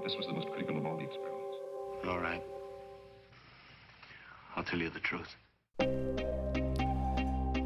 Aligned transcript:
But 0.00 0.08
this 0.08 0.16
was 0.18 0.26
the 0.26 0.32
most 0.32 0.48
critical 0.48 0.76
of 0.78 0.86
all 0.86 0.96
the 0.96 1.04
experiments. 1.04 1.56
All 2.08 2.20
right. 2.20 2.42
I'll 4.56 4.64
tell 4.64 4.80
you 4.82 4.90
the 4.90 5.00
truth. 5.00 5.36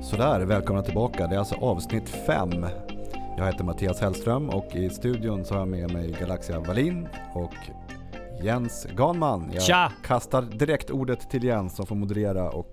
Sådär, 0.02 0.40
välkomna 0.40 0.82
tillbaka. 0.82 1.26
Det 1.26 1.34
är 1.34 1.38
alltså 1.38 1.54
avsnitt 1.54 2.08
5. 2.08 2.66
Jag 3.38 3.46
heter 3.46 3.64
Mattias 3.64 4.00
Hellström 4.00 4.48
och 4.50 4.74
i 4.76 4.90
studion 4.90 5.44
så 5.44 5.54
har 5.54 5.60
jag 5.60 5.68
med 5.68 5.92
mig 5.92 6.16
Galaxia 6.20 6.60
Wallin 6.60 7.08
och 7.34 7.54
Jens 8.42 8.86
Ganman. 8.96 9.50
Jag 9.54 9.62
Tja! 9.62 9.92
kastar 10.04 10.42
direkt 10.42 10.90
ordet 10.90 11.30
till 11.30 11.44
Jens 11.44 11.76
som 11.76 11.86
får 11.86 11.94
moderera 11.96 12.50
och 12.50 12.70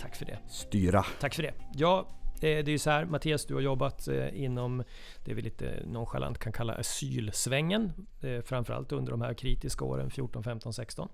Tack 0.00 0.16
för 0.16 0.24
det. 0.24 0.38
styra. 0.48 1.04
Tack 1.20 1.34
för 1.34 1.42
det. 1.42 1.52
Ja, 1.74 1.98
eh, 1.98 2.06
det 2.40 2.58
är 2.58 2.68
ju 2.68 2.78
så 2.78 2.90
här 2.90 3.04
Mattias, 3.04 3.46
du 3.46 3.54
har 3.54 3.60
jobbat 3.60 4.08
eh, 4.08 4.42
inom 4.44 4.84
det 5.24 5.34
vi 5.34 5.42
lite 5.42 5.82
nonchalant 5.86 6.38
kan 6.38 6.52
kalla 6.52 6.72
asylsvängen. 6.74 7.92
eh, 8.20 8.40
Framförallt 8.42 8.92
under 8.92 9.10
de 9.10 9.20
här 9.20 9.34
kritiska 9.34 9.84
åren 9.84 10.10
14, 10.10 10.42
15, 10.42 10.72
16. 10.72 11.08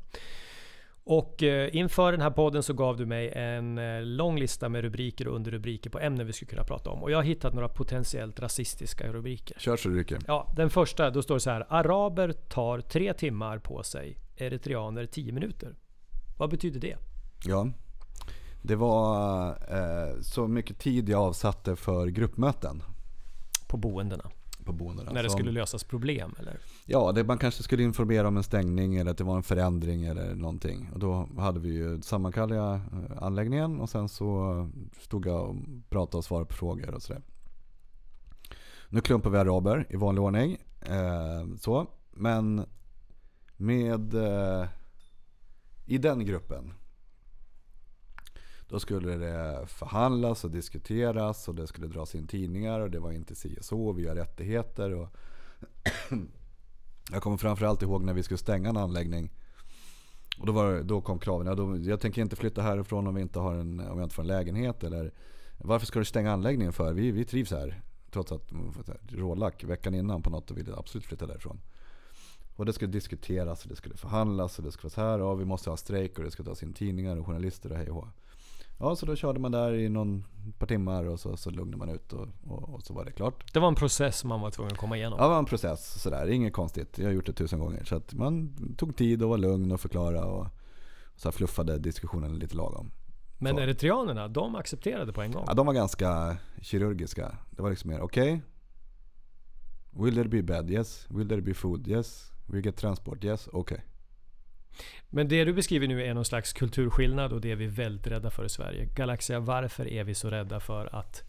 Och 1.08 1.42
eh, 1.42 1.76
inför 1.76 2.12
den 2.12 2.20
här 2.20 2.30
podden 2.30 2.62
så 2.62 2.72
gav 2.72 2.96
du 2.96 3.06
mig 3.06 3.32
en 3.34 3.78
eh, 3.78 4.02
lång 4.02 4.38
lista 4.38 4.68
med 4.68 4.82
rubriker 4.82 5.28
och 5.28 5.36
underrubriker 5.36 5.90
på 5.90 5.98
ämnen 5.98 6.26
vi 6.26 6.32
skulle 6.32 6.48
kunna 6.48 6.64
prata 6.64 6.90
om. 6.90 7.02
Och 7.02 7.10
jag 7.10 7.18
har 7.18 7.22
hittat 7.22 7.54
några 7.54 7.68
potentiellt 7.68 8.40
rasistiska 8.40 9.12
rubriker. 9.12 9.58
Kör 9.60 9.76
så 9.76 9.88
ryker. 9.88 10.18
Ja, 10.26 10.52
den 10.56 10.70
första, 10.70 11.10
då 11.10 11.22
står 11.22 11.34
det 11.34 11.40
så 11.40 11.50
här. 11.50 11.66
Araber 11.68 12.32
tar 12.32 12.80
tre 12.80 13.12
timmar 13.12 13.58
på 13.58 13.82
sig. 13.82 14.18
Eritreaner 14.36 15.06
10 15.06 15.32
minuter. 15.32 15.74
Vad 16.38 16.50
betyder 16.50 16.80
det? 16.80 16.96
Ja. 17.44 17.70
Det 18.66 18.76
var 18.76 19.48
eh, 19.48 20.20
så 20.20 20.48
mycket 20.48 20.78
tid 20.78 21.08
jag 21.08 21.20
avsatte 21.22 21.76
för 21.76 22.06
gruppmöten 22.06 22.82
På 23.68 23.76
boendena. 23.76 24.30
på 24.64 24.72
boendena. 24.72 25.12
När 25.12 25.22
det 25.22 25.30
Som- 25.30 25.38
skulle 25.38 25.52
lösas 25.52 25.84
problem 25.84 26.34
eller? 26.38 26.56
Ja, 26.86 27.12
det, 27.12 27.24
man 27.24 27.38
kanske 27.38 27.62
skulle 27.62 27.82
informera 27.82 28.28
om 28.28 28.36
en 28.36 28.42
stängning 28.42 28.96
eller 28.96 29.10
att 29.10 29.18
det 29.18 29.24
var 29.24 29.36
en 29.36 29.42
förändring 29.42 30.04
eller 30.04 30.34
någonting. 30.34 30.90
Och 30.92 30.98
då 30.98 31.28
hade 31.38 31.60
vi 31.60 31.68
ju 31.68 32.02
sammankallade 32.02 32.60
eh, 32.74 33.22
anläggningen 33.22 33.80
och 33.80 33.90
sen 33.90 34.08
så 34.08 34.68
stod 35.00 35.26
jag 35.26 35.48
och 35.50 35.56
pratade 35.88 36.16
och 36.18 36.24
svarade 36.24 36.46
på 36.46 36.54
frågor 36.54 36.94
och 36.94 37.02
sådär. 37.02 37.22
Nu 38.88 39.00
klumpar 39.00 39.30
vi 39.30 39.38
araber 39.38 39.86
i 39.90 39.96
vanlig 39.96 40.22
ordning. 40.24 40.56
Eh, 40.82 41.56
så. 41.60 41.86
Men 42.10 42.64
med 43.56 44.14
eh, 44.14 44.66
i 45.86 45.98
den 45.98 46.24
gruppen 46.26 46.72
då 48.68 48.80
skulle 48.80 49.16
det 49.16 49.66
förhandlas 49.66 50.44
och 50.44 50.50
diskuteras 50.50 51.48
och 51.48 51.54
det 51.54 51.66
skulle 51.66 51.86
dras 51.86 52.14
in 52.14 52.26
tidningar 52.26 52.80
och 52.80 52.90
det 52.90 52.98
var 52.98 53.12
inte 53.12 53.34
si 53.34 53.56
och 53.60 53.64
så, 53.64 53.92
vi 53.92 54.08
har 54.08 54.14
rättigheter. 54.14 54.94
Och 54.94 55.08
jag 57.12 57.22
kommer 57.22 57.36
framförallt 57.36 57.82
ihåg 57.82 58.04
när 58.04 58.14
vi 58.14 58.22
skulle 58.22 58.38
stänga 58.38 58.68
en 58.68 58.76
anläggning. 58.76 59.30
Och 60.38 60.46
då, 60.46 60.52
var, 60.52 60.82
då 60.82 61.00
kom 61.00 61.18
kraven. 61.18 61.46
Ja, 61.46 61.54
då, 61.54 61.76
jag 61.76 62.00
tänker 62.00 62.22
inte 62.22 62.36
flytta 62.36 62.62
härifrån 62.62 63.06
om, 63.06 63.14
vi 63.14 63.22
inte 63.22 63.38
har 63.38 63.54
en, 63.54 63.80
om 63.80 63.98
jag 63.98 64.06
inte 64.06 64.14
får 64.14 64.22
en 64.22 64.26
lägenhet. 64.26 64.84
Eller, 64.84 65.12
varför 65.58 65.86
ska 65.86 65.98
du 65.98 66.04
stänga 66.04 66.32
anläggningen 66.32 66.72
för? 66.72 66.92
Vi, 66.92 67.10
vi 67.10 67.24
trivs 67.24 67.50
här. 67.50 67.82
Trots 68.10 68.32
att 68.32 68.52
rålack 69.08 69.64
veckan 69.64 69.94
innan 69.94 70.22
på 70.22 70.30
något 70.30 70.50
och 70.50 70.58
ville 70.58 70.76
absolut 70.76 71.04
flytta 71.04 71.26
därifrån. 71.26 71.60
Och 72.56 72.66
det 72.66 72.72
skulle 72.72 72.90
diskuteras 72.90 73.62
och 73.62 73.68
det 73.68 73.76
skulle 73.76 73.96
förhandlas 73.96 74.58
och 74.58 74.64
det 74.64 74.72
skulle 74.72 74.90
vara 74.96 75.06
så 75.06 75.10
här. 75.10 75.18
Ja, 75.18 75.34
vi 75.34 75.44
måste 75.44 75.70
ha 75.70 75.76
strejk 75.76 76.18
och 76.18 76.24
det 76.24 76.30
ska 76.30 76.42
tas 76.42 76.62
in 76.62 76.72
tidningar 76.72 77.16
och 77.16 77.26
journalister 77.26 77.70
och 77.70 77.76
hej 77.76 77.90
och 77.90 77.94
hå. 77.94 78.08
Ja, 78.78 78.96
så 78.96 79.06
då 79.06 79.16
körde 79.16 79.40
man 79.40 79.52
där 79.52 79.74
i 79.74 79.88
någon 79.88 80.24
par 80.58 80.66
timmar 80.66 81.04
och 81.04 81.20
så, 81.20 81.36
så 81.36 81.50
lugnade 81.50 81.76
man 81.76 81.88
ut 81.88 82.12
och, 82.12 82.28
och, 82.46 82.74
och 82.74 82.82
så 82.82 82.94
var 82.94 83.04
det 83.04 83.12
klart. 83.12 83.52
Det 83.52 83.60
var 83.60 83.68
en 83.68 83.74
process 83.74 84.24
man 84.24 84.40
var 84.40 84.50
tvungen 84.50 84.72
att 84.72 84.78
komma 84.78 84.96
igenom. 84.96 85.18
Ja, 85.18 85.24
det 85.24 85.30
var 85.30 85.38
en 85.38 85.44
process 85.44 86.02
sådär. 86.02 86.26
Inget 86.26 86.52
konstigt. 86.52 86.98
Jag 86.98 87.06
har 87.06 87.12
gjort 87.12 87.26
det 87.26 87.32
tusen 87.32 87.58
gånger. 87.58 87.84
Så 87.84 87.96
att 87.96 88.14
man 88.14 88.56
tog 88.76 88.96
tid 88.96 89.22
och 89.22 89.28
var 89.28 89.38
lugn 89.38 89.72
och 89.72 89.80
förklara 89.80 90.24
och 90.24 90.46
så 91.16 91.32
fluffade 91.32 91.78
diskussionen 91.78 92.38
lite 92.38 92.56
lagom. 92.56 92.90
Men 93.38 93.54
så. 93.54 93.60
eritreanerna, 93.60 94.28
de 94.28 94.54
accepterade 94.54 95.12
på 95.12 95.22
en 95.22 95.32
gång. 95.32 95.44
Ja, 95.46 95.54
de 95.54 95.66
var 95.66 95.74
ganska 95.74 96.36
kirurgiska. 96.60 97.38
Det 97.50 97.62
var 97.62 97.70
liksom 97.70 97.90
mer 97.90 98.00
okej. 98.00 98.42
Will 99.90 100.14
there 100.14 100.28
be 100.28 100.42
bed? 100.42 100.70
Yes. 100.70 101.06
Will 101.10 101.28
there 101.28 101.40
be 101.40 101.54
food? 101.54 101.88
Yes. 101.88 102.32
We 102.46 102.60
get 102.60 102.76
transport? 102.76 103.24
Yes. 103.24 103.48
Okej. 103.52 103.84
Men 105.10 105.28
det 105.28 105.44
du 105.44 105.52
beskriver 105.52 105.88
nu 105.88 106.04
är 106.04 106.14
någon 106.14 106.24
slags 106.24 106.52
kulturskillnad 106.52 107.32
och 107.32 107.40
det 107.40 107.50
är 107.50 107.56
vi 107.56 107.66
väldigt 107.66 108.06
rädda 108.06 108.30
för 108.30 108.44
i 108.44 108.48
Sverige. 108.48 108.84
Galaxia, 108.84 109.40
varför 109.40 109.88
är 109.88 110.04
vi 110.04 110.14
så 110.14 110.30
rädda 110.30 110.60
för 110.60 110.96
att... 110.96 111.22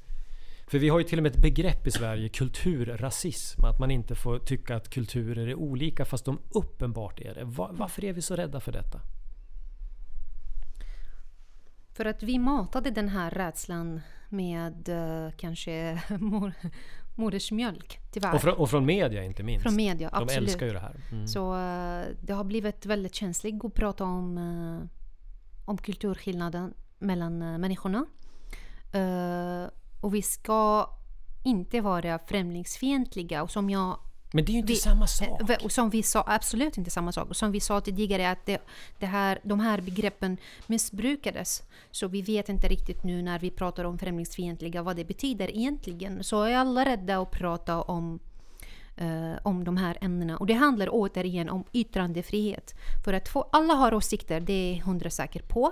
För 0.67 0.79
vi 0.79 0.89
har 0.89 0.99
ju 0.99 1.05
till 1.05 1.19
och 1.19 1.23
med 1.23 1.35
ett 1.35 1.41
begrepp 1.41 1.87
i 1.87 1.91
Sverige, 1.91 2.29
kulturrasism. 2.29 3.65
Att 3.65 3.79
man 3.79 3.91
inte 3.91 4.15
får 4.15 4.39
tycka 4.39 4.75
att 4.75 4.89
kulturer 4.89 5.47
är 5.47 5.55
olika 5.55 6.05
fast 6.05 6.25
de 6.25 6.39
uppenbart 6.49 7.19
är 7.19 7.33
det. 7.33 7.43
Varför 7.71 8.05
är 8.05 8.13
vi 8.13 8.21
så 8.21 8.35
rädda 8.35 8.59
för 8.59 8.71
detta? 8.71 9.01
För 11.97 12.05
att 12.05 12.23
vi 12.23 12.39
matade 12.39 12.91
den 12.91 13.09
här 13.09 13.31
rädslan 13.31 14.01
med 14.29 14.89
eh, 14.89 15.31
kanske 15.37 16.01
mor, 16.19 16.53
modersmjölk, 17.17 17.99
tyvärr. 18.11 18.35
Och 18.35 18.41
från, 18.41 18.53
och 18.53 18.69
från 18.69 18.85
media 18.85 19.23
inte 19.23 19.43
minst. 19.43 19.63
Från 19.63 19.75
media, 19.75 20.09
de 20.09 20.23
absolut. 20.23 20.49
älskar 20.49 20.65
ju 20.65 20.73
det 20.73 20.79
här. 20.79 20.95
Mm. 21.11 21.27
Så 21.27 21.55
eh, 21.55 22.05
det 22.21 22.33
har 22.33 22.43
blivit 22.43 22.85
väldigt 22.85 23.15
känsligt 23.15 23.65
att 23.65 23.73
prata 23.73 24.03
om, 24.03 24.37
eh, 24.37 24.89
om 25.65 25.77
kulturskillnaden 25.77 26.73
mellan 26.99 27.41
eh, 27.41 27.57
människorna. 27.57 28.05
Och 30.01 30.15
vi 30.15 30.21
ska 30.21 30.89
inte 31.43 31.81
vara 31.81 32.19
främlingsfientliga. 32.19 33.43
Och 33.43 33.51
som 33.51 33.69
jag 33.69 33.99
Men 34.31 34.45
det 34.45 34.51
är 34.51 34.53
ju 34.53 34.59
inte 34.59 34.73
vi- 34.73 34.79
samma 34.79 35.07
sak. 35.07 35.49
Eh, 35.49 35.67
som 35.67 35.89
vi 35.89 36.03
sa, 36.03 36.23
absolut 36.27 36.77
inte 36.77 36.91
samma 36.91 37.11
sak. 37.11 37.35
Som 37.35 37.51
vi 37.51 37.59
sa 37.59 37.81
tidigare 37.81 38.29
att 38.31 38.45
det, 38.45 38.61
det 38.99 39.05
här, 39.05 39.39
de 39.43 39.59
här 39.59 39.81
begreppen 39.81 40.37
missbrukades. 40.67 41.63
Så 41.91 42.07
vi 42.07 42.21
vet 42.21 42.49
inte 42.49 42.67
riktigt 42.67 43.03
nu 43.03 43.21
när 43.21 43.39
vi 43.39 43.49
pratar 43.49 43.83
om 43.83 43.97
främlingsfientliga 43.97 44.83
vad 44.83 44.95
det 44.95 45.05
betyder 45.05 45.57
egentligen. 45.57 46.23
Så 46.23 46.41
är 46.43 46.55
alla 46.55 46.85
rädda 46.85 47.17
att 47.21 47.31
prata 47.31 47.81
om, 47.81 48.19
eh, 48.97 49.33
om 49.43 49.63
de 49.63 49.77
här 49.77 49.97
ämnena. 50.01 50.37
Och 50.37 50.47
det 50.47 50.53
handlar 50.53 50.87
återigen 50.91 51.49
om 51.49 51.63
yttrandefrihet. 51.73 52.75
För 53.05 53.13
att 53.13 53.29
få, 53.29 53.49
alla 53.51 53.73
har 53.73 53.93
åsikter, 53.93 54.39
det 54.39 54.53
är 54.53 54.75
jag 54.77 54.85
hundra 54.85 55.09
säker 55.09 55.41
på. 55.41 55.71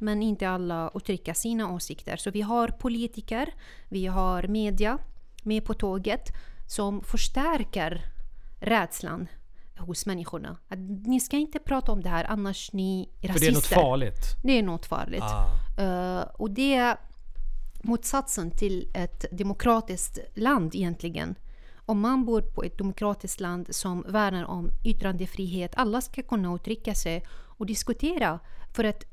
Men 0.00 0.22
inte 0.22 0.48
alla 0.48 0.90
uttrycka 0.94 1.34
sina 1.34 1.72
åsikter. 1.72 2.16
Så 2.16 2.30
vi 2.30 2.40
har 2.40 2.68
politiker, 2.68 3.54
vi 3.88 4.06
har 4.06 4.42
media 4.46 4.98
med 5.42 5.64
på 5.64 5.74
tåget 5.74 6.28
som 6.66 7.02
förstärker 7.02 8.04
rädslan 8.60 9.28
hos 9.78 10.06
människorna. 10.06 10.56
Att 10.68 10.78
ni 11.06 11.20
ska 11.20 11.36
inte 11.36 11.58
prata 11.58 11.92
om 11.92 12.02
det 12.02 12.08
här 12.08 12.24
annars 12.24 12.72
ni 12.72 13.08
är 13.20 13.28
För 13.28 13.34
rasister. 13.34 13.46
det 13.46 13.52
är 13.52 13.54
något 13.54 13.66
farligt. 13.66 14.36
Det 14.42 14.58
är 14.58 14.62
något 14.62 14.86
farligt. 14.86 15.22
Ah. 15.22 15.82
Eh, 15.82 16.22
och 16.22 16.50
det 16.50 16.74
är 16.74 16.96
motsatsen 17.82 18.50
till 18.50 18.90
ett 18.94 19.24
demokratiskt 19.30 20.18
land 20.34 20.74
egentligen. 20.74 21.34
Om 21.86 22.00
man 22.00 22.24
bor 22.24 22.40
på 22.40 22.62
ett 22.62 22.78
demokratiskt 22.78 23.40
land 23.40 23.74
som 23.74 24.04
värnar 24.08 24.44
om 24.44 24.70
yttrandefrihet, 24.84 25.72
alla 25.76 26.00
ska 26.00 26.22
kunna 26.22 26.54
uttrycka 26.54 26.94
sig 26.94 27.24
och 27.30 27.66
diskutera. 27.66 28.40
För 28.72 28.84
att 28.84 29.04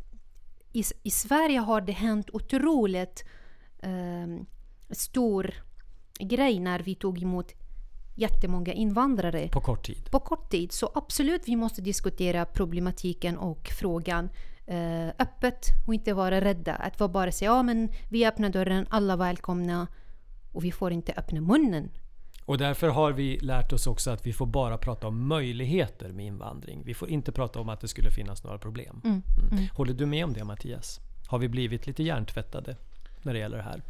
i, 0.74 0.84
i 1.04 1.12
Sverige 1.12 1.60
har 1.60 1.82
det 1.82 1.92
hänt 1.92 2.30
otroligt 2.34 3.24
eh, 3.80 4.44
stor 4.90 5.54
grej 6.20 6.60
när 6.60 6.80
vi 6.80 6.96
tog 6.96 7.22
emot 7.22 7.54
jättemånga 8.16 8.74
invandrare 8.74 9.50
På 9.50 9.62
kort 9.62 9.86
tid. 9.86 10.12
på 10.12 10.20
kort 10.20 10.50
tid. 10.50 10.72
Så 10.72 10.92
absolut, 10.96 11.42
vi 11.46 11.56
måste 11.56 11.82
diskutera 11.82 12.46
problematiken 12.46 13.38
och 13.38 13.70
frågan 13.80 14.30
eh, 14.66 15.08
öppet 15.08 15.66
och 15.88 15.94
inte 15.94 16.14
vara 16.14 16.42
rädda. 16.42 16.74
Att 16.74 17.00
vara 17.00 17.10
bara 17.10 17.32
säga 17.32 17.52
ja 17.52 17.64
men 17.64 17.92
vi 18.10 18.26
öppnar 18.26 18.50
dörren, 18.50 18.86
alla 18.90 19.16
välkomna 19.16 19.88
och 20.52 20.64
vi 20.64 20.72
får 20.72 20.92
inte 20.92 21.14
öppna 21.14 21.42
munnen. 21.42 21.90
Och 22.46 22.58
därför 22.58 22.88
har 22.88 23.12
vi 23.12 23.38
lärt 23.38 23.74
oss 23.74 23.88
också 23.88 24.12
att 24.12 24.26
vi 24.26 24.34
får 24.34 24.46
bara 24.46 24.78
prata 24.78 25.08
om 25.08 25.28
möjligheter 25.28 26.10
med 26.10 26.26
invandring. 26.26 26.84
Vi 26.86 26.94
får 26.94 27.10
inte 27.10 27.32
prata 27.32 27.60
om 27.60 27.70
att 27.70 27.82
det 27.82 27.88
skulle 27.88 28.12
finnas 28.12 28.44
några 28.44 28.58
problem. 28.58 29.02
Mm. 29.04 29.22
Mm. 29.52 29.66
Håller 29.74 29.94
du 29.94 30.06
med 30.06 30.26
om 30.26 30.34
det 30.34 30.44
Mattias? 30.44 31.00
Har 31.28 31.40
vi 31.40 31.50
blivit 31.50 31.88
lite 31.88 32.04
hjärntvättade 32.04 32.76
när 33.22 33.34
det 33.34 33.40
gäller 33.40 33.58
det 33.58 33.64
här? 33.64 33.82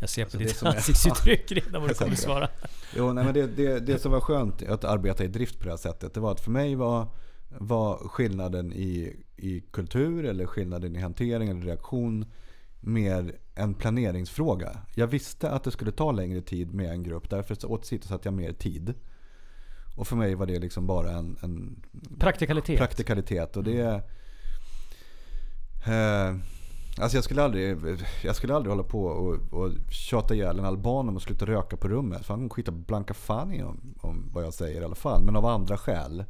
Jag 0.00 0.08
ser 0.10 0.24
på 0.24 0.26
Alltså, 0.26 0.38
det 0.38 0.44
ditt 0.44 0.62
ansiktsuttryck 0.62 1.52
redan 1.52 1.82
vad 1.82 1.90
du 1.90 1.94
kommer 2.04 2.16
svara. 2.16 2.48
Jo, 2.96 3.12
nej, 3.12 3.24
men 3.24 3.34
det, 3.34 3.46
det, 3.46 3.80
det 3.80 3.98
som 3.98 4.12
var 4.12 4.20
skönt 4.20 4.62
att 4.62 4.84
arbeta 4.84 5.24
i 5.24 5.28
drift 5.28 5.58
på 5.58 5.64
det 5.64 5.70
här 5.70 5.76
sättet, 5.76 6.14
det 6.14 6.20
var 6.20 6.32
att 6.32 6.40
för 6.40 6.50
mig 6.50 6.74
var, 6.74 7.08
var 7.48 7.96
skillnaden 8.08 8.72
i, 8.72 9.16
i 9.36 9.60
kultur 9.60 10.24
eller 10.24 10.46
skillnaden 10.46 10.96
i 10.96 11.00
hantering 11.00 11.48
eller 11.48 11.60
reaktion 11.60 12.24
mer 12.80 13.36
en 13.54 13.74
planeringsfråga. 13.74 14.78
Jag 14.94 15.06
visste 15.06 15.50
att 15.50 15.64
det 15.64 15.70
skulle 15.70 15.92
ta 15.92 16.12
längre 16.12 16.40
tid 16.42 16.74
med 16.74 16.90
en 16.90 17.02
grupp, 17.02 17.30
därför 17.30 17.72
åsidosatte 17.72 18.26
jag 18.28 18.34
mer 18.34 18.52
tid. 18.52 18.94
Och 19.96 20.06
för 20.06 20.16
mig 20.16 20.34
var 20.34 20.46
det 20.46 20.58
liksom 20.58 20.86
bara 20.86 21.10
en, 21.10 21.38
en 21.42 21.82
Praktikalitet. 22.18 22.78
praktikalitet. 22.78 23.56
Och 23.56 23.64
det, 23.64 24.02
eh, 25.86 26.36
Alltså 26.98 27.16
jag 27.16 27.24
skulle 27.24 27.42
aldrig, 27.42 27.78
jag 28.22 28.36
skulle 28.36 28.54
aldrig 28.54 28.70
hålla 28.70 28.82
på 28.82 29.04
och, 29.04 29.52
och 29.52 29.70
tjata 29.90 30.34
ihjäl 30.34 30.58
en 30.58 30.64
alban 30.64 31.08
om 31.08 31.16
att 31.16 31.22
sluta 31.22 31.46
röka 31.46 31.76
på 31.76 31.88
rummet. 31.88 32.26
För 32.26 32.34
han 32.34 32.50
skita 32.50 32.72
blanka 32.72 33.14
fan 33.14 33.52
i 33.52 33.62
om, 33.62 33.94
om 34.00 34.30
vad 34.32 34.44
jag 34.44 34.54
säger 34.54 34.80
i 34.80 34.84
alla 34.84 34.94
fall. 34.94 35.22
Men 35.22 35.36
av 35.36 35.46
andra 35.46 35.76
skäl. 35.76 36.24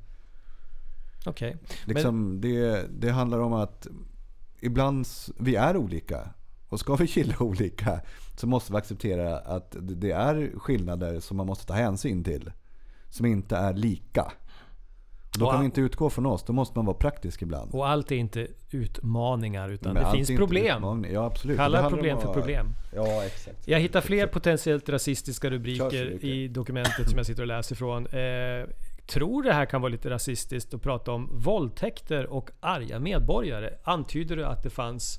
Okej. 1.27 1.57
Liksom, 1.85 2.41
det, 2.41 2.87
det 2.91 3.11
handlar 3.11 3.39
om 3.39 3.53
att 3.53 3.87
ibland, 4.61 5.07
vi 5.39 5.57
är 5.57 5.77
olika. 5.77 6.29
Och 6.69 6.81
ska 6.81 6.97
vi 6.97 7.05
gilla 7.05 7.35
olika 7.41 8.01
så 8.37 8.47
måste 8.47 8.73
vi 8.73 8.79
acceptera 8.79 9.39
att 9.39 9.77
det 9.81 10.11
är 10.11 10.59
skillnader 10.59 11.21
som 11.21 11.37
man 11.37 11.47
måste 11.47 11.67
ta 11.67 11.75
hänsyn 11.75 12.25
till. 12.25 12.53
Som 13.09 13.27
inte 13.27 13.57
är 13.57 13.75
lika. 13.75 14.33
Då 15.39 15.45
Och 15.45 15.51
kan 15.51 15.59
a- 15.59 15.61
vi 15.61 15.65
inte 15.65 15.81
utgå 15.81 16.11
från 16.11 16.27
oss, 16.27 16.45
då 16.45 16.53
måste 16.53 16.79
man 16.79 16.87
vara 16.87 16.97
praktisk 16.97 17.43
ibland. 17.43 17.75
Och 17.75 17.89
allt 17.89 18.13
är 18.13 18.17
inte 18.17 18.47
utmaningar 18.71 19.69
utan 19.69 19.95
Men 19.95 20.05
det 20.05 20.11
finns 20.11 20.37
problem. 20.39 21.07
Ja, 21.13 21.25
absolut. 21.25 21.57
Kalla 21.57 21.91
problem 21.91 22.19
för 22.19 22.27
vara- 22.27 22.35
problem. 22.39 22.67
Ja, 22.95 23.25
exakt. 23.25 23.69
Jag 23.69 23.81
hittar 23.81 24.01
fler 24.01 24.17
Exakt. 24.17 24.33
potentiellt 24.33 24.89
rasistiska 24.89 25.51
rubriker 25.51 26.25
i 26.25 26.49
dokumentet 26.49 27.09
som 27.09 27.17
jag 27.19 27.27
sitter 27.27 27.43
och 27.43 27.47
läser 27.49 27.75
ifrån. 27.75 28.07
Eh, 28.07 28.69
tror 29.07 29.43
det 29.43 29.53
här 29.53 29.67
kan 29.67 29.81
vara 29.81 29.93
lite 29.93 30.11
rasistiskt 30.11 30.75
att 30.75 30.83
prata 30.83 31.13
om 31.13 31.29
våldtäkter 31.33 32.27
och 32.27 32.51
arga 32.61 32.99
medborgare. 32.99 33.71
Antyder 33.85 34.37
du 34.37 34.45
att 34.45 34.63
det 34.63 34.71
fanns 34.71 35.19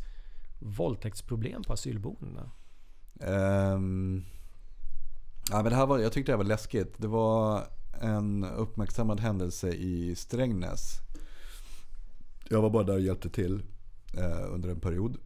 våldtäktsproblem 0.60 1.64
på 1.64 1.74
asylboendena? 1.74 2.52
Ehm, 3.22 4.24
ja, 5.52 5.56
men 5.62 5.66
det 5.72 5.75
här 5.75 5.86
var, 5.86 6.00
jag 6.00 6.12
tyckte 6.12 6.31
det 6.31 6.34
här 6.34 6.44
var 6.44 6.50
läskigt. 6.50 6.94
Det 6.98 7.07
var 7.07 7.62
en 8.01 8.44
uppmärksammad 8.44 9.19
händelse 9.19 9.69
i 9.69 10.15
Strängnäs. 10.15 10.98
Jag 12.50 12.62
var 12.62 12.69
bara 12.69 12.83
där 12.83 12.94
och 12.94 13.01
hjälpte 13.01 13.30
till 13.30 13.63
eh, 14.18 14.53
under 14.53 14.69
en 14.69 14.80
period. 14.80 15.18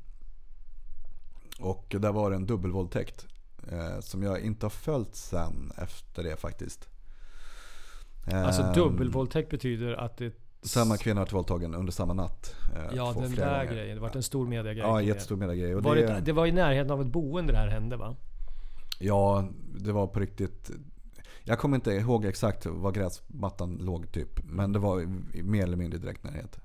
Och 1.59 1.95
där 1.99 2.11
var 2.11 2.29
det 2.29 2.35
en 2.35 2.45
dubbelvåldtäkt. 2.45 3.27
Eh, 3.71 3.99
som 3.99 4.23
jag 4.23 4.39
inte 4.39 4.65
har 4.65 4.69
följt 4.69 5.15
sen 5.15 5.71
efter 5.77 6.23
det 6.23 6.35
faktiskt. 6.35 6.89
Alltså 8.33 8.61
Ehm, 8.61 8.73
dubbelvåldtäkt 8.73 9.49
betyder 9.49 9.93
att 9.93 10.17
det... 10.17 10.33
Samma 10.61 10.97
kvinna 10.97 11.21
har 11.21 11.27
våldtagen 11.27 11.75
under 11.75 11.91
samma 11.91 12.13
natt. 12.13 12.55
eh, 12.75 12.95
Ja, 12.95 13.13
den 13.19 13.35
där 13.35 13.63
gånger. 13.65 13.73
grejen. 13.75 13.95
Det 13.95 14.01
var 14.01 14.15
en 14.15 14.23
stor 14.23 14.47
mediagrej. 14.47 14.77
Ja, 14.83 15.01
jättestor 15.01 15.35
mediagrej. 15.35 15.75
Och 15.75 15.83
Var 15.83 15.95
det- 15.95 16.01
det, 16.07 16.21
det 16.21 16.31
var 16.33 16.45
i 16.45 16.51
närheten 16.51 16.91
av 16.91 17.01
ett 17.01 17.07
boende 17.07 17.53
det 17.53 17.59
här 17.59 17.67
hände 17.67 17.97
va? 17.97 18.15
Ja, 18.99 19.49
det 19.79 19.91
var 19.91 20.07
på 20.07 20.19
riktigt. 20.19 20.71
Jag 21.47 21.59
kommer 21.59 21.75
inte 21.75 21.91
ihåg 21.91 22.25
exakt 22.25 22.65
var 22.65 22.91
gräsmattan 22.91 23.77
låg 23.81 24.11
typ. 24.11 24.39
Men 24.43 24.73
det 24.73 24.79
var 24.79 25.05
mer 25.43 25.63
eller 25.63 25.77
mindre 25.77 25.99
direkt 25.99 26.23
närhet. 26.23 26.59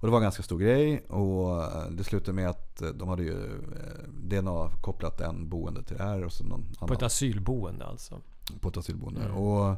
Och 0.00 0.06
det 0.06 0.10
var 0.10 0.18
en 0.18 0.22
ganska 0.22 0.42
stor 0.42 0.58
grej 0.58 0.98
och 1.08 1.62
det 1.92 2.04
slutade 2.04 2.32
med 2.32 2.48
att 2.48 2.82
de 2.94 3.08
hade 3.08 3.22
ju 3.22 3.44
eh, 3.44 4.08
DNA-kopplat 4.08 5.20
en 5.20 5.48
boende 5.48 5.82
till 5.82 5.96
det 5.96 6.02
här 6.02 6.24
och 6.24 6.32
så 6.32 6.44
någon 6.44 6.60
annan 6.78 6.88
På 6.88 6.94
ett 6.94 7.02
asylboende 7.02 7.84
alltså. 7.86 8.20
på 8.60 8.68
ett 8.68 8.76
asylboende. 8.76 9.20
Mm. 9.20 9.36
Och 9.36 9.68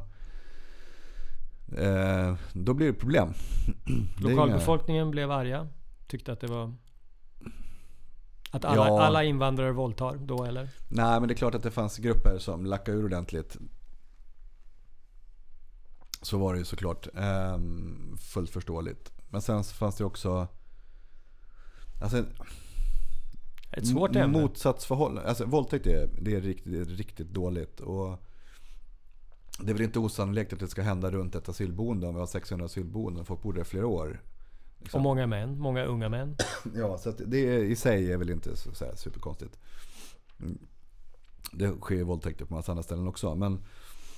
eh, 1.79 2.35
då 2.53 2.73
blir 2.73 2.87
det 2.87 2.93
problem. 2.93 3.27
Är 3.85 3.91
inga- 4.21 4.29
Lokalbefolkningen 4.29 5.11
blev 5.11 5.31
arga. 5.31 5.67
Tyckte 6.07 6.31
att 6.31 6.39
det 6.39 6.47
var... 6.47 6.73
Att 8.51 8.65
alla, 8.65 8.87
Ja. 8.87 9.01
alla 9.01 9.23
invandrare 9.23 9.71
våldtar 9.71 10.15
då 10.17 10.43
eller? 10.43 10.69
Nej 10.89 11.19
men 11.19 11.27
det 11.27 11.33
är 11.33 11.35
klart 11.35 11.55
att 11.55 11.63
det 11.63 11.71
fanns 11.71 11.97
grupper 11.97 12.37
som 12.39 12.65
lackade 12.65 12.97
ur 12.97 13.05
ordentligt. 13.05 13.57
Så 16.21 16.37
var 16.37 16.53
det 16.53 16.59
ju 16.59 16.65
såklart. 16.65 17.07
Ehm, 17.15 18.17
fullt 18.19 18.49
förståeligt. 18.49 19.11
Men 19.29 19.41
sen 19.41 19.63
så 19.63 19.75
fanns 19.75 19.95
det 19.95 20.05
också 20.05 20.47
alltså, 22.01 22.25
Ett 23.71 23.87
svårt 23.87 24.15
ämne. 24.15 24.41
motsatsförhållande. 24.41 25.29
Alltså 25.29 25.45
våldtäkt 25.45 25.87
är, 25.87 26.09
det 26.21 26.35
är, 26.35 26.41
riktigt, 26.41 26.71
det 26.73 26.79
är 26.79 26.85
riktigt 26.85 27.29
dåligt. 27.29 27.79
Och 27.79 28.17
det 29.59 29.69
är 29.69 29.73
väl 29.73 29.81
inte 29.81 29.99
osannolikt 29.99 30.53
att 30.53 30.59
det 30.59 30.67
ska 30.67 30.81
hända 30.81 31.11
runt 31.11 31.35
ett 31.35 31.49
asylboende 31.49 32.07
om 32.07 32.13
vi 32.13 32.19
har 32.19 32.27
600 32.27 32.65
asylboenden. 32.65 33.25
Folk 33.25 33.41
bor 33.41 33.53
där 33.53 33.63
flera 33.63 33.87
år. 33.87 34.21
Liksom. 34.79 34.97
Och 34.97 35.03
många 35.03 35.27
män. 35.27 35.59
Många 35.59 35.83
unga 35.85 36.09
män. 36.09 36.35
Ja, 36.75 36.97
så 36.97 37.09
att 37.09 37.21
det 37.25 37.59
i 37.59 37.75
sig 37.75 38.11
är 38.11 38.17
väl 38.17 38.29
inte 38.29 38.55
så, 38.57 38.73
så 38.73 38.85
här 38.85 38.95
superkonstigt. 38.95 39.59
Mm. 40.39 40.57
Det 41.51 41.71
sker 41.81 41.95
ju 41.95 42.03
våldtäkter 42.03 42.45
på 42.45 42.53
massa 42.53 42.71
andra 42.71 42.83
ställen 42.83 43.07
också. 43.07 43.35
Men 43.35 43.59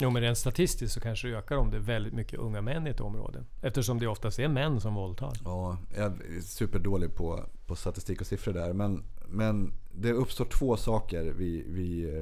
Jo 0.03 0.09
men 0.09 0.21
rent 0.21 0.37
statistiskt 0.37 0.93
så 0.93 1.01
kanske 1.01 1.27
det 1.27 1.37
ökar 1.37 1.57
om 1.57 1.71
det 1.71 1.77
är 1.77 1.81
väldigt 1.81 2.13
mycket 2.13 2.39
unga 2.39 2.61
män 2.61 2.87
i 2.87 2.89
ett 2.89 2.99
område. 2.99 3.43
Eftersom 3.61 3.99
det 3.99 4.07
oftast 4.07 4.39
är 4.39 4.47
män 4.47 4.81
som 4.81 4.93
våldtar. 4.93 5.33
ja, 5.45 5.77
jag 5.95 6.05
är 6.05 6.41
superdålig 6.41 7.15
på, 7.15 7.45
på 7.67 7.75
statistik 7.75 8.21
och 8.21 8.27
siffror 8.27 8.53
där. 8.53 8.73
Men, 8.73 9.03
men 9.27 9.73
det 9.91 10.11
uppstår 10.11 10.45
två 10.45 10.77
saker 10.77 11.23
vid, 11.23 11.65
vid 11.67 12.17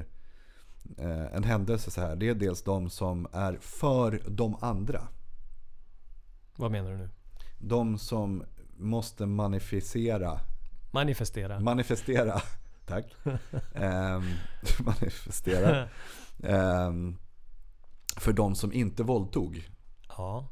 eh, 0.98 1.36
en 1.36 1.44
händelse 1.44 1.92
så 1.92 2.02
här. 2.02 2.16
Det 2.16 2.30
är 2.30 2.36
dels 2.36 2.64
de 2.64 2.90
som 2.90 3.28
är 3.32 3.58
för 3.62 4.22
de 4.28 4.56
andra. 4.62 5.08
Vad 6.56 6.72
menar 6.72 6.92
du 6.92 6.98
nu? 6.98 7.10
De 7.60 7.98
som 7.98 8.44
måste 8.78 9.26
manifestera 9.26 10.40
Manifestera. 10.92 11.60
Manifestera. 11.60 12.42
Tack. 12.86 13.16
Ehm, 13.76 14.24
manifestera. 14.80 15.88
Ehm, 16.44 17.18
för 18.18 18.34
de 18.34 18.56
som 18.56 18.74
inte 18.74 19.04
våldtog. 19.04 19.70
ja. 20.18 20.48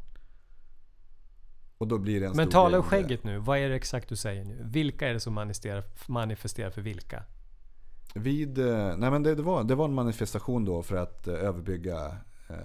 Och 1.77 1.87
då 1.87 1.97
blir 1.97 2.19
det 2.19 2.27
en 2.27 2.35
Men 2.35 2.49
tala 2.49 2.77
om 2.77 2.83
skägget 2.83 3.23
nu. 3.23 3.37
Vad 3.37 3.57
är 3.57 3.69
det 3.69 3.75
exakt 3.75 4.09
du 4.09 4.15
säger 4.15 4.45
nu? 4.45 4.57
Vilka 4.61 5.07
är 5.07 5.13
det 5.13 5.19
som 5.19 5.33
manifesterar, 5.33 5.83
manifesterar 6.07 6.69
för 6.69 6.81
vilka? 6.81 7.23
Vid, 8.15 8.57
eh, 8.57 8.97
nej 8.97 9.11
men 9.11 9.23
det, 9.23 9.35
det, 9.35 9.43
var, 9.43 9.63
det 9.63 9.75
var 9.75 9.85
en 9.85 9.93
manifestation 9.93 10.65
då 10.65 10.83
för 10.83 10.95
att 10.95 11.27
eh, 11.27 11.33
överbygga 11.33 12.17
eh, 12.49 12.55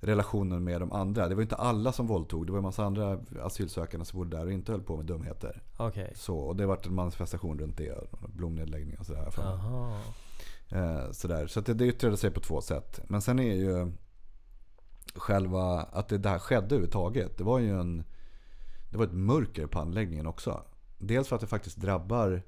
relationen 0.00 0.64
med 0.64 0.80
de 0.80 0.92
andra. 0.92 1.28
Det 1.28 1.34
var 1.34 1.42
inte 1.42 1.56
alla 1.56 1.92
som 1.92 2.06
våldtog. 2.06 2.46
Det 2.46 2.52
var 2.52 2.58
en 2.58 2.64
massa 2.64 2.84
andra 2.84 3.20
asylsökande 3.42 4.06
som 4.06 4.18
bodde 4.18 4.36
där 4.36 4.46
och 4.46 4.52
inte 4.52 4.72
höll 4.72 4.82
på 4.82 4.96
med 4.96 5.06
dumheter. 5.06 5.62
Okej. 5.76 6.12
Så, 6.16 6.38
och 6.38 6.56
det 6.56 6.66
var 6.66 6.78
en 6.86 6.94
manifestation 6.94 7.58
runt 7.58 7.76
det. 7.76 7.98
Blomnedläggning 8.28 8.98
och 8.98 9.06
sådär. 9.06 9.32
Aha. 9.38 10.00
Eh, 10.70 11.10
sådär. 11.10 11.46
Så 11.46 11.60
att 11.60 11.66
det, 11.66 11.74
det 11.74 11.86
yttrade 11.86 12.16
sig 12.16 12.30
på 12.30 12.40
två 12.40 12.60
sätt. 12.60 13.00
Men 13.08 13.22
sen 13.22 13.38
är 13.38 13.54
ju 13.54 13.92
själva 15.14 15.82
att 15.82 16.08
det 16.08 16.18
där 16.18 16.38
skedde 16.38 16.64
överhuvudtaget. 16.66 17.38
Det 17.38 17.44
var 17.44 17.58
ju 17.58 17.80
en, 17.80 18.04
det 18.90 18.98
var 18.98 19.04
ett 19.04 19.12
mörker 19.12 19.66
på 19.66 19.78
anläggningen 19.78 20.26
också. 20.26 20.62
Dels 20.98 21.28
för 21.28 21.36
att 21.36 21.40
det 21.40 21.46
faktiskt 21.46 21.76
drabbar, 21.76 22.42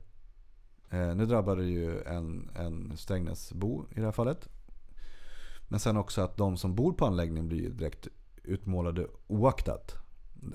eh, 0.91 1.15
nu 1.15 1.27
drabbar 1.27 1.57
det 1.57 1.65
ju 1.65 2.03
en, 2.03 2.51
en 2.57 2.97
Strängnäsbo 2.97 3.85
i 3.91 3.95
det 3.95 4.05
här 4.05 4.13
fallet. 4.13 4.49
Men 5.69 5.81
sen 5.81 5.97
också 5.97 6.23
att 6.23 6.37
de 6.37 6.57
som 6.57 6.75
bor 6.75 6.93
på 6.93 7.07
anläggningen 7.07 7.49
blir 7.49 7.71
direkt 7.71 8.09
utmålade 8.43 9.07
oaktat. 9.27 9.95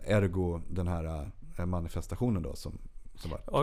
Ergo 0.03 0.61
den 0.69 0.87
här 0.87 1.31
eh, 1.57 1.65
manifestationen 1.65 2.43
då 2.43 2.55
som, 2.55 2.79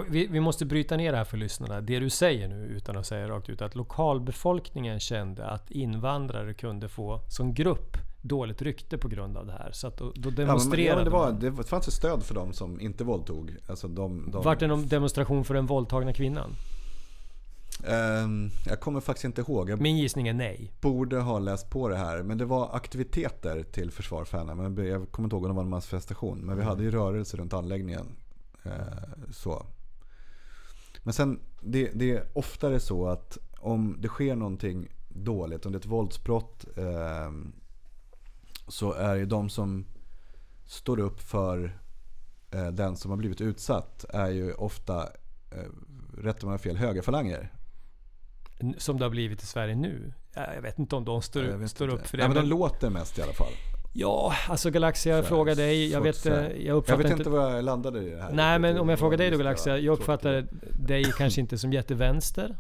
vi, 0.09 0.27
vi 0.27 0.41
måste 0.41 0.67
bryta 0.67 0.97
ner 0.97 1.13
det 1.13 1.19
här 1.19 1.25
för 1.25 1.37
lyssnarna. 1.37 1.81
Det 1.81 1.99
du 1.99 2.11
säger 2.11 2.49
nu, 2.49 2.65
utan 2.65 2.97
att 2.97 3.07
säga 3.07 3.29
rakt 3.29 3.49
ut, 3.49 3.63
att 3.63 3.75
lokalbefolkningen 3.75 5.01
kände 5.01 5.47
att 5.47 5.71
invandrare 5.71 6.55
kunde 6.55 6.89
få, 6.89 7.21
som 7.29 7.55
grupp, 7.55 7.97
dåligt 8.23 8.63
rykte 8.63 8.99
på 8.99 9.09
grund 9.09 9.37
av 9.37 9.47
det 9.47 9.53
här. 9.53 9.71
Så 9.73 9.87
att 9.87 9.97
då, 9.97 10.05
då 10.05 10.13
Ja, 10.15 10.21
men, 10.23 10.31
ja, 10.31 10.47
demonstrerade 10.47 10.97
men 10.97 11.05
det, 11.05 11.11
var, 11.11 11.33
det 11.33 11.65
fanns 11.65 11.89
ett 11.89 11.95
stöd 11.95 12.23
för 12.23 12.35
dem 12.35 12.53
som 12.53 12.81
inte 12.81 13.05
våldtog. 13.05 13.57
Alltså 13.67 13.89
de, 13.89 14.31
de, 14.31 14.43
Vart 14.43 14.61
det 14.61 14.67
någon 14.67 14.89
demonstration 14.89 15.45
för 15.45 15.55
den 15.55 15.67
våldtagna 15.67 16.13
kvinnan? 16.13 16.55
Ehm, 17.87 18.51
jag 18.67 18.81
kommer 18.81 19.01
faktiskt 19.01 19.25
inte 19.25 19.41
ihåg. 19.41 19.71
Jag 19.71 19.81
Min 19.81 19.99
gissning 19.99 20.29
är 20.29 20.33
nej. 20.33 20.73
borde 20.81 21.19
ha 21.19 21.39
läst 21.39 21.71
på 21.71 21.89
det 21.89 21.97
här. 21.97 22.23
Men 22.23 22.39
det 22.39 22.45
var 22.45 22.77
aktiviteter 22.77 23.63
till 23.63 23.91
försvar 23.91 24.25
för 24.25 24.39
henne. 24.39 24.55
Men 24.55 24.87
jag 24.87 25.11
kommer 25.11 25.27
inte 25.27 25.37
ihåg 25.37 25.45
om 25.45 25.51
det 25.51 25.57
var 25.57 25.63
en 25.63 25.71
manifestation. 25.71 26.39
Men 26.39 26.57
vi 26.57 26.63
hade 26.63 26.83
ju 26.83 26.91
rörelse 26.91 27.37
runt 27.37 27.53
anläggningen. 27.53 28.07
Eh, 28.65 29.31
så. 29.31 29.67
Men 31.03 31.13
sen, 31.15 31.41
det, 31.61 31.91
det 31.95 32.11
är 32.13 32.25
oftare 32.33 32.81
så 32.81 33.07
att 33.09 33.39
om 33.59 33.97
det 34.01 34.09
sker 34.09 34.37
någonting 34.37 34.89
dåligt, 35.09 35.67
om 35.67 35.73
det 35.73 35.77
är 35.77 35.81
ett 35.81 35.87
våldsbrott. 35.87 36.65
ehm, 36.79 37.53
så 38.69 38.93
är 38.93 39.17
det 39.17 39.25
de 39.27 39.49
som 39.49 39.85
står 40.67 40.99
upp 41.01 41.21
för 41.21 41.79
eh, 42.51 42.69
den 42.69 42.97
som 42.97 43.11
har 43.11 43.19
blivit 43.19 43.41
utsatt. 43.41 44.05
Är 44.09 44.29
ju 44.31 44.53
ofta, 44.53 45.03
eh, 45.51 45.59
rätt 46.19 46.43
om 46.43 46.49
jag 46.49 46.53
har 46.53 46.59
fel, 46.59 46.77
högerfalanger. 46.77 47.53
Som 48.79 48.99
det 48.99 49.05
har 49.05 49.11
blivit 49.11 49.43
i 49.43 49.47
Sverige 49.47 49.75
nu. 49.75 50.13
Ja, 50.35 50.55
Jag 50.55 50.63
vet 50.63 50.79
inte 50.79 50.97
om 50.97 51.05
de 51.05 51.23
står, 51.23 51.67
står 51.67 51.89
upp 51.89 52.07
för 52.07 52.17
det. 52.17 52.23
Nej, 52.23 52.29
men 52.29 52.35
de 52.37 52.41
men- 52.41 52.49
låter 52.59 52.91
mest 52.91 53.19
i 53.19 53.23
alla 53.23 53.33
fall. 53.33 53.53
Ja, 53.95 54.35
alltså 54.49 54.71
Galaxia, 54.71 55.17
jag 55.17 55.27
frågar 55.27 55.55
dig. 55.55 55.91
Jag 55.91 56.01
vet, 56.01 56.27
eh, 56.27 56.35
jag 56.35 56.85
Jag 56.87 56.97
vet 56.97 57.11
inte... 57.11 57.31
vad 57.31 57.57
jag 57.57 57.65
landade 57.65 58.03
i 58.03 58.11
det 58.11 58.23
här. 58.23 58.33
Nej, 58.33 58.59
men 58.59 58.79
om 58.79 58.89
jag 58.89 58.97
var 58.97 58.97
frågar 58.97 59.19
dig 59.19 59.31
då 59.31 59.39
Galaxia. 59.39 59.79
Jag 59.79 59.93
uppfattar 59.93 60.47
dig 60.87 61.05
kanske 61.19 61.41
inte 61.41 61.59
som 61.59 61.73
jättevänster. 61.73 62.57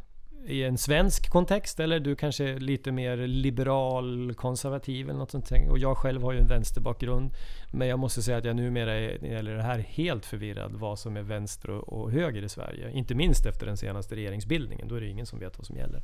i 0.46 0.64
en 0.64 0.78
svensk 0.78 1.30
kontext 1.30 1.80
eller 1.80 2.00
du 2.00 2.16
kanske 2.16 2.44
är 2.44 2.60
lite 2.60 2.92
mer 2.92 3.16
liberal, 3.16 4.34
konservativ 4.34 5.08
eller 5.08 5.18
något 5.18 5.30
sånt. 5.30 5.50
Och 5.70 5.78
jag 5.78 5.96
själv 5.96 6.22
har 6.22 6.32
ju 6.32 6.38
en 6.38 6.48
vänsterbakgrund. 6.48 7.30
Men 7.72 7.88
jag 7.88 7.98
måste 7.98 8.22
säga 8.22 8.38
att 8.38 8.44
jag 8.44 8.56
numera 8.56 8.94
är, 8.94 9.18
när 9.20 9.28
det 9.28 9.34
gäller 9.34 9.54
det 9.54 9.62
här 9.62 9.78
helt 9.78 10.26
förvirrad 10.26 10.72
vad 10.74 10.98
som 10.98 11.16
är 11.16 11.22
vänster 11.22 11.70
och, 11.70 12.02
och 12.02 12.12
höger 12.12 12.42
i 12.42 12.48
Sverige. 12.48 12.90
Inte 12.90 13.14
minst 13.14 13.46
efter 13.46 13.66
den 13.66 13.76
senaste 13.76 14.16
regeringsbildningen. 14.16 14.88
Då 14.88 14.94
är 14.94 15.00
det 15.00 15.08
ingen 15.08 15.26
som 15.26 15.38
vet 15.38 15.58
vad 15.58 15.66
som 15.66 15.76
gäller. 15.76 16.02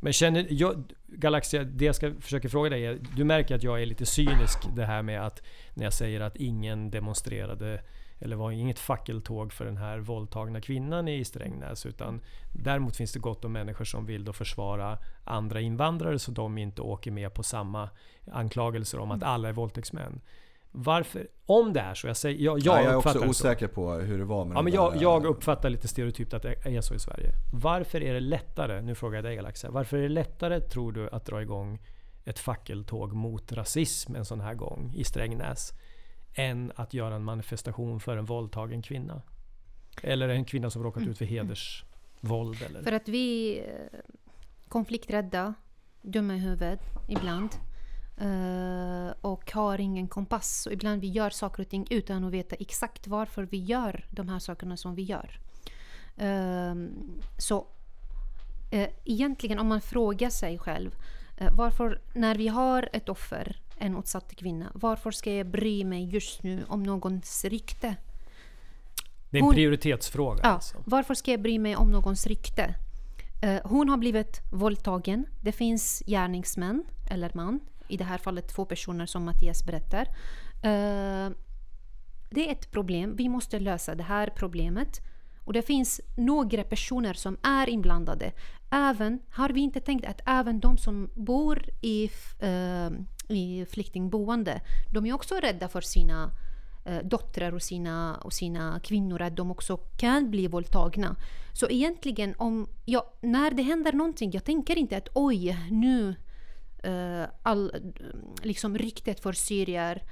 Men 0.00 0.12
känner 0.12 0.46
jag, 0.50 0.84
Galaxia, 1.06 1.64
det 1.64 1.84
jag 1.84 1.94
ska 1.94 2.14
försöka 2.20 2.48
fråga 2.48 2.70
dig 2.70 2.86
är, 2.86 2.98
du 3.16 3.24
märker 3.24 3.54
att 3.54 3.62
jag 3.62 3.82
är 3.82 3.86
lite 3.86 4.06
cynisk 4.06 4.58
det 4.76 4.84
här 4.84 5.02
med 5.02 5.26
att 5.26 5.42
när 5.74 5.84
jag 5.84 5.92
säger 5.92 6.20
att 6.20 6.36
ingen 6.36 6.90
demonstrerade 6.90 7.82
eller 8.20 8.36
var 8.36 8.50
inget 8.50 8.78
fackeltåg 8.78 9.52
för 9.52 9.64
den 9.64 9.76
här 9.76 9.98
våldtagna 9.98 10.60
kvinnan 10.60 11.08
i 11.08 11.24
Strängnäs. 11.24 11.86
Utan 11.86 12.20
däremot 12.52 12.96
finns 12.96 13.12
det 13.12 13.18
gott 13.18 13.44
om 13.44 13.52
människor 13.52 13.84
som 13.84 14.06
vill 14.06 14.24
då 14.24 14.32
försvara 14.32 14.98
andra 15.24 15.60
invandrare 15.60 16.18
så 16.18 16.30
de 16.30 16.58
inte 16.58 16.82
åker 16.82 17.10
med 17.10 17.34
på 17.34 17.42
samma 17.42 17.90
anklagelser 18.30 18.98
om 18.98 19.10
att 19.10 19.22
alla 19.22 19.48
är 19.48 19.52
våldtäktsmän. 19.52 20.20
Varför? 20.72 21.28
Om 21.46 21.72
det 21.72 21.80
är 21.80 21.94
så, 21.94 22.06
jag, 22.06 22.16
säger, 22.16 22.44
jag, 22.44 22.58
jag, 22.58 22.66
Jag, 22.66 22.84
jag 22.84 22.92
är 22.92 22.96
uppfattar 22.96 23.18
också 23.18 23.28
det 23.28 23.34
så. 23.34 23.48
osäker 23.48 23.68
på 23.68 23.92
hur 23.92 24.18
det 24.18 24.24
var 24.24 24.44
med 24.44 24.56
Ja, 24.56 24.62
men 24.62 24.72
jag, 24.72 24.96
jag 24.96 25.26
uppfattar 25.26 25.70
lite 25.70 25.88
stereotypt 25.88 26.34
att 26.34 26.42
det 26.42 26.66
är 26.66 26.80
så 26.80 26.94
i 26.94 26.98
Sverige. 26.98 27.30
Varför 27.52 28.02
är 28.02 28.14
det 28.14 28.20
lättare, 28.20 28.82
nu 28.82 28.94
frågar 28.94 29.16
jag 29.16 29.24
dig 29.24 29.36
Galaxia, 29.36 29.70
varför 29.70 29.96
är 29.96 30.02
det 30.02 30.08
lättare 30.08 30.60
tror 30.60 30.92
du 30.92 31.08
att 31.10 31.24
dra 31.26 31.42
igång 31.42 31.78
ett 32.24 32.38
fackeltåg 32.38 33.12
mot 33.12 33.52
rasism 33.52 34.14
en 34.16 34.24
sån 34.24 34.40
här 34.40 34.54
gång 34.54 34.92
i 34.96 35.04
Strängnäs 35.04 35.72
än 36.34 36.72
att 36.76 36.94
göra 36.94 37.14
en 37.14 37.24
manifestation 37.24 38.00
för 38.00 38.16
en 38.16 38.24
våldtagen 38.24 38.82
kvinna? 38.82 39.22
Eller 40.02 40.28
en 40.28 40.44
kvinna 40.44 40.70
som 40.70 40.82
råkat 40.82 41.02
ut 41.06 41.18
för 41.18 41.24
hedersvåld 41.24 42.62
eller? 42.62 42.82
För 42.82 42.92
att 42.92 43.08
vi 43.08 43.58
är 43.58 43.90
konflikträdda, 44.68 45.54
dumma 46.02 46.34
i 46.34 46.38
huvudet 46.38 46.80
ibland. 47.08 47.50
Eh, 48.20 49.14
och 49.20 49.52
har 49.52 49.80
ingen 49.80 50.08
kompass. 50.08 50.66
Och 50.66 50.72
ibland 50.72 51.00
vi 51.00 51.08
gör 51.08 51.30
saker 51.30 51.62
och 51.62 51.68
ting 51.68 51.86
utan 51.90 52.24
att 52.24 52.32
veta 52.32 52.56
exakt 52.56 53.06
varför 53.06 53.42
vi 53.42 53.58
gör 53.58 54.04
de 54.10 54.28
här 54.28 54.38
sakerna 54.38 54.76
som 54.76 54.94
vi 54.94 55.02
gör. 55.02 55.38
Ehm, 56.16 56.90
så 57.38 57.66
eh, 58.70 58.88
egentligen 59.04 59.58
om 59.58 59.66
man 59.68 59.80
frågar 59.80 60.30
sig 60.30 60.58
själv 60.58 60.94
eh, 61.36 61.52
varför 61.54 62.00
när 62.14 62.34
vi 62.34 62.48
har 62.48 62.88
ett 62.92 63.08
offer, 63.08 63.56
en 63.78 63.96
utsatt 63.98 64.34
kvinna, 64.36 64.70
varför 64.74 65.10
ska 65.10 65.32
jag 65.34 65.46
bry 65.46 65.84
mig 65.84 66.04
just 66.04 66.42
nu 66.42 66.64
om 66.68 66.82
någons 66.82 67.44
rykte? 67.44 67.96
Det 69.30 69.36
är 69.36 69.40
en 69.40 69.44
hon- 69.44 69.54
prioritetsfråga 69.54 70.40
Ja, 70.42 70.48
alltså. 70.48 70.76
varför 70.84 71.14
ska 71.14 71.30
jag 71.30 71.42
bry 71.42 71.58
mig 71.58 71.76
om 71.76 71.90
någons 71.90 72.26
rykte? 72.26 72.74
Hon 73.64 73.88
har 73.88 73.96
blivit 73.96 74.40
våldtagen. 74.52 75.26
Det 75.42 75.52
finns 75.52 76.02
gärningsmän, 76.06 76.84
eller 77.10 77.30
man. 77.34 77.60
I 77.88 77.96
det 77.96 78.04
här 78.04 78.18
fallet 78.18 78.48
två 78.48 78.64
personer 78.64 79.06
som 79.06 79.24
Mattias 79.24 79.64
berättar. 79.64 80.08
Eh, 80.62 81.30
det 82.30 82.48
är 82.48 82.52
ett 82.52 82.70
problem. 82.70 83.16
Vi 83.16 83.28
måste 83.28 83.58
lösa 83.58 83.94
det 83.94 84.02
här 84.02 84.32
problemet. 84.36 85.00
Och 85.44 85.52
det 85.52 85.62
finns 85.62 86.00
några 86.16 86.64
personer 86.64 87.14
som 87.14 87.36
är 87.42 87.68
inblandade. 87.68 88.32
Även, 88.70 89.20
har 89.30 89.48
vi 89.48 89.60
inte 89.60 89.80
tänkt 89.80 90.06
att 90.06 90.20
även 90.26 90.60
de 90.60 90.78
som 90.78 91.10
bor 91.14 91.62
i, 91.80 92.10
eh, 92.38 92.90
i 93.28 93.66
flyktingboende, 93.70 94.60
de 94.92 95.06
är 95.06 95.12
också 95.12 95.34
rädda 95.34 95.68
för 95.68 95.80
sina 95.80 96.30
eh, 96.84 96.98
döttrar 97.04 97.54
och 97.54 97.62
sina, 97.62 98.16
och 98.16 98.32
sina 98.32 98.80
kvinnor, 98.80 99.22
att 99.22 99.36
de 99.36 99.50
också 99.50 99.76
kan 99.76 100.30
bli 100.30 100.46
våldtagna. 100.46 101.16
Så 101.52 101.68
egentligen, 101.70 102.34
om 102.38 102.68
jag, 102.84 103.02
när 103.20 103.50
det 103.50 103.62
händer 103.62 103.92
någonting, 103.92 104.30
jag 104.32 104.44
tänker 104.44 104.78
inte 104.78 104.96
att 104.96 105.08
oj, 105.14 105.58
nu 105.70 106.14
all, 107.42 107.92
liksom 108.42 108.78
ryktet 108.78 109.20
för 109.20 109.32
syrier 109.32 110.02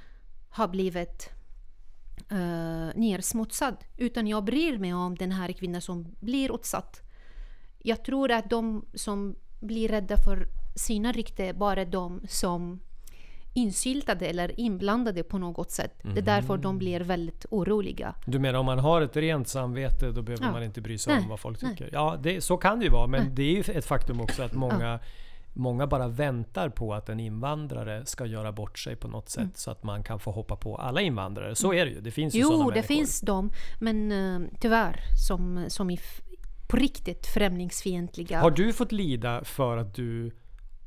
har 0.49 0.67
blivit 0.67 1.29
uh, 2.31 2.89
nersmutsad. 2.95 3.75
Utan 3.97 4.27
jag 4.27 4.43
bryr 4.43 4.77
mig 4.77 4.93
om 4.93 5.15
den 5.15 5.31
här 5.31 5.51
kvinnan 5.51 5.81
som 5.81 6.15
blir 6.19 6.55
utsatt. 6.55 7.01
Jag 7.77 8.03
tror 8.05 8.31
att 8.31 8.49
de 8.49 8.85
som 8.93 9.35
blir 9.59 9.89
rädda 9.89 10.17
för 10.17 10.47
sina 10.75 11.11
rykte 11.11 11.53
bara 11.53 11.85
de 11.85 12.21
som 12.27 12.79
insyltade 13.53 14.27
eller 14.27 14.59
inblandade 14.59 15.23
på 15.23 15.37
något 15.37 15.71
sätt. 15.71 15.99
Det 16.03 16.19
är 16.19 16.25
därför 16.25 16.57
de 16.57 16.77
blir 16.77 16.99
väldigt 16.99 17.45
oroliga. 17.49 18.15
Du 18.25 18.39
menar 18.39 18.59
om 18.59 18.65
man 18.65 18.79
har 18.79 19.01
ett 19.01 19.15
rent 19.15 19.47
samvete 19.47 20.11
då 20.11 20.21
behöver 20.21 20.45
Ja. 20.45 20.51
man 20.51 20.63
inte 20.63 20.81
bry 20.81 20.97
sig 20.97 21.13
Nej, 21.13 21.23
om 21.23 21.29
vad 21.29 21.39
folk 21.39 21.61
nej. 21.61 21.71
tycker? 21.71 21.89
Ja, 21.93 22.19
det, 22.23 22.41
så 22.41 22.57
kan 22.57 22.79
det 22.79 22.85
ju 22.85 22.91
vara. 22.91 23.07
Men 23.07 23.35
det 23.35 23.43
är 23.43 23.53
ju 23.55 23.77
ett 23.77 23.85
faktum 23.85 24.21
också 24.21 24.43
att 24.43 24.53
många, 24.53 24.99
många 25.57 25.87
bara 25.87 26.07
väntar 26.07 26.69
på 26.69 26.93
att 26.93 27.09
en 27.09 27.19
invandrare 27.19 28.05
ska 28.05 28.25
göra 28.25 28.51
bort 28.51 28.79
sig 28.79 28.95
på 28.95 29.07
något 29.07 29.29
sätt 29.29 29.41
Mm. 29.41 29.51
så 29.55 29.71
att 29.71 29.83
man 29.83 30.03
kan 30.03 30.19
få 30.19 30.31
hoppa 30.31 30.55
på 30.55 30.75
alla 30.75 31.01
invandrare. 31.01 31.55
Så 31.55 31.73
är 31.73 31.85
det 31.85 31.91
ju. 31.91 32.01
Det 32.01 32.11
finns 32.11 32.35
ju 32.35 32.39
Jo, 32.39 32.51
det 32.51 32.57
människor. 32.57 32.81
finns 32.81 33.21
de, 33.21 33.51
men 33.79 34.11
eh, 34.11 34.47
tyvärr 34.61 34.99
som, 35.27 35.65
som 35.67 35.89
är 35.89 35.99
på 36.69 36.77
riktigt 36.77 37.27
främlingsfientliga. 37.27 38.41
Har 38.41 38.51
du 38.51 38.73
fått 38.73 38.91
lida 38.91 39.43
för 39.43 39.77
att 39.77 39.95
du 39.95 40.31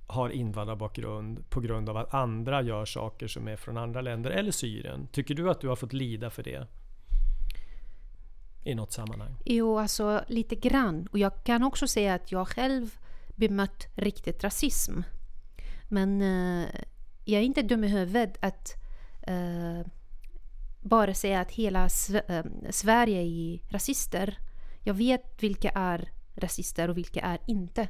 har 0.07 0.31
invandrarbakgrund 0.31 1.50
på 1.50 1.61
grund 1.61 1.89
av 1.89 1.97
att 1.97 2.15
andra 2.15 2.62
gör 2.62 2.85
saker 2.85 3.29
som 3.29 3.49
är 3.49 3.57
från 3.57 3.77
andra 3.77 4.00
länder 4.00 4.31
eller 4.31 4.50
Syrien? 4.53 5.09
Tycker 5.12 5.35
du 5.35 5.50
att 5.50 5.61
du 5.61 5.69
har 5.69 5.77
fått 5.77 5.93
lida 5.93 6.31
för 6.31 6.43
det? 6.43 6.67
I 8.65 8.75
något 8.75 8.93
sammanhang? 8.93 9.35
Jo, 9.45 9.79
alltså 9.79 10.25
lite 10.29 10.55
grann. 10.55 11.09
Och 11.12 11.19
jag 11.19 11.45
kan 11.45 11.62
också 11.62 11.87
säga 11.87 12.15
att 12.15 12.33
jag 12.33 12.49
själv 12.49 12.97
bemött 13.41 13.87
riktigt 13.95 14.45
rasism. 14.45 15.01
Men 15.89 16.23
eh, 16.23 16.69
jag 17.25 17.41
är 17.41 17.45
inte 17.45 17.63
dum 17.63 17.85
i 17.85 17.89
huvudet 17.89 18.37
att 18.41 18.75
eh, 19.23 19.87
bara 20.81 21.15
säga 21.15 21.41
att 21.41 21.51
hela 21.51 21.89
Sve- 21.89 22.31
eh, 22.39 22.71
Sverige 22.71 23.21
är 23.23 23.73
rasister. 23.73 24.39
Jag 24.85 24.95
vet 24.95 25.43
vilka 25.43 25.71
är 25.71 26.11
rasister 26.37 26.91
och 26.91 26.97
vilka 26.97 27.21
är 27.21 27.39
inte. 27.47 27.89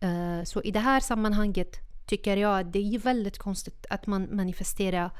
Eh, 0.00 0.44
så 0.44 0.62
i 0.62 0.70
det 0.70 0.80
här 0.80 1.00
sammanhanget 1.00 1.76
tycker 2.06 2.36
jag 2.36 2.60
att 2.60 2.72
det 2.72 2.94
är 2.94 2.98
väldigt 2.98 3.38
konstigt 3.38 3.86
att 3.90 4.06
man 4.06 4.36
manifesterar 4.36 5.10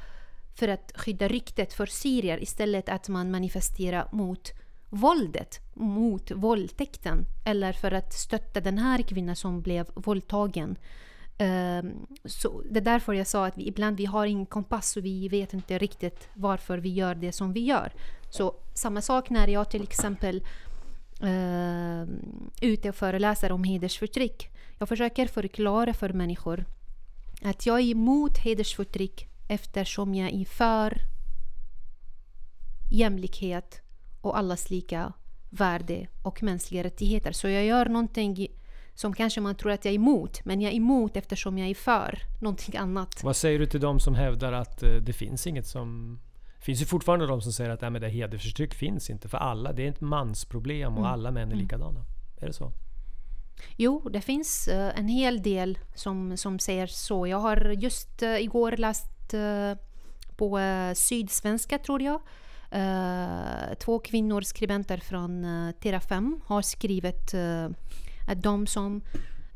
för 0.55 0.69
att 0.69 0.93
skydda 0.95 1.29
ryktet 1.29 1.73
för 1.73 1.87
syrier 1.87 2.43
istället 2.43 2.89
att 2.89 3.09
man 3.09 3.31
manifesterar 3.31 4.09
mot 4.13 4.53
våldet, 4.93 5.61
mot 5.75 6.31
våldtäkten 6.31 7.27
eller 7.45 7.73
för 7.73 7.93
att 7.93 8.13
stötta 8.13 8.61
den 8.61 8.79
här 8.79 9.03
kvinnan 9.03 9.37
som 9.37 9.63
blev 9.63 9.87
våldtagen. 9.95 10.77
Ehm, 11.39 12.07
så 12.25 12.63
det 12.71 12.79
är 12.79 12.85
därför 12.85 13.13
jag 13.13 13.27
sa 13.27 13.47
att 13.47 13.59
vi, 13.59 13.69
ibland 13.69 13.97
vi 13.97 14.05
har 14.05 14.27
ingen 14.27 14.47
kompass 14.47 14.97
och 14.97 15.05
vi 15.05 15.29
vet 15.29 15.55
inte 15.55 15.79
riktigt 15.79 16.29
varför 16.35 16.79
vi 16.79 16.89
gör 16.89 17.15
det 17.15 17.33
som 17.33 17.53
vi 17.53 17.61
gör. 17.61 17.93
Så 18.31 18.55
samma 18.75 19.01
sak 19.01 19.31
när 19.31 19.49
jag 19.49 19.71
till 19.71 19.83
exempel 19.83 20.45
ehm, 21.23 22.51
är 22.61 22.69
ute 22.69 22.89
och 22.89 22.95
föreläser 22.95 23.53
om 23.53 23.65
hedersförtryck. 23.65 24.49
Jag 24.79 24.89
försöker 24.89 25.27
förklara 25.27 25.95
för 25.95 26.13
människor 26.13 26.65
att 27.43 27.67
jag 27.67 27.81
är 27.81 27.91
emot 27.91 28.39
hedersförtryck 28.39 29.29
eftersom 29.49 30.15
jag 30.15 30.33
är 30.33 30.45
för 30.45 30.99
jämlikhet 32.91 33.82
och 34.23 34.39
allas 34.39 34.71
lika 34.71 35.13
värde 35.51 36.07
och 36.23 36.43
mänskliga 36.43 36.85
rättigheter. 36.85 37.33
Så 37.33 37.49
jag 37.49 37.65
gör 37.65 37.87
någonting 37.87 38.49
som 38.95 39.15
kanske 39.15 39.41
man 39.41 39.55
tror 39.55 39.73
att 39.73 39.85
jag 39.85 39.93
är 39.93 39.97
emot, 39.97 40.45
men 40.45 40.61
jag 40.61 40.73
är 40.73 40.77
emot 40.77 41.17
eftersom 41.17 41.59
jag 41.59 41.69
är 41.71 41.75
för 41.75 42.19
någonting 42.41 42.77
annat. 42.77 43.21
Vad 43.25 43.37
säger 43.37 43.59
du 43.59 43.67
till 43.67 43.81
de 43.81 44.01
som 44.01 44.15
hävdar 44.15 44.53
att 44.53 44.83
eh, 44.83 44.91
det 44.91 45.13
finns 45.13 45.47
inget 45.47 45.67
som... 45.67 46.19
Det 46.59 46.65
finns 46.65 46.83
ju 46.83 46.87
fortfarande 46.87 47.27
de 47.27 47.41
som 47.43 47.53
säger 47.53 47.71
att 47.71 47.81
nej, 47.81 47.91
men 47.91 48.01
det 48.01 48.09
hedersförtryck 48.09 48.75
finns 48.75 49.11
inte 49.11 49.29
för 49.29 49.39
alla. 49.39 49.73
Det 49.73 49.87
är 49.87 49.91
ett 49.91 50.01
mansproblem 50.01 50.93
och 50.93 50.99
Mm. 50.99 51.13
alla 51.13 51.31
män 51.31 51.53
är 51.53 51.57
likadana. 51.57 52.05
Är 52.41 52.47
det 52.47 52.53
så? 52.53 52.73
Jo, 53.77 54.09
det 54.13 54.21
finns 54.21 54.69
eh, 54.69 54.99
en 54.99 55.09
hel 55.09 55.43
del 55.43 55.79
som, 55.95 56.37
som 56.37 56.59
säger 56.59 56.87
så. 56.87 57.27
Jag 57.27 57.39
har 57.39 57.57
just 57.57 58.23
uh, 58.23 58.43
igår 58.43 58.73
läst 58.77 59.35
eh, 59.35 59.73
på 60.37 60.61
Sydsvenska, 60.95 61.79
tror 61.79 62.03
jag. 62.03 62.21
Eh, 62.73 63.75
två 63.79 63.99
kvinnor, 63.99 64.41
skribenter 64.41 64.97
från 64.97 65.45
eh, 65.45 65.51
uh, 65.51 65.71
Terrafem, 65.71 66.41
har 66.45 66.63
skrivit 66.63 67.35
eh, 67.35 67.69
att 68.29 68.43
de 68.43 68.67
som 68.67 69.01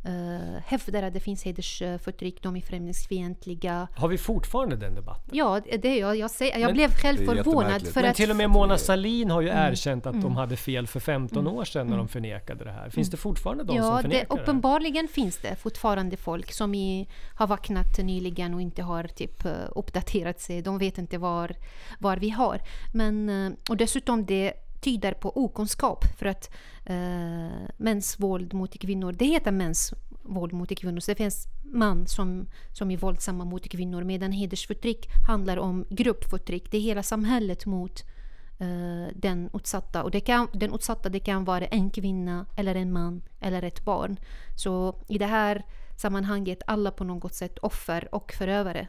uh, 0.09 0.59
hävdar 0.67 1.03
att 1.03 1.13
det 1.15 1.21
finns 1.21 1.45
hedersförtryck, 1.45 2.43
de 2.43 2.57
är 2.57 2.61
främlingsfientliga. 2.61 3.89
Har 3.97 4.09
vi 4.09 4.19
fortfarande 4.19 4.77
den 4.77 4.95
debatten? 4.95 5.31
Ja, 5.33 5.61
det 5.83 5.89
är 5.89 6.01
jag. 6.01 6.17
Jag, 6.17 6.31
säger, 6.31 6.59
jag 6.59 6.67
Men- 6.67 6.75
blev 6.75 6.91
själv 6.91 7.19
Det 7.19 7.25
förvånad. 7.27 7.87
För 7.87 8.01
Men 8.01 8.11
att, 8.11 8.17
till 8.17 8.31
och 8.31 8.37
med 8.37 8.51
Mona 8.51 8.79
Sahlin 8.79 9.31
har 9.31 9.41
ju 9.41 9.49
Mm. 9.49 9.73
erkänt 9.73 10.07
att 10.07 10.23
de 10.23 10.37
hade 10.37 10.57
fel 10.57 10.87
för 10.87 11.01
15 11.01 11.47
år 11.47 11.65
sedan 11.65 11.87
när 11.87 11.97
de 11.97 12.09
förnekade 12.09 12.65
det 12.65 12.71
här. 12.73 12.91
Finns 12.91 13.11
det 13.11 13.17
fortfarande 13.17 13.65
de 13.65 13.77
som 13.77 13.87
Ja, 13.87 13.97
det, 13.97 14.03
förnekar 14.03 14.37
det? 14.37 14.43
uppenbarligen 14.43 15.09
finns 15.09 15.37
det 15.39 15.57
fortfarande 15.57 16.17
folk 16.17 16.53
som 16.53 16.75
i, 16.75 17.09
har 17.35 17.47
vaknat 17.47 17.99
nyligen 17.99 18.55
och 18.55 18.61
inte 18.63 18.83
har 18.83 19.05
typ 19.05 19.45
eh, 19.45 19.53
uppdaterat 19.77 20.41
sig. 20.41 20.63
De 20.63 20.79
vet 20.79 20.99
inte 20.99 21.19
var, 21.19 21.53
var 21.99 22.17
vi 22.17 22.31
har. 22.31 22.61
Men, 22.95 23.29
eh, 23.47 23.53
och 23.71 23.77
dessutom 23.77 24.27
det 24.27 24.53
tyder 24.87 25.13
på 25.13 25.45
okunskap. 25.45 26.05
För 26.19 26.27
att 26.27 26.51
eh, 26.85 27.69
mäns 27.77 28.21
våld 28.21 28.55
mot 28.55 28.79
kvinnor, 28.79 29.13
det 29.13 29.25
heter 29.25 29.53
mäns 29.53 29.95
våld 30.23 30.53
mot 30.53 30.79
kvinnor. 30.79 31.01
Så 31.01 31.11
det 31.11 31.15
finns 31.15 31.47
man 31.65 32.07
som, 32.07 32.47
som 32.73 32.91
är 32.91 32.97
våldsamma 32.97 33.45
mot 33.45 33.69
kvinnor. 33.69 34.05
Medan 34.05 34.33
hedersförtryck 34.33 35.09
handlar 35.27 35.57
om 35.57 35.85
gruppförtryck. 35.91 36.71
Det 36.71 36.77
är 36.77 36.81
hela 36.81 37.03
samhället 37.03 37.67
mot 37.67 38.05
eh, 38.59 39.15
den 39.15 39.51
utsatta. 39.55 40.03
Och 40.03 40.11
det 40.11 40.21
kan, 40.21 40.49
den 40.53 40.75
utsatta 40.75 41.09
det 41.09 41.21
kan 41.21 41.45
vara 41.45 41.67
en 41.67 41.91
kvinna, 41.91 42.47
eller 42.57 42.75
en 42.75 42.93
man, 42.93 43.23
eller 43.41 43.63
ett 43.63 43.85
barn. 43.85 44.17
Så 44.57 44.95
i 45.09 45.19
det 45.19 45.27
här 45.27 45.65
sammanhanget 45.97 46.63
alla 46.67 46.91
på 46.91 47.05
något 47.05 47.35
sätt 47.35 47.59
offer 47.59 48.15
och 48.15 48.33
förövare. 48.33 48.89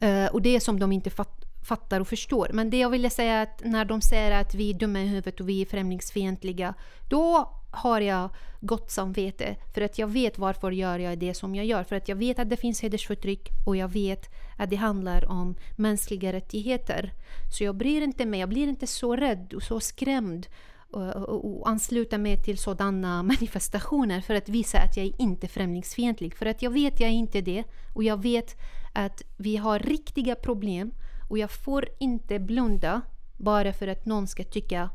Eh, 0.00 0.26
och 0.26 0.42
det 0.42 0.60
som 0.60 0.80
de 0.80 0.92
inte 0.92 1.10
fatt, 1.10 1.44
fattar 1.62 2.00
och 2.00 2.08
förstår. 2.08 2.50
Men 2.52 2.70
det 2.70 2.78
jag 2.78 2.90
ville 2.90 3.10
säga 3.10 3.32
är 3.32 3.42
att 3.42 3.62
när 3.64 3.84
de 3.84 4.00
säger 4.00 4.30
att 4.30 4.54
vi 4.54 4.70
är 4.70 4.74
dumma 4.74 5.00
i 5.00 5.06
huvudet 5.06 5.40
och 5.40 5.48
vi 5.48 5.62
är 5.62 5.66
främlingsfientliga, 5.66 6.74
då 7.08 7.56
har 7.70 8.00
jag 8.00 8.30
gott 8.60 8.90
samvete. 8.90 9.56
För 9.74 9.80
att 9.80 9.98
jag 9.98 10.06
vet 10.06 10.38
varför 10.38 10.70
gör 10.70 10.98
jag 10.98 11.18
det 11.18 11.34
som 11.34 11.54
jag 11.54 11.66
gör. 11.66 11.84
För 11.84 11.96
att 11.96 12.08
jag 12.08 12.16
vet 12.16 12.38
att 12.38 12.50
det 12.50 12.56
finns 12.56 12.82
hedersförtryck 12.82 13.48
och 13.66 13.76
jag 13.76 13.88
vet 13.88 14.30
att 14.56 14.70
det 14.70 14.76
handlar 14.76 15.30
om 15.30 15.56
mänskliga 15.76 16.32
rättigheter. 16.32 17.12
Så 17.52 17.64
jag 17.64 17.76
bryr 17.76 18.02
inte 18.02 18.26
mig, 18.26 18.40
jag 18.40 18.48
blir 18.48 18.68
inte 18.68 18.86
så 18.86 19.16
rädd 19.16 19.54
och 19.54 19.62
så 19.62 19.80
skrämd 19.80 20.46
och, 20.90 21.16
och, 21.16 21.60
och 21.60 21.68
ansluta 21.68 22.18
mig 22.18 22.36
till 22.36 22.58
sådana 22.58 23.22
manifestationer 23.22 24.20
för 24.20 24.34
att 24.34 24.48
visa 24.48 24.78
att 24.78 24.96
jag 24.96 25.06
är 25.06 25.20
inte 25.22 25.48
främlingsfientlig. 25.48 26.36
För 26.36 26.46
att 26.46 26.62
jag 26.62 26.70
vet 26.70 26.94
att 26.94 27.00
jag 27.00 27.10
är 27.10 27.14
inte 27.14 27.40
det 27.40 27.64
och 27.94 28.04
jag 28.04 28.22
vet 28.22 28.56
att 28.92 29.22
vi 29.36 29.56
har 29.56 29.78
riktiga 29.78 30.34
problem 30.34 30.90
och 31.30 31.38
jag 31.38 31.50
får 31.50 31.88
inte 31.98 32.38
blunda 32.38 33.00
bara 33.36 33.72
för 33.72 33.86
att 33.88 34.06
någon 34.06 34.26
ska 34.26 34.44
tycka 34.44 34.90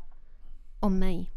om 0.80 0.98
mig. 0.98 1.32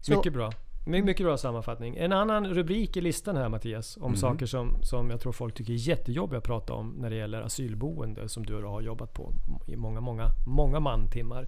Så, 0.00 0.16
Mycket 0.16 0.32
bra. 0.32 0.52
My- 0.86 1.02
Mycket 1.02 1.26
bra 1.26 1.36
sammanfattning. 1.36 1.96
En 1.96 2.12
annan 2.12 2.46
rubrik 2.46 2.96
i 2.96 3.00
listan 3.00 3.36
här 3.36 3.48
Mattias, 3.48 3.96
om 4.00 4.16
saker 4.16 4.46
som, 4.46 4.76
som 4.82 5.10
jag 5.10 5.20
tror 5.20 5.32
folk 5.32 5.54
tycker 5.54 5.72
är 5.72 5.76
jättejobbiga 5.76 6.38
att 6.38 6.44
prata 6.44 6.72
om 6.72 6.94
när 6.98 7.10
det 7.10 7.16
gäller 7.16 7.42
asylboende 7.42 8.28
som 8.28 8.46
du 8.46 8.64
har 8.64 8.80
jobbat 8.80 9.14
på 9.14 9.32
i 9.66 9.76
många, 9.76 10.00
många, 10.00 10.26
många 10.46 10.80
mantimmar. 10.80 11.46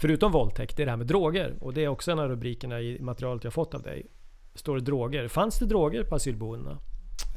Förutom 0.00 0.32
våldtäkt, 0.32 0.76
det 0.76 0.82
är 0.82 0.84
det 0.84 0.90
här 0.92 0.96
med 0.96 1.06
droger. 1.06 1.54
Och 1.60 1.74
det 1.74 1.84
är 1.84 1.88
också 1.88 2.12
en 2.12 2.18
av 2.18 2.28
rubrikerna 2.28 2.80
i 2.80 2.98
materialet 3.00 3.44
jag 3.44 3.52
fått 3.52 3.74
av 3.74 3.82
dig. 3.82 4.06
Står 4.54 4.74
det 4.76 4.82
droger? 4.82 5.28
Fanns 5.28 5.58
det 5.58 5.66
droger 5.66 6.04
på 6.04 6.14
asylboendena? 6.14 6.78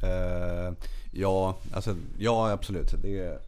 Eh, 0.02 0.72
ja, 1.12 1.56
alltså, 1.74 1.94
ja 2.18 2.50
absolut. 2.50 2.94
Det, 3.02 3.38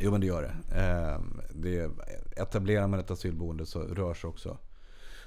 jo 0.00 0.10
men 0.10 0.20
det 0.20 0.26
gör 0.26 0.42
det. 0.42 0.80
Eh, 0.80 1.20
det. 1.54 1.90
Etablerar 2.36 2.86
man 2.86 3.00
ett 3.00 3.10
asylboende 3.10 3.66
så 3.66 3.80
rör 3.82 4.14
sig 4.14 4.28
också 4.28 4.58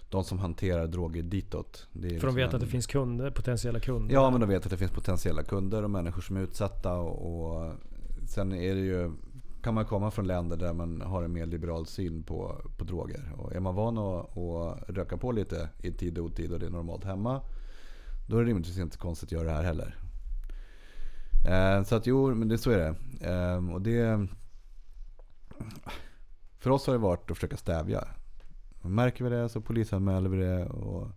de 0.09 0.23
som 0.23 0.39
hanterar 0.39 0.87
droger 0.87 1.23
ditåt. 1.23 1.87
För 1.93 1.99
de 1.99 2.07
liksom 2.07 2.35
vet 2.35 2.47
att 2.47 2.53
en- 2.53 2.59
det 2.59 2.67
finns 2.67 2.87
kunder, 2.87 3.31
potentiella 3.31 3.79
kunder. 3.79 4.13
Ja 4.13 4.31
men 4.31 4.39
de 4.41 4.49
vet 4.49 4.65
att 4.65 4.71
det 4.71 4.77
finns 4.77 4.91
potentiella 4.91 5.43
kunder 5.43 5.83
och 5.83 5.89
människor 5.89 6.21
som 6.21 6.37
är 6.37 6.41
utsatta. 6.41 6.93
Och, 6.97 7.55
och 7.55 7.73
sen 8.27 8.51
är 8.53 8.75
det 8.75 8.81
ju, 8.81 9.11
kan 9.63 9.73
man 9.73 9.85
komma 9.85 10.11
från 10.11 10.27
länder 10.27 10.57
där 10.57 10.73
man 10.73 11.01
har 11.01 11.23
en 11.23 11.33
mer 11.33 11.45
liberal 11.45 11.85
syn 11.85 12.23
på, 12.23 12.61
på 12.77 12.83
droger. 12.83 13.31
Och 13.37 13.55
är 13.55 13.59
man 13.59 13.75
van 13.75 13.97
att, 13.97 14.37
att 14.37 14.89
röka 14.89 15.17
på 15.17 15.31
lite 15.31 15.69
i 15.79 15.91
tid 15.91 16.17
och 16.17 16.25
otid 16.25 16.51
och 16.53 16.59
det 16.59 16.65
är 16.65 16.69
normalt 16.69 17.03
hemma. 17.03 17.41
Då 18.27 18.37
är 18.37 18.41
det 18.43 18.49
rimligtvis 18.49 18.77
inte 18.77 18.97
konstigt 18.97 19.27
att 19.27 19.31
göra 19.31 19.43
det 19.47 19.53
här 19.55 19.63
heller. 19.63 19.95
Eh, 21.47 21.83
så 21.83 21.95
att 21.95 22.07
jo, 22.07 22.35
men 22.35 22.47
det, 22.47 22.57
så 22.57 22.71
är 22.71 22.77
det. 22.77 22.95
Eh, 23.31 23.73
och 23.73 23.81
det... 23.81 24.27
För 26.59 26.69
oss 26.69 26.87
har 26.87 26.93
det 26.93 26.99
varit 26.99 27.31
att 27.31 27.37
försöka 27.37 27.57
stävja. 27.57 28.07
Märker 28.81 29.23
vi 29.23 29.29
det 29.29 29.49
så 29.49 29.61
polisanmäler 29.61 30.29
vi 30.29 30.37
det. 30.37 30.65
Och, 30.65 31.07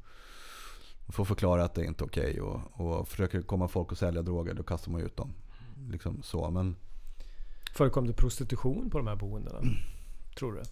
får 1.08 1.24
förklara 1.24 1.64
att 1.64 1.74
det 1.74 1.82
är 1.82 1.84
inte 1.84 2.04
är 2.04 2.06
okej. 2.06 2.40
Och, 2.40 2.60
och 2.80 3.08
försöker 3.08 3.42
komma 3.42 3.68
folk 3.68 3.92
och 3.92 3.98
sälja 3.98 4.22
droger, 4.22 4.54
då 4.54 4.62
kastar 4.62 4.92
man 4.92 5.00
ut 5.00 5.16
dem. 5.16 5.32
Liksom 5.90 6.22
så. 6.22 6.50
Men 6.50 6.76
Förekom 7.74 8.06
det 8.06 8.12
prostitution 8.12 8.90
på 8.90 8.98
de 8.98 9.06
här 9.06 9.16
boendena? 9.16 9.60
Tror 10.38 10.52
du? 10.52 10.62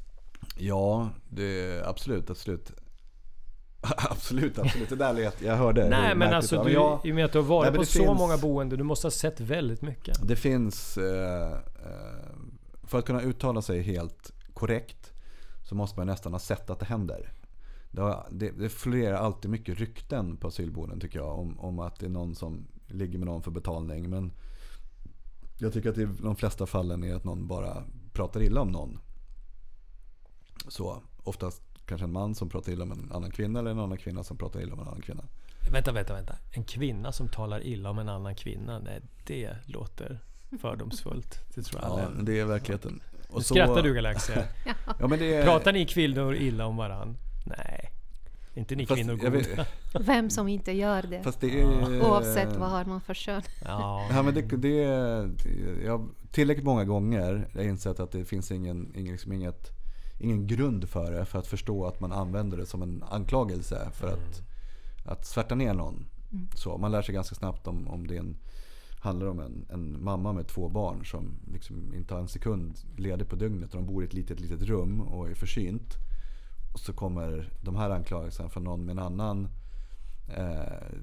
ja, 0.59 1.09
det, 1.29 1.83
absolut, 1.87 2.31
absolut. 2.31 2.73
absolut, 4.11 4.59
absolut. 4.59 4.89
Det 4.89 4.97
där 4.97 5.13
lät, 5.13 5.43
jag 5.43 5.57
hörde. 5.57 5.89
Nej 5.89 6.15
men 6.15 6.35
alltså 6.35 6.65
du, 6.65 6.71
jag- 6.71 7.01
i 7.05 7.11
och 7.11 7.15
med 7.15 7.25
att 7.25 7.33
du 7.33 7.39
har 7.39 7.47
varit 7.47 7.75
på 7.75 7.85
så 7.85 7.99
finns- 7.99 8.19
många 8.19 8.37
boenden, 8.37 8.79
du 8.79 8.85
måste 8.85 9.07
ha 9.07 9.11
sett 9.11 9.41
väldigt 9.41 9.83
mycket. 9.83 10.29
Det 10.29 10.37
finns... 10.37 10.99
Eh, 10.99 11.53
eh, 11.53 11.59
för 12.87 12.99
att 12.99 13.07
kunna 13.07 13.23
uttala 13.23 13.63
sig 13.63 13.83
helt 13.83 14.33
korrekt 14.55 15.13
så 15.63 15.75
måste 15.75 16.01
man 16.01 16.07
nästan 16.07 16.33
ha 16.33 16.39
sett 16.39 16.71
att 16.71 16.79
det 16.79 16.87
händer. 16.87 17.33
Det, 17.91 18.25
det, 18.31 18.51
det 18.51 18.69
florerar 18.69 19.17
alltid 19.17 19.51
mycket 19.51 19.79
rykten 19.79 20.37
på 20.37 20.49
asylboenden 20.49 21.01
tycker 21.01 21.19
jag. 21.19 21.39
Om, 21.39 21.61
om 21.61 21.79
att 21.79 21.99
det 21.99 22.07
är 22.07 22.11
någon 22.11 22.35
som 22.35 22.67
ligger 22.87 23.19
med 23.19 23.27
någon 23.27 23.43
för 23.43 23.51
betalning. 23.51 24.11
Men 24.11 24.33
jag 25.59 25.73
tycker 25.73 25.89
att 25.89 25.95
det 25.95 26.03
i 26.03 26.09
de 26.23 26.37
flesta 26.37 26.67
fallen 26.67 27.05
är 27.05 27.15
att 27.15 27.25
någon 27.25 27.47
bara 27.47 27.85
pratar 28.13 28.43
illa 28.43 28.61
om 28.61 28.69
någon. 28.69 28.99
Så 30.69 31.03
oftast 31.23 31.63
kanske 31.87 32.05
en 32.05 32.13
man 32.13 32.35
som 32.35 32.49
pratar 32.49 32.73
illa 32.73 32.85
om 32.85 32.93
en 32.93 33.13
annan 33.13 33.31
kvinna 33.31 33.59
eller 33.59 33.71
en 33.71 33.79
annan 33.79 33.99
kvinna 33.99 34.25
som 34.25 34.37
pratar 34.37 34.61
illa 34.61 34.75
om 34.75 34.81
en 34.81 34.89
annan 34.89 35.03
kvinna. 35.03 35.25
Vänta, 35.73 35.93
vänta, 35.93 36.15
vänta. 36.15 36.37
En 36.51 36.65
kvinna 36.65 37.13
som 37.13 37.29
talar 37.29 37.67
illa 37.67 37.91
om 37.91 37.99
en 37.99 38.09
annan 38.09 38.35
kvinna. 38.35 38.79
Nej, 38.79 39.01
det 39.27 39.57
låter 39.67 40.21
fördomsfullt. 40.61 41.41
Det 41.55 41.63
tror 41.63 41.83
jag 41.83 41.91
Ja, 42.01 42.23
det 42.23 42.41
är 42.41 42.45
verkligheten. 42.45 42.93
Nu 43.13 43.19
Och 43.35 43.43
så- 43.47 43.55
skrattar 43.55 43.83
du 43.83 43.95
Galaxia. 43.95 44.45
Ja, 45.01 45.07
men 45.09 45.19
det 45.19 45.35
är, 45.35 45.45
Pratar 45.45 45.73
ni 45.73 45.87
kvinnor 45.87 46.35
illa 46.35 46.67
om 46.67 46.77
varann? 46.77 47.17
Nej. 47.47 47.91
Inte 48.55 48.77
ni 48.77 48.87
Fast 48.87 48.99
kvinnor 49.01 49.19
jag 49.23 49.31
vet- 49.31 49.51
goda. 49.51 49.67
vem 50.01 50.31
som 50.31 50.49
inte 50.49 50.73
gör 50.73 51.03
det. 51.03 51.23
Fast 51.23 51.41
det 51.41 51.61
är... 51.61 52.03
Oavsett 52.03 52.57
vad 52.57 52.71
har 52.71 52.85
man 52.85 53.01
för 53.01 53.15
kön. 53.15 53.43
Ja. 53.65 54.07
Ja, 54.11 54.23
men 54.23 54.35
det, 54.35 54.43
det, 54.43 54.69
jag 55.85 55.99
har 55.99 56.07
tillräckligt 56.31 56.65
många 56.65 56.85
gånger 56.85 57.49
jag 57.53 57.61
har 57.61 57.69
insett 57.69 58.01
att 58.01 58.13
det 58.13 58.25
finns 58.25 58.51
ingen, 58.51 58.93
ingen, 58.97 59.13
liksom 59.13 59.33
inget, 59.33 59.71
ingen 60.19 60.47
grund 60.47 60.89
för 60.89 61.13
det. 61.13 61.25
För 61.25 61.39
att 61.39 61.47
förstå 61.47 61.87
att 61.87 62.01
man 62.01 62.13
använder 62.13 62.57
det 62.57 62.67
som 62.67 62.83
en 62.83 63.05
anklagelse 63.11 63.91
för 63.95 64.09
att, 64.09 64.43
att 65.07 65.27
svärta 65.27 65.55
ner 65.55 65.75
någon. 65.75 66.07
Så 66.55 66.79
man 66.79 66.93
lär 66.93 67.03
sig 67.03 67.15
ganska 67.15 67.35
snabbt 67.35 67.67
om, 67.67 67.89
om 67.89 68.07
det 68.07 68.15
är 68.17 68.21
en, 68.21 68.37
handlar 69.07 69.27
om 69.27 69.41
en, 69.41 69.67
en 69.71 70.05
mamma 70.05 70.33
med 70.33 70.47
två 70.47 70.69
barn 70.69 71.05
som 71.05 71.39
liksom 71.53 71.95
inte 71.95 72.15
har 72.15 72.21
en 72.21 72.29
sekund 72.29 72.79
ledig 72.97 73.29
på 73.29 73.37
dygnet 73.37 73.75
och 73.75 73.81
de 73.81 73.87
bor 73.87 74.03
i 74.03 74.07
ett 74.07 74.15
litet, 74.15 74.41
litet 74.41 74.63
rum 74.63 75.01
och 75.01 75.29
är 75.31 75.35
försynt. 75.35 75.95
Och 76.75 76.81
så 76.81 76.93
kommer 76.93 77.53
de 77.63 77.77
här 77.77 77.91
anklagelserna 77.91 78.49
från 78.49 78.65
någon 78.65 78.85
med 78.85 78.93
en 78.93 78.99
annan 78.99 79.49
eh, 80.37 80.99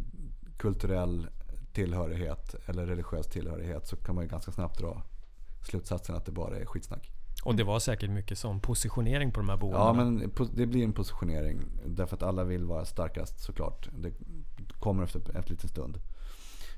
kulturell 0.57 1.27
tillhörighet 1.73 2.55
eller 2.65 2.85
religiös 2.85 3.27
tillhörighet 3.27 3.87
så 3.87 3.95
kan 3.95 4.15
man 4.15 4.23
ju 4.23 4.29
ganska 4.29 4.51
snabbt 4.51 4.79
dra 4.79 5.03
slutsatsen 5.61 6.15
att 6.15 6.25
det 6.25 6.31
bara 6.31 6.57
är 6.57 6.65
skitsnack. 6.65 7.11
Och 7.43 7.55
det 7.55 7.63
var 7.63 7.79
säkert 7.79 8.09
mycket 8.09 8.37
sån 8.37 8.59
positionering 8.59 9.31
på 9.31 9.39
de 9.39 9.49
här 9.49 9.57
boendena. 9.57 9.85
Ja 9.85 9.93
men 9.93 10.31
det 10.55 10.65
blir 10.65 10.83
en 10.83 10.93
positionering 10.93 11.61
därför 11.85 12.15
att 12.15 12.23
alla 12.23 12.43
vill 12.43 12.65
vara 12.65 12.85
starkast 12.85 13.39
såklart. 13.39 13.89
Det 13.97 14.13
kommer 14.79 15.03
efter 15.03 15.19
efter 15.19 15.37
en 15.37 15.43
liten 15.47 15.69
stund. 15.69 15.97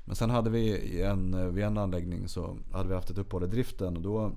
Men 0.06 0.16
sen 0.16 0.30
hade 0.30 0.50
vi 0.50 0.60
i 0.68 1.02
en, 1.02 1.54
vid 1.54 1.64
en 1.64 1.78
anläggning 1.78 2.28
så 2.28 2.56
hade 2.72 2.88
vi 2.88 2.94
haft 2.94 3.10
ett 3.10 3.18
uppehåll 3.18 3.44
i 3.44 3.46
driften 3.46 3.96
och 3.96 4.02
då 4.02 4.32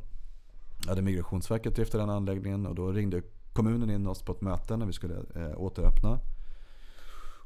hade 0.88 1.02
Migrationsverket 1.02 1.76
driftat 1.76 2.02
den 2.02 2.10
anläggningen 2.10 2.66
och 2.66 2.76
då 2.76 2.92
ringde 2.92 3.22
kommunen 3.54 3.90
in 3.90 4.08
oss 4.08 4.22
på 4.22 4.32
ett 4.32 4.42
möte 4.42 4.78
när 4.78 4.86
vi 4.86 4.94
skulle 4.94 5.16
eh, 5.36 5.62
återöppna. 5.62 6.20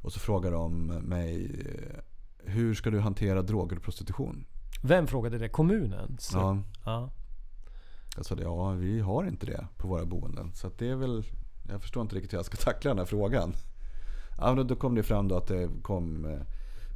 Och 0.04 0.12
så 0.12 0.20
frågade 0.20 0.56
de 0.56 0.86
mig 0.86 1.50
eh, 1.64 2.00
hur 2.50 2.74
ska 2.74 2.90
du 2.90 3.00
hantera 3.00 3.42
droger 3.42 3.76
och 3.76 3.82
prostitution? 3.82 4.44
Vem 4.82 5.06
frågade 5.06 5.38
det? 5.38 5.48
Kommunen? 5.48 6.16
Så, 6.20 6.38
Ja, 6.38 6.58
ja. 6.84 7.10
jag 8.16 8.24
sa 8.26 8.34
det, 8.34 8.42
ja 8.42 8.70
vi 8.70 9.00
har 9.00 9.24
inte 9.24 9.46
det 9.46 9.66
på 9.76 9.88
våra 9.88 10.04
boenden. 10.04 10.52
Så 10.54 10.70
det 10.78 10.88
är 10.88 10.96
väl, 10.96 11.24
jag 11.68 11.82
förstår 11.82 12.02
inte 12.02 12.16
riktigt 12.16 12.32
hur 12.32 12.38
jag 12.38 12.46
ska 12.46 12.56
tackla 12.56 12.90
den 12.90 12.98
här 12.98 13.06
frågan. 13.06 13.54
Ja, 14.38 14.54
då 14.54 14.76
kom 14.76 14.94
det 14.94 15.02
fram 15.02 15.28
då 15.28 15.36
att 15.36 15.46
det 15.46 15.68
kom 15.82 16.24
eh, 16.24 16.40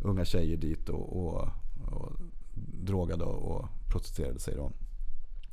unga 0.01 0.25
tjejer 0.25 0.57
dit 0.57 0.89
och, 0.89 1.17
och, 1.27 1.49
och 1.93 2.13
drogade 2.85 3.25
och, 3.25 3.69
prostituerade 3.89 4.39
sig. 4.41 4.55
Då. 4.57 4.73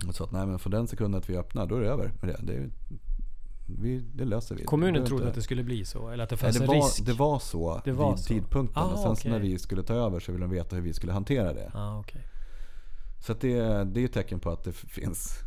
Och 0.08 0.15
sa 0.15 0.23
att 0.23 0.31
nej 0.31 0.45
men 0.47 0.60
för 0.60 0.69
den 0.69 0.88
sekunden 0.88 1.19
att 1.19 1.29
vi 1.29 1.38
öppnar 1.38 1.65
då 1.65 1.75
är 1.75 1.81
det 1.81 1.89
över 1.89 2.12
med 2.21 2.29
det. 2.29 2.53
Det, 2.53 2.69
vi, 3.67 3.99
det 3.99 4.25
löser 4.25 4.55
vi. 4.55 4.63
Kommunen 4.63 5.05
trodde 5.05 5.21
inte- 5.21 5.29
att 5.29 5.36
det 5.36 5.41
skulle 5.41 5.63
bli 5.63 5.86
så? 5.86 6.10
Eller 6.10 6.23
att 6.23 6.29
det 6.29 6.36
Nej, 6.36 6.39
fanns 6.41 6.58
det, 6.58 6.63
en 6.63 6.67
var, 6.67 6.75
risk? 6.75 7.05
det 7.05 7.13
var 7.13 7.39
så 7.39 7.81
Det 7.86 7.91
var 7.91 8.10
vid 8.12 8.19
så. 8.19 8.27
tidpunkten. 8.27 8.84
Ah, 8.84 8.86
och 8.93 8.99
sen 8.99 9.12
okej. 9.12 9.31
när 9.31 9.39
vi 9.39 9.60
skulle 9.60 9.84
ta 9.84 9.93
över 9.93 10.19
så 10.19 10.31
ville 10.31 10.43
de 10.45 10.51
veta 10.51 10.75
hur 10.75 10.84
vi 10.84 10.93
skulle 10.93 11.13
hantera 11.13 11.53
det. 11.53 11.71
Ah, 11.73 11.99
okej. 11.99 12.21
Så 13.19 13.34
det, 13.34 13.84
det 13.84 14.01
är 14.01 14.05
ett 14.05 14.13
tecken 14.13 14.39
på 14.39 14.49
att 14.49 14.63
det 14.63 14.71
finns. 14.73 15.39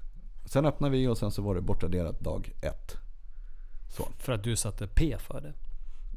Sen 0.47 0.67
öppnade 0.67 0.93
vi 0.93 1.07
och 1.09 1.19
sen 1.19 1.31
så 1.31 1.43
var 1.43 1.55
det 1.55 1.61
bortraderat 1.61 2.21
dag 2.21 2.53
ett. 2.63 2.97
Så. 3.97 4.09
För 4.19 4.33
att 4.33 4.45
du 4.45 4.57
satte 4.57 4.87
P 4.87 5.17
för 5.19 5.41
det? 5.41 5.55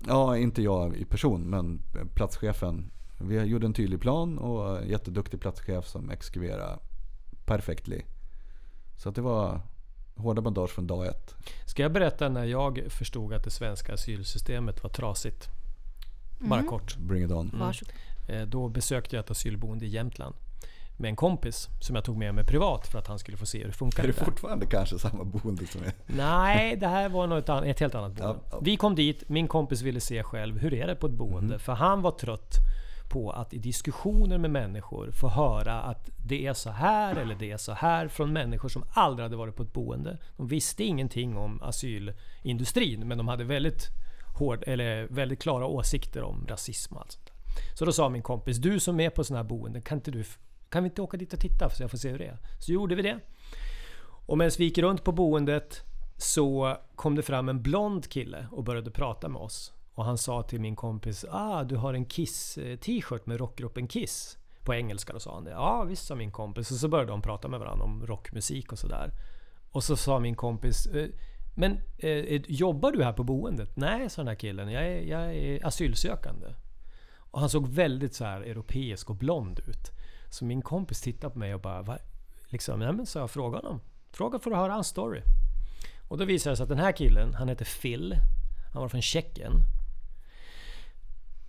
Ja, 0.08 0.38
inte 0.38 0.62
jag 0.62 0.96
i 0.96 1.06
person, 1.06 1.42
men 1.42 1.82
platschefen. 2.16 2.92
Vi 3.18 3.42
gjorde 3.44 3.66
en 3.66 3.74
tydlig 3.74 4.02
plan 4.02 4.38
och 4.38 4.86
jätteduktig 4.86 5.42
platschef 5.42 5.88
som 5.88 6.10
exekverade 6.10 6.80
perfektly. 7.46 8.02
Så 8.98 9.10
att 9.10 9.16
det 9.16 9.22
var 9.22 9.62
Hårda 10.16 10.42
bandage 10.42 10.70
från 10.70 10.88
dag 10.88 11.08
ett. 11.08 11.36
Ska 11.66 11.82
jag 11.82 11.92
berätta 11.94 12.30
när 12.30 12.46
jag 12.46 12.84
förstod 12.90 13.34
att 13.34 13.44
det 13.44 13.52
svenska 13.52 13.94
asylsystemet 13.94 14.84
var 14.84 14.90
trasigt? 14.90 15.48
Bara 16.40 16.64
kort. 16.64 16.98
Bring 16.98 17.24
it 17.24 17.32
on. 17.32 17.52
Eh, 18.28 18.42
Då 18.42 18.70
besökte 18.70 19.16
jag 19.16 19.24
ett 19.24 19.32
asylboende 19.32 19.86
i 19.86 19.90
Jämtland. 19.90 20.36
Med 21.02 21.10
en 21.10 21.16
kompis 21.16 21.70
som 21.80 21.96
jag 21.96 22.06
tog 22.06 22.18
med 22.18 22.36
mig 22.36 22.44
privat 22.44 22.88
för 22.88 23.00
att 23.00 23.08
han 23.08 23.20
skulle 23.20 23.38
få 23.38 23.46
se 23.46 23.58
hur 23.58 23.68
det 23.68 23.74
funkar. 23.74 24.04
Är 24.04 24.08
det 24.08 24.14
fortfarande 24.14 24.66
kanske 24.66 25.00
samma 25.00 25.24
boende 25.24 25.68
som 25.68 25.84
är... 25.84 25.92
Nej, 26.06 26.76
det 26.76 26.88
här 26.88 27.10
var 27.10 27.28
något 27.28 27.50
an- 27.50 27.64
ett 27.64 27.80
helt 27.80 27.96
annat 27.96 28.14
boende. 28.14 28.40
Ja, 28.44 28.48
ja. 28.52 28.60
Vi 28.62 28.78
kom 28.78 28.96
dit, 28.96 29.30
min 29.30 29.48
kompis 29.48 29.82
ville 29.82 30.00
se 30.00 30.24
själv 30.24 30.58
hur 30.60 30.74
är 30.74 30.88
det 30.88 30.96
på 30.96 31.08
ett 31.08 31.14
boende. 31.14 31.60
För 31.60 31.74
han 31.74 32.02
var 32.02 32.12
trött 32.12 32.56
på 33.10 33.32
att 33.32 33.54
i 33.54 33.58
diskussioner 33.58 34.38
med 34.38 34.52
människor 34.52 35.12
få 35.12 35.28
höra 35.30 35.82
att 35.82 36.10
det 36.26 36.48
är 36.48 36.54
så 36.54 36.70
här 36.70 37.16
eller 37.16 37.36
det 37.36 37.52
är 37.52 37.58
så 37.58 37.72
här 37.72 38.08
från 38.08 38.34
människor 38.34 38.70
som 38.70 38.84
aldrig 38.94 39.24
hade 39.24 39.36
varit 39.36 39.56
på 39.56 39.64
ett 39.64 39.74
boende. 39.74 40.18
De 40.38 40.48
visste 40.48 40.84
ingenting 40.84 41.38
om 41.38 41.62
asylindustrin 41.62 43.08
men 43.08 43.18
de 43.18 43.28
hade 43.28 43.44
väldigt, 43.44 43.88
hård, 44.38 44.64
eller 44.68 45.08
väldigt 45.10 45.42
klara 45.42 45.66
åsikter 45.66 46.24
om 46.24 46.46
rasism 46.50 46.96
och 46.96 47.02
allt 47.02 47.12
sånt 47.12 47.26
där. 47.26 47.34
Så 47.78 47.86
då 47.86 47.92
sa 47.92 48.10
min 48.10 48.22
kompis, 48.22 48.58
du 48.58 48.80
som 48.80 49.00
är 49.00 49.10
på 49.10 49.24
sådana 49.24 49.44
här 49.44 49.50
boenden, 49.50 49.82
kan, 49.82 49.98
inte 49.98 50.12
du, 50.12 50.24
kan 50.72 50.84
vi 50.84 50.90
inte 50.90 51.02
åka 51.02 51.18
dit 51.18 51.34
och 51.34 51.40
titta 51.40 51.70
så 51.70 51.84
jag 51.84 51.92
får 51.92 51.98
se 51.98 52.10
hur 52.10 52.20
det 52.20 52.26
är? 52.26 52.38
Så 52.60 52.72
gjorde 52.72 52.96
vi 52.96 53.02
det. 53.02 53.20
Och 54.26 54.38
medan 54.38 54.52
vi 54.58 54.64
gick 54.64 54.78
runt 54.78 55.04
på 55.04 55.12
boendet 55.12 55.82
så 56.18 56.78
kom 56.96 57.16
det 57.16 57.22
fram 57.22 57.50
en 57.50 57.62
blond 57.62 58.10
kille 58.10 58.48
och 58.52 58.64
började 58.64 58.92
prata 58.92 59.30
med 59.30 59.42
oss. 59.42 59.74
Och 59.94 60.06
han 60.06 60.18
sa 60.18 60.44
till 60.44 60.62
min 60.62 60.76
kompis 60.76 61.26
ah 61.30 61.64
du 61.64 61.76
har 61.76 61.94
en 61.94 62.06
Kiss-t-shirt 62.06 63.22
eh, 63.22 63.28
med 63.28 63.40
rockgruppen 63.40 63.88
Kiss. 63.88 64.38
På 64.64 64.74
engelska 64.74 65.14
då 65.14 65.20
sa 65.20 65.34
han 65.34 65.44
det. 65.44 65.52
Ja 65.52 65.84
visst 65.84 66.06
sa 66.06 66.16
min 66.16 66.32
kompis. 66.32 66.72
Och 66.72 66.78
så 66.78 66.88
började 66.88 67.12
de 67.12 67.22
prata 67.22 67.48
med 67.48 67.60
varandra 67.60 67.86
om 67.86 68.06
rockmusik 68.06 68.72
och 68.72 68.80
sådär. 68.80 69.12
Och 69.72 69.84
så 69.84 69.96
sa 69.96 70.20
min 70.20 70.36
kompis 70.36 70.86
eh, 70.86 71.10
Men 71.56 71.78
eh, 71.98 72.42
jobbar 72.48 72.92
du 72.92 73.04
här 73.04 73.14
på 73.14 73.24
boendet? 73.24 73.76
Nej 73.76 74.10
sa 74.10 74.22
den 74.22 74.28
här 74.28 74.36
killen. 74.36 74.72
Jag 74.72 74.88
är, 74.88 75.02
jag 75.02 75.36
är 75.36 75.66
asylsökande. 75.66 76.48
Och 77.32 77.40
han 77.40 77.50
såg 77.50 77.68
väldigt 77.68 78.14
så 78.14 78.26
här 78.26 78.42
europeisk 78.42 79.10
och 79.10 79.16
blond 79.16 79.60
ut. 79.60 79.92
Så 80.32 80.46
min 80.46 80.62
kompis 80.62 81.02
tittade 81.02 81.34
på 81.34 81.40
mig 81.40 81.54
och 81.54 81.62
bara 81.62 81.82
Va? 81.82 81.98
Liksom, 82.50 82.80
nej 82.80 82.94
men 82.94 83.06
så 83.06 83.20
jag 83.20 83.32
fråga 83.32 83.58
honom. 83.58 83.82
Fråga 84.12 84.40
för 84.40 84.52
att 84.52 84.58
höra 84.58 84.74
hans 84.74 84.88
story. 84.88 85.22
Och 86.08 86.18
då 86.18 86.26
visade 86.26 86.52
det 86.52 86.58
sig 86.58 86.64
att 86.64 86.70
den 86.70 86.78
här 86.78 86.92
killen, 86.92 87.34
han 87.34 87.50
heter 87.50 87.66
Phil. 87.82 88.16
Han 88.74 88.82
var 88.82 88.90
från 88.90 89.02
Tjeckien. 89.02 89.52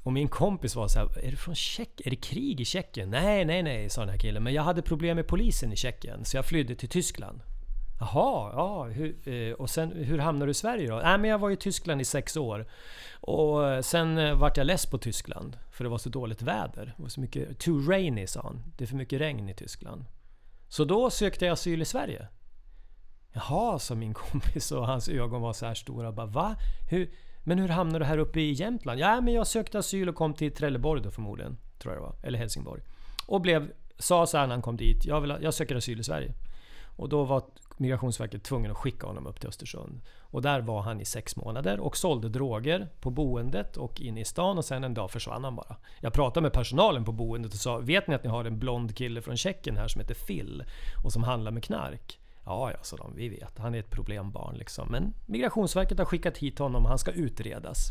Och 0.03 0.13
min 0.13 0.29
kompis 0.29 0.77
var 0.77 0.89
så 0.89 0.99
här, 0.99 1.19
är 1.19 1.31
du 1.31 1.37
från 1.37 1.55
Tjeckien? 1.55 2.07
Är 2.07 2.11
det 2.11 2.17
krig 2.17 2.61
i 2.61 2.65
Tjeckien? 2.65 3.11
Nej, 3.11 3.45
nej, 3.45 3.63
nej, 3.63 3.91
sa 3.91 4.01
den 4.01 4.11
här 4.11 4.19
killen. 4.19 4.43
Men 4.43 4.55
jag 4.55 4.63
hade 4.63 4.83
problem 4.83 5.17
med 5.17 5.27
polisen 5.27 5.73
i 5.73 5.77
Tjeckien, 5.77 6.25
så 6.25 6.37
jag 6.37 6.47
flydde 6.47 6.75
till 6.75 6.89
Tyskland. 6.89 7.41
Jaha, 8.03 8.53
ja, 8.53 8.85
hur, 8.85 9.29
eh, 9.29 9.53
och 9.53 9.71
sen 9.71 9.93
hur 9.93 10.19
hamnade 10.19 10.47
du 10.47 10.51
i 10.51 10.55
Sverige 10.55 10.91
då? 10.91 11.01
Nej 11.05 11.19
men 11.19 11.31
jag 11.31 11.39
var 11.39 11.51
i 11.51 11.57
Tyskland 11.57 12.01
i 12.01 12.05
sex 12.05 12.37
år. 12.37 12.67
Och 13.21 13.85
sen 13.85 14.19
eh, 14.19 14.35
vart 14.35 14.57
jag 14.57 14.67
less 14.67 14.87
på 14.87 14.99
Tyskland. 14.99 15.59
För 15.71 15.85
det 15.85 15.91
var 15.91 15.99
så 15.99 16.09
dåligt 16.09 16.43
väder. 16.43 16.95
Det 16.97 17.03
var 17.03 17.09
så 17.09 17.21
mycket... 17.21 17.59
Too 17.59 17.81
rainy 17.91 18.27
sa 18.27 18.43
han. 18.43 18.63
Det 18.77 18.85
är 18.85 18.87
för 18.87 18.97
mycket 18.97 19.21
regn 19.21 19.49
i 19.49 19.55
Tyskland. 19.55 20.05
Så 20.69 20.85
då 20.85 21.11
sökte 21.11 21.45
jag 21.45 21.53
asyl 21.53 21.83
i 21.83 21.85
Sverige. 21.85 22.29
Jaha, 23.33 23.79
sa 23.79 23.95
min 23.95 24.15
kompis 24.31 24.73
och 24.73 24.87
hans 24.87 25.09
ögon 25.09 25.43
var 25.43 25.53
så 25.53 25.67
här 25.67 25.75
stora. 25.75 26.13
Bara, 26.13 26.27
Va? 26.27 26.57
Hur? 26.91 27.11
Men 27.45 27.59
hur 27.59 27.69
hamnade 27.69 28.05
du 28.05 28.09
här 28.09 28.19
uppe 28.19 28.41
i 28.41 28.53
Jämtland? 28.53 29.01
Ja, 29.01 29.21
men 29.21 29.35
jag 29.35 29.47
sökte 29.47 29.79
asyl 29.79 30.09
och 30.09 30.15
kom 30.15 30.35
till 30.35 30.55
Trelleborg 30.55 31.03
då 31.03 31.11
förmodligen. 31.11 31.59
Tror 31.79 31.95
jag 31.95 32.03
det 32.03 32.07
var. 32.07 32.17
Eller 32.23 32.39
Helsingborg. 32.39 32.83
Och 33.27 33.41
blev, 33.41 33.73
sa 33.99 34.27
så 34.27 34.39
här 34.39 34.47
när 34.47 34.55
han 34.55 34.63
kom 34.63 34.77
dit. 34.77 35.05
Jag, 35.05 35.21
vill, 35.21 35.37
jag 35.41 35.55
söker 35.55 35.77
asyl 35.77 36.01
i 36.01 36.05
Sverige. 36.05 36.35
Och 36.97 37.09
då 37.09 37.25
var 37.25 37.43
Migrationsverket 37.77 38.43
tvungen 38.43 38.71
att 38.71 38.77
skicka 38.77 39.07
honom 39.07 39.27
upp 39.27 39.41
till 39.41 39.49
Östersund. 39.49 40.01
Och 40.21 40.43
där 40.43 40.61
var 40.61 40.83
han 40.83 41.01
i 41.01 41.05
sex 41.05 41.37
månader 41.37 41.81
och 41.81 41.97
sålde 41.97 42.29
droger 42.29 42.89
på 43.01 43.11
boendet 43.11 43.77
och 43.77 44.01
inne 44.01 44.21
i 44.21 44.25
stan 44.25 44.59
och 44.59 44.65
sen 44.65 44.85
en 44.85 44.95
dag 44.95 45.11
försvann 45.11 45.45
han 45.45 45.57
bara. 45.57 45.77
Jag 46.01 46.13
pratade 46.13 46.43
med 46.43 46.53
personalen 46.53 47.05
på 47.05 47.13
boendet 47.13 47.53
och 47.53 47.59
sa 47.59 47.79
Vet 47.79 48.09
ni 48.09 48.15
att 48.15 48.25
ni 48.25 48.31
har 48.31 48.45
en 48.45 48.59
blond 48.59 48.97
kille 48.97 49.23
från 49.23 49.37
Tjeckien 49.37 49.77
här 49.77 49.89
som 49.89 50.01
heter 50.01 50.15
Phil 50.15 50.65
och 51.05 51.13
som 51.13 51.23
handlar 51.23 51.51
med 51.51 51.65
knark? 51.65 52.19
Ja, 52.45 52.71
ja, 52.71 52.79
sa 52.83 52.97
de. 52.97 53.17
Vi 53.17 53.29
vet. 53.29 53.59
Han 53.59 53.75
är 53.75 53.79
ett 53.79 53.91
problembarn 53.91 54.57
liksom. 54.57 54.89
Men 54.91 55.15
Migrationsverket 55.27 55.99
har 55.99 56.05
skickat 56.05 56.39
hit 56.39 56.59
honom 56.59 56.83
och 56.83 56.89
han 56.89 56.99
ska 56.99 57.11
utredas. 57.11 57.89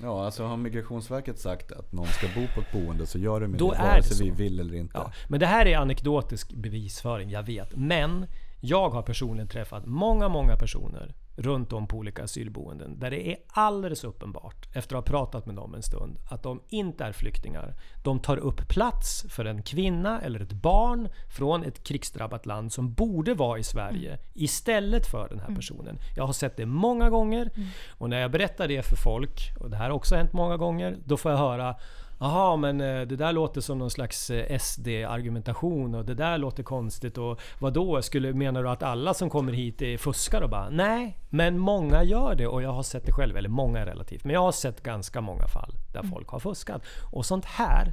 Ja, 0.00 0.24
alltså 0.24 0.44
har 0.44 0.56
Migrationsverket 0.56 1.38
sagt 1.38 1.72
att 1.72 1.92
någon 1.92 2.06
ska 2.06 2.26
bo 2.34 2.46
på 2.54 2.60
ett 2.60 2.72
boende 2.72 3.06
så 3.06 3.18
gör 3.18 3.40
de 3.40 3.52
det 3.52 3.64
vare 3.64 4.02
sig 4.02 4.26
vi 4.26 4.30
vill 4.30 4.60
eller 4.60 4.74
inte. 4.74 4.98
Ja, 4.98 5.12
men 5.28 5.40
det 5.40 5.46
här 5.46 5.66
är 5.66 5.76
anekdotisk 5.76 6.52
bevisföring, 6.52 7.30
jag 7.30 7.42
vet. 7.42 7.76
Men 7.76 8.26
jag 8.60 8.90
har 8.90 9.02
personligen 9.02 9.48
träffat 9.48 9.86
många, 9.86 10.28
många 10.28 10.56
personer 10.56 11.14
runt 11.36 11.72
om 11.72 11.86
på 11.86 11.96
olika 11.96 12.24
asylboenden 12.24 12.98
där 12.98 13.10
det 13.10 13.28
är 13.28 13.36
alldeles 13.46 14.04
uppenbart, 14.04 14.68
efter 14.72 14.96
att 14.96 15.08
ha 15.08 15.12
pratat 15.12 15.46
med 15.46 15.54
dem 15.54 15.74
en 15.74 15.82
stund, 15.82 16.18
att 16.30 16.42
de 16.42 16.60
inte 16.68 17.04
är 17.04 17.12
flyktingar. 17.12 17.74
De 18.04 18.20
tar 18.20 18.36
upp 18.36 18.68
plats 18.68 19.26
för 19.28 19.44
en 19.44 19.62
kvinna 19.62 20.20
eller 20.20 20.40
ett 20.40 20.52
barn 20.52 21.08
från 21.36 21.64
ett 21.64 21.84
krigsdrabbat 21.84 22.46
land 22.46 22.72
som 22.72 22.92
borde 22.92 23.34
vara 23.34 23.58
i 23.58 23.62
Sverige 23.62 24.18
istället 24.34 25.06
för 25.06 25.28
den 25.28 25.40
här 25.40 25.54
personen. 25.54 25.98
Jag 26.16 26.26
har 26.26 26.32
sett 26.32 26.56
det 26.56 26.66
många 26.66 27.10
gånger 27.10 27.50
och 27.88 28.10
när 28.10 28.20
jag 28.20 28.30
berättar 28.30 28.68
det 28.68 28.82
för 28.82 28.96
folk, 28.96 29.52
och 29.60 29.70
det 29.70 29.76
här 29.76 29.84
har 29.84 29.96
också 29.96 30.14
hänt 30.14 30.32
många 30.32 30.56
gånger, 30.56 30.98
då 31.04 31.16
får 31.16 31.30
jag 31.30 31.38
höra 31.38 31.76
Jaha, 32.22 32.56
men 32.56 32.80
eh, 32.80 33.00
det 33.00 33.16
där 33.16 33.32
låter 33.32 33.60
som 33.60 33.78
någon 33.78 33.90
slags 33.90 34.30
eh, 34.30 34.58
SD-argumentation 34.58 35.94
och 35.94 36.04
det 36.04 36.14
där 36.14 36.38
låter 36.38 36.62
konstigt 36.62 37.18
och 37.18 37.40
vad 37.58 37.72
då? 37.72 38.02
Skulle, 38.02 38.32
menar 38.32 38.62
du 38.62 38.70
att 38.70 38.82
alla 38.82 39.14
som 39.14 39.30
kommer 39.30 39.52
hit 39.52 39.82
är 39.82 39.98
fuskar 39.98 40.42
och 40.42 40.50
bara? 40.50 40.70
Nej, 40.70 41.18
men 41.30 41.58
många 41.58 42.04
gör 42.04 42.34
det 42.34 42.46
och 42.46 42.62
jag 42.62 42.72
har 42.72 42.82
sett 42.82 43.06
det 43.06 43.12
själv, 43.12 43.36
eller 43.36 43.48
många 43.48 43.86
relativt, 43.86 44.24
men 44.24 44.34
jag 44.34 44.40
har 44.40 44.52
sett 44.52 44.82
ganska 44.82 45.20
många 45.20 45.46
fall 45.46 45.74
där 45.92 46.02
folk 46.02 46.28
har 46.28 46.38
fuskat. 46.38 46.82
Och 47.12 47.26
sånt 47.26 47.44
här, 47.44 47.92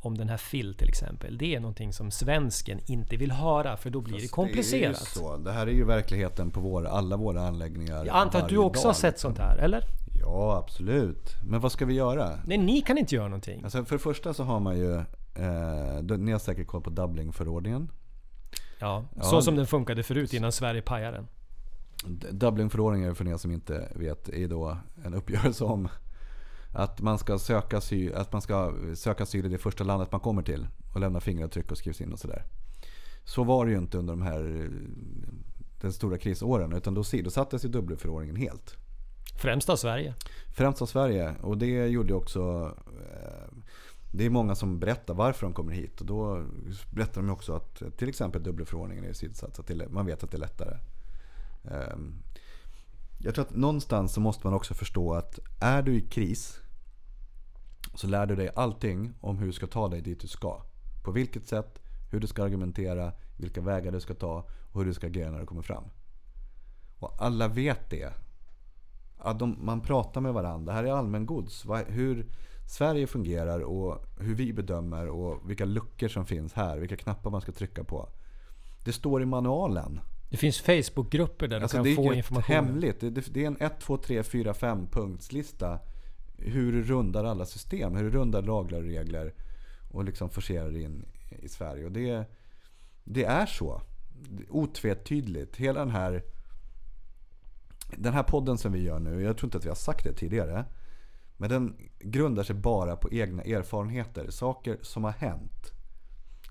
om 0.00 0.18
den 0.18 0.28
här 0.28 0.40
Phil 0.50 0.74
till 0.74 0.88
exempel, 0.88 1.38
det 1.38 1.54
är 1.54 1.60
någonting 1.60 1.92
som 1.92 2.10
svensken 2.10 2.80
inte 2.86 3.16
vill 3.16 3.32
höra 3.32 3.76
för 3.76 3.90
då 3.90 4.00
blir 4.00 4.14
det 4.14 4.20
Fast 4.20 4.34
komplicerat. 4.34 4.80
Det, 5.14 5.20
är 5.20 5.22
ju 5.22 5.28
så. 5.28 5.36
det 5.36 5.52
här 5.52 5.66
är 5.66 5.72
ju 5.72 5.84
verkligheten 5.84 6.50
på 6.50 6.60
vår, 6.60 6.86
alla 6.86 7.16
våra 7.16 7.40
anläggningar. 7.40 8.04
Jag 8.06 8.16
antar 8.16 8.42
att 8.42 8.48
du 8.48 8.56
också 8.56 8.82
dag, 8.82 8.88
har 8.88 8.94
sett 8.94 9.12
liksom. 9.12 9.34
sånt 9.34 9.38
här, 9.38 9.56
eller? 9.56 9.84
Ja, 10.20 10.56
absolut. 10.56 11.36
Men 11.44 11.60
vad 11.60 11.72
ska 11.72 11.86
vi 11.86 11.94
göra? 11.94 12.38
Nej, 12.46 12.58
ni 12.58 12.80
kan 12.80 12.98
inte 12.98 13.14
göra 13.14 13.28
någonting. 13.28 13.64
Alltså 13.64 13.84
för 13.84 13.94
det 13.94 14.02
första 14.02 14.34
så 14.34 14.44
har 14.44 14.60
man 14.60 14.78
ju, 14.78 14.94
eh, 15.34 16.18
ni 16.18 16.32
har 16.32 16.38
säkert 16.38 16.66
koll 16.66 16.82
på 16.82 16.90
Dublinförordningen. 16.90 17.90
Ja, 18.78 19.04
Ja, 19.16 19.22
så 19.22 19.42
som 19.42 19.56
den 19.56 19.66
funkade 19.66 20.02
förut 20.02 20.34
innan 20.34 20.52
Sverige 20.52 20.82
pajade 20.82 21.16
den. 21.16 21.28
Dublinförordningen 22.38 23.14
för 23.14 23.28
er 23.28 23.36
som 23.36 23.50
inte 23.50 23.92
vet 23.94 24.28
är 24.28 24.48
då 24.48 24.76
en 25.04 25.14
uppgörelse 25.14 25.64
om 25.64 25.88
att 26.74 27.00
man 27.00 27.18
ska 27.18 27.38
söka 27.38 27.78
asyl, 27.78 28.14
att 28.14 28.32
man 28.32 28.42
ska 28.42 28.74
söka 28.94 29.22
asyl 29.22 29.46
i 29.46 29.48
det 29.48 29.58
första 29.58 29.84
landet 29.84 30.12
man 30.12 30.20
kommer 30.20 30.42
till 30.42 30.66
och 30.94 31.00
lämna 31.00 31.20
fingeravtryck 31.20 31.70
och 31.70 31.78
skrivs 31.78 32.00
in 32.00 32.12
och 32.12 32.18
sådär. 32.18 32.44
Så 33.24 33.44
var 33.44 33.66
det 33.66 33.72
ju 33.72 33.78
inte 33.78 33.98
under 33.98 34.12
de 34.12 34.22
här 34.22 34.60
eh, 34.60 34.70
den 35.80 35.92
stora 35.92 36.18
krisåren 36.18 36.72
utan 36.72 36.94
då 36.94 37.04
sidosattes 37.04 37.64
ju 37.64 37.68
Dublinförordningen 37.68 38.36
helt. 38.36 38.76
Främst 39.38 39.68
av 39.68 39.76
Sverige. 39.76 40.14
Främst 40.56 40.82
av 40.82 40.86
Sverige 40.86 41.34
och 41.42 41.58
det 41.58 41.86
gjorde 41.86 42.14
också 42.14 42.74
eh, 42.86 43.58
det 44.12 44.26
är 44.26 44.30
många 44.30 44.54
som 44.54 44.78
berättar 44.78 45.14
varför 45.14 45.46
de 45.46 45.52
kommer 45.52 45.72
hit 45.72 46.00
och 46.00 46.06
då 46.06 46.44
berättar 46.90 47.20
de 47.20 47.30
också 47.30 47.52
att 47.52 47.82
till 47.96 48.08
exempel 48.08 48.42
dubbelförordningen 48.42 49.04
är 49.04 49.12
sidsatt. 49.12 49.56
så 49.56 49.62
att 49.62 49.90
man 49.92 50.06
vet 50.06 50.24
att 50.24 50.30
det 50.30 50.36
är 50.36 50.40
lättare. 50.40 50.78
Ehm, 51.64 52.14
jag 53.18 53.34
tror 53.34 53.44
att 53.44 53.56
någonstans 53.56 54.12
så 54.12 54.20
måste 54.20 54.46
man 54.46 54.54
också 54.54 54.74
förstå 54.74 55.14
att 55.14 55.38
är 55.60 55.82
du 55.82 55.96
i 55.96 56.00
kris 56.00 56.60
så 57.94 58.06
lär 58.06 58.26
du 58.26 58.36
dig 58.36 58.50
allting 58.54 59.14
om 59.20 59.38
hur 59.38 59.46
du 59.46 59.52
ska 59.52 59.66
ta 59.66 59.88
dig 59.88 60.00
dit 60.00 60.20
du 60.20 60.28
ska. 60.28 60.62
På 61.04 61.10
vilket 61.10 61.48
sätt, 61.48 61.78
hur 62.10 62.20
du 62.20 62.26
ska 62.26 62.44
argumentera, 62.44 63.12
vilka 63.36 63.60
vägar 63.60 63.92
du 63.92 64.00
ska 64.00 64.14
ta 64.14 64.46
och 64.72 64.80
hur 64.80 64.86
du 64.86 64.94
ska 64.94 65.06
agera 65.06 65.30
när 65.30 65.40
du 65.40 65.46
kommer 65.46 65.62
fram. 65.62 65.84
Och 66.98 67.14
alla 67.18 67.48
vet 67.48 67.90
det. 67.90 68.12
Ja, 69.24 69.32
de, 69.32 69.56
man 69.60 69.80
pratar 69.80 70.20
med 70.20 70.32
varandra. 70.34 70.72
Det 70.72 70.76
här 70.78 70.84
är 70.84 70.92
allmängods. 70.92 71.66
Hur 71.86 72.26
Sverige 72.66 73.06
fungerar 73.06 73.60
och 73.60 74.04
hur 74.20 74.34
vi 74.34 74.52
bedömer 74.52 75.08
och 75.08 75.50
vilka 75.50 75.64
luckor 75.64 76.08
som 76.08 76.26
finns 76.26 76.52
här. 76.52 76.78
Vilka 76.78 76.96
knappar 76.96 77.30
man 77.30 77.40
ska 77.40 77.52
trycka 77.52 77.84
på. 77.84 78.08
Det 78.84 78.92
står 78.92 79.22
i 79.22 79.26
manualen. 79.26 80.00
Det 80.30 80.36
finns 80.36 80.60
Facebookgrupper 80.60 81.48
där 81.48 81.60
Alltså 81.60 81.82
du 81.82 81.94
kan 81.94 82.04
är 82.04 82.08
få 82.08 82.14
information. 82.14 82.54
hemligt. 82.54 83.00
Det, 83.00 83.10
det, 83.10 83.34
det 83.34 83.42
är 83.42 83.46
en 83.46 83.56
1, 83.60 83.80
2, 83.80 83.96
3, 83.96 84.22
4, 84.22 84.54
5 84.54 84.86
punktslista. 84.86 85.78
Hur 86.36 86.72
du 86.72 86.82
rundar 86.82 87.24
alla 87.24 87.44
system. 87.46 87.96
Hur 87.96 88.04
du 88.04 88.10
rundar 88.10 88.42
lagar 88.42 88.78
och 88.78 88.84
regler. 88.84 89.34
Och 89.90 90.04
liksom 90.04 90.30
forcerar 90.30 90.76
in 90.76 91.04
i 91.42 91.48
Sverige. 91.48 91.84
Och 91.84 91.92
det, 91.92 92.24
det 93.04 93.24
är 93.24 93.46
så. 93.46 93.82
Otvetydigt. 94.48 95.56
Hela 95.56 95.80
den 95.80 95.90
här 95.90 96.22
den 97.96 98.12
här 98.12 98.22
podden 98.22 98.58
som 98.58 98.72
vi 98.72 98.82
gör 98.82 98.98
nu, 98.98 99.22
jag 99.22 99.36
tror 99.36 99.46
inte 99.46 99.58
att 99.58 99.64
vi 99.64 99.68
har 99.68 99.76
sagt 99.76 100.04
det 100.04 100.12
tidigare. 100.12 100.64
Men 101.36 101.50
den 101.50 101.76
grundar 101.98 102.42
sig 102.42 102.56
bara 102.56 102.96
på 102.96 103.12
egna 103.12 103.42
erfarenheter. 103.42 104.30
Saker 104.30 104.78
som 104.82 105.04
har 105.04 105.10
hänt. 105.10 105.72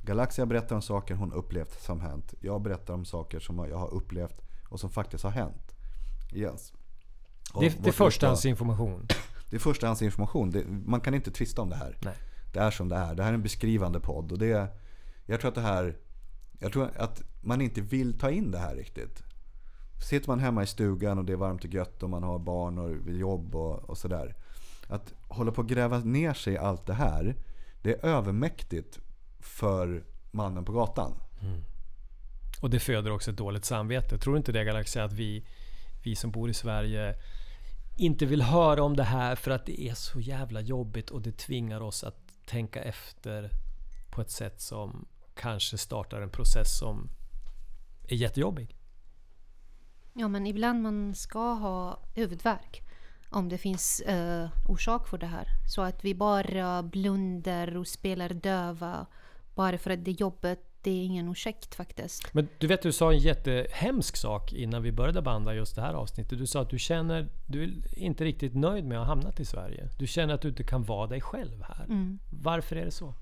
Galaxia 0.02 0.46
berättar 0.46 0.76
om 0.76 0.82
saker 0.82 1.16
hon 1.16 1.34
upplevt 1.34 1.82
som 1.82 2.02
hänt. 2.02 2.34
Jag 2.42 2.62
berättar 2.62 2.94
om 2.94 3.06
saker 3.06 3.40
som 3.40 3.60
jag 3.70 3.78
har 3.78 3.94
upplevt 3.94 4.42
och 4.70 4.80
som 4.80 4.90
faktiskt 4.90 5.24
har 5.24 5.32
hänt. 5.32 5.76
Yes. 6.34 6.74
Och 7.54 7.62
Det, 7.62 7.84
det 7.84 7.90
är 7.90 7.94
förstahandsinformation. 7.94 9.08
det 9.50 9.56
är 9.56 9.60
förstahandsinformation. 9.60 10.52
Det, 10.52 10.66
man 10.68 11.02
kan 11.02 11.14
inte 11.14 11.32
tvista 11.32 11.62
om 11.62 11.70
det 11.70 11.76
här. 11.76 11.98
Nej. 12.02 12.16
Det 12.54 12.60
är 12.60 12.72
som 12.72 12.90
det 12.90 12.96
är. 12.96 13.16
Det 13.16 13.24
här 13.24 13.30
är 13.30 13.34
en 13.34 13.44
beskrivande 13.44 14.00
podd. 14.00 14.32
Och 14.32 14.38
det, 14.38 14.68
jag 15.26 15.40
tror 15.40 15.50
att 15.50 15.56
det 15.56 15.62
här... 15.62 15.98
Jag 16.60 16.74
tror 16.74 16.90
att 16.98 17.22
man 17.42 17.62
inte 17.62 17.82
vill 17.82 18.20
ta 18.20 18.32
in 18.32 18.52
det 18.52 18.58
här 18.58 18.76
riktigt. 18.76 19.24
Sitter 20.00 20.28
man 20.30 20.40
hemma 20.40 20.64
i 20.64 20.68
stugan 20.68 21.18
och 21.18 21.26
det 21.26 21.34
är 21.34 21.38
varmt 21.38 21.66
och 21.66 21.74
gött 21.74 22.04
och 22.04 22.10
man 22.10 22.24
har 22.24 22.40
barn 22.40 22.78
och 22.78 23.12
jobb 23.12 23.56
och, 23.56 23.90
och 23.90 23.98
sådär. 23.98 24.36
Att 24.88 25.14
hålla 25.28 25.52
på 25.52 25.62
att 25.62 25.68
gräva 25.68 26.00
ner 26.00 26.34
sig 26.34 26.54
i 26.54 26.58
allt 26.58 26.86
det 26.86 26.94
här. 26.94 27.36
Det 27.82 27.94
är 27.94 28.06
övermäktigt 28.06 29.00
för 29.40 30.04
mannen 30.32 30.66
på 30.66 30.72
gatan. 30.72 31.14
Mm. 31.42 31.64
Och 32.62 32.70
det 32.70 32.80
föder 32.80 33.12
också 33.12 33.32
ett 33.32 33.38
dåligt 33.38 33.66
samvete. 33.66 34.18
Tror 34.18 34.34
du 34.34 34.38
inte 34.38 34.52
det 34.52 34.64
Galaxia, 34.64 35.04
att 35.04 35.14
vi, 35.14 35.46
vi 36.04 36.16
som 36.16 36.32
bor 36.32 36.50
i 36.50 36.54
Sverige 36.54 37.16
inte 37.98 38.26
vill 38.26 38.42
höra 38.42 38.84
om 38.84 38.96
det 38.96 39.04
här 39.04 39.36
för 39.36 39.52
att 39.52 39.66
det 39.66 39.82
är 39.82 39.94
så 39.94 40.20
jävla 40.20 40.62
jobbigt 40.62 41.10
och 41.10 41.22
det 41.22 41.38
tvingar 41.38 41.82
oss 41.82 42.04
att 42.04 42.16
tänka 42.46 42.82
efter 42.82 43.50
på 44.10 44.22
ett 44.22 44.32
sätt 44.32 44.62
som 44.62 45.06
kanske 45.36 45.78
startar 45.78 46.22
en 46.22 46.30
process 46.30 46.80
som 46.80 47.10
är 48.08 48.16
jättejobbig. 48.16 48.77
Ja, 50.20 50.28
men 50.28 50.48
ibland 50.48 50.82
man 50.82 51.16
ska 51.16 51.54
ha 51.54 52.00
huvudvärk 52.14 52.84
om 53.30 53.50
det 53.50 53.58
finns 53.58 54.00
eh, 54.00 54.50
orsak 54.68 55.08
för 55.08 55.18
det 55.18 55.26
här. 55.26 55.46
Så 55.74 55.82
att 55.82 56.06
vi 56.06 56.16
bara 56.16 56.84
blundar 56.84 57.78
och 57.78 57.88
spelar 57.88 58.30
döva 58.30 59.06
bara 59.56 59.78
för 59.78 59.92
att 59.92 60.06
det 60.06 60.12
är 60.12 60.22
jobbet, 60.22 60.60
det 60.82 60.92
är 60.92 61.04
ingen 61.06 61.30
ursäkt 61.30 61.76
faktiskt. 61.76 62.34
Men 62.34 62.48
du 62.58 62.68
vet, 62.68 62.82
du 62.82 62.92
sa 62.92 63.12
en 63.12 63.20
jättehemsk 63.20 64.18
sak 64.18 64.54
innan 64.54 64.84
vi 64.84 64.92
började 64.92 65.22
banda 65.22 65.54
just 65.54 65.76
det 65.76 65.82
här 65.82 65.94
avsnittet. 65.94 66.40
Du 66.40 66.48
sa 66.48 66.62
att 66.62 66.70
du 66.70 66.80
känner, 66.80 67.30
du 67.46 67.64
är 67.64 68.00
inte 68.00 68.24
riktigt 68.24 68.56
nöjd 68.56 68.86
med 68.86 68.98
att 68.98 69.08
ha 69.08 69.14
hamnat 69.14 69.40
i 69.40 69.46
Sverige. 69.46 69.90
Du 70.00 70.08
känner 70.08 70.34
att 70.34 70.42
du 70.42 70.50
inte 70.50 70.64
kan 70.64 70.84
vara 70.84 71.08
dig 71.08 71.22
själv 71.22 71.64
här. 71.64 71.86
Mm. 71.86 72.20
Varför 72.30 72.76
är 72.76 72.86
det 72.86 72.92
så? 72.92 73.14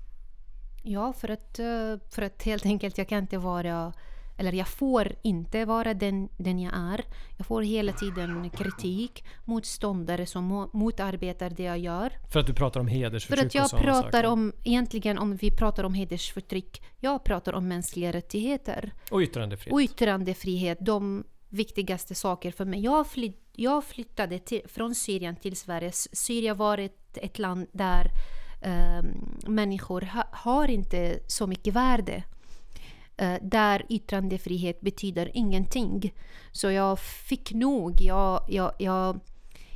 Ja, 0.82 1.12
för 1.12 1.28
att, 1.30 1.58
eh, 1.58 1.96
för 2.10 2.22
att 2.22 2.42
helt 2.42 2.66
enkelt 2.66 2.98
jag 2.98 3.08
kan 3.08 3.18
inte 3.18 3.38
vara 3.38 3.92
eller 4.36 4.52
jag 4.52 4.68
får 4.68 5.14
inte 5.22 5.64
vara 5.64 5.94
den, 5.94 6.28
den 6.36 6.58
jag 6.58 6.72
är. 6.76 7.04
Jag 7.36 7.46
får 7.46 7.62
hela 7.62 7.92
tiden 7.92 8.50
kritik, 8.50 9.24
motståndare 9.44 10.26
som 10.26 10.52
mo- 10.52 10.70
motarbetar 10.72 11.50
det 11.50 11.62
jag 11.62 11.78
gör. 11.78 12.12
För 12.32 12.40
att 12.40 12.46
du 12.46 12.54
pratar 12.54 12.80
om 12.80 12.86
För 12.88 12.94
hedersförtryck 12.94 13.46
att 13.46 13.54
jag 13.54 13.70
pratar 13.70 14.02
saker. 14.02 14.26
om, 14.26 14.52
egentligen 14.64 15.18
om 15.18 15.36
vi 15.36 15.50
pratar 15.50 15.84
om 15.84 15.94
hedersförtryck, 15.94 16.82
jag 17.00 17.24
pratar 17.24 17.52
om 17.52 17.68
mänskliga 17.68 18.12
rättigheter. 18.12 18.92
Och 19.10 19.20
yttrandefrihet. 19.20 19.72
Och 19.72 19.80
yttrandefrihet, 19.80 20.78
de 20.80 21.24
viktigaste 21.48 22.14
saker 22.14 22.50
för 22.52 22.64
mig. 22.64 22.80
Jag, 22.80 23.06
fly, 23.06 23.32
jag 23.52 23.84
flyttade 23.84 24.38
till, 24.38 24.62
från 24.68 24.94
Syrien 24.94 25.36
till 25.36 25.56
Sverige. 25.56 25.92
Syrien 26.12 26.56
var 26.56 26.78
ett, 26.78 27.18
ett 27.22 27.38
land 27.38 27.66
där 27.72 28.10
eh, 28.62 29.04
människor 29.48 30.00
ha, 30.00 30.24
har 30.32 30.68
inte 30.70 31.18
så 31.26 31.46
mycket 31.46 31.74
värde. 31.74 32.22
Eh, 33.18 33.34
där 33.42 33.86
yttrandefrihet 33.88 34.80
betyder 34.80 35.30
ingenting. 35.34 36.14
Så 36.52 36.70
jag 36.70 36.98
fick 36.98 37.52
nog. 37.52 38.00
Jag, 38.00 38.44
jag, 38.48 38.72
jag, 38.78 39.20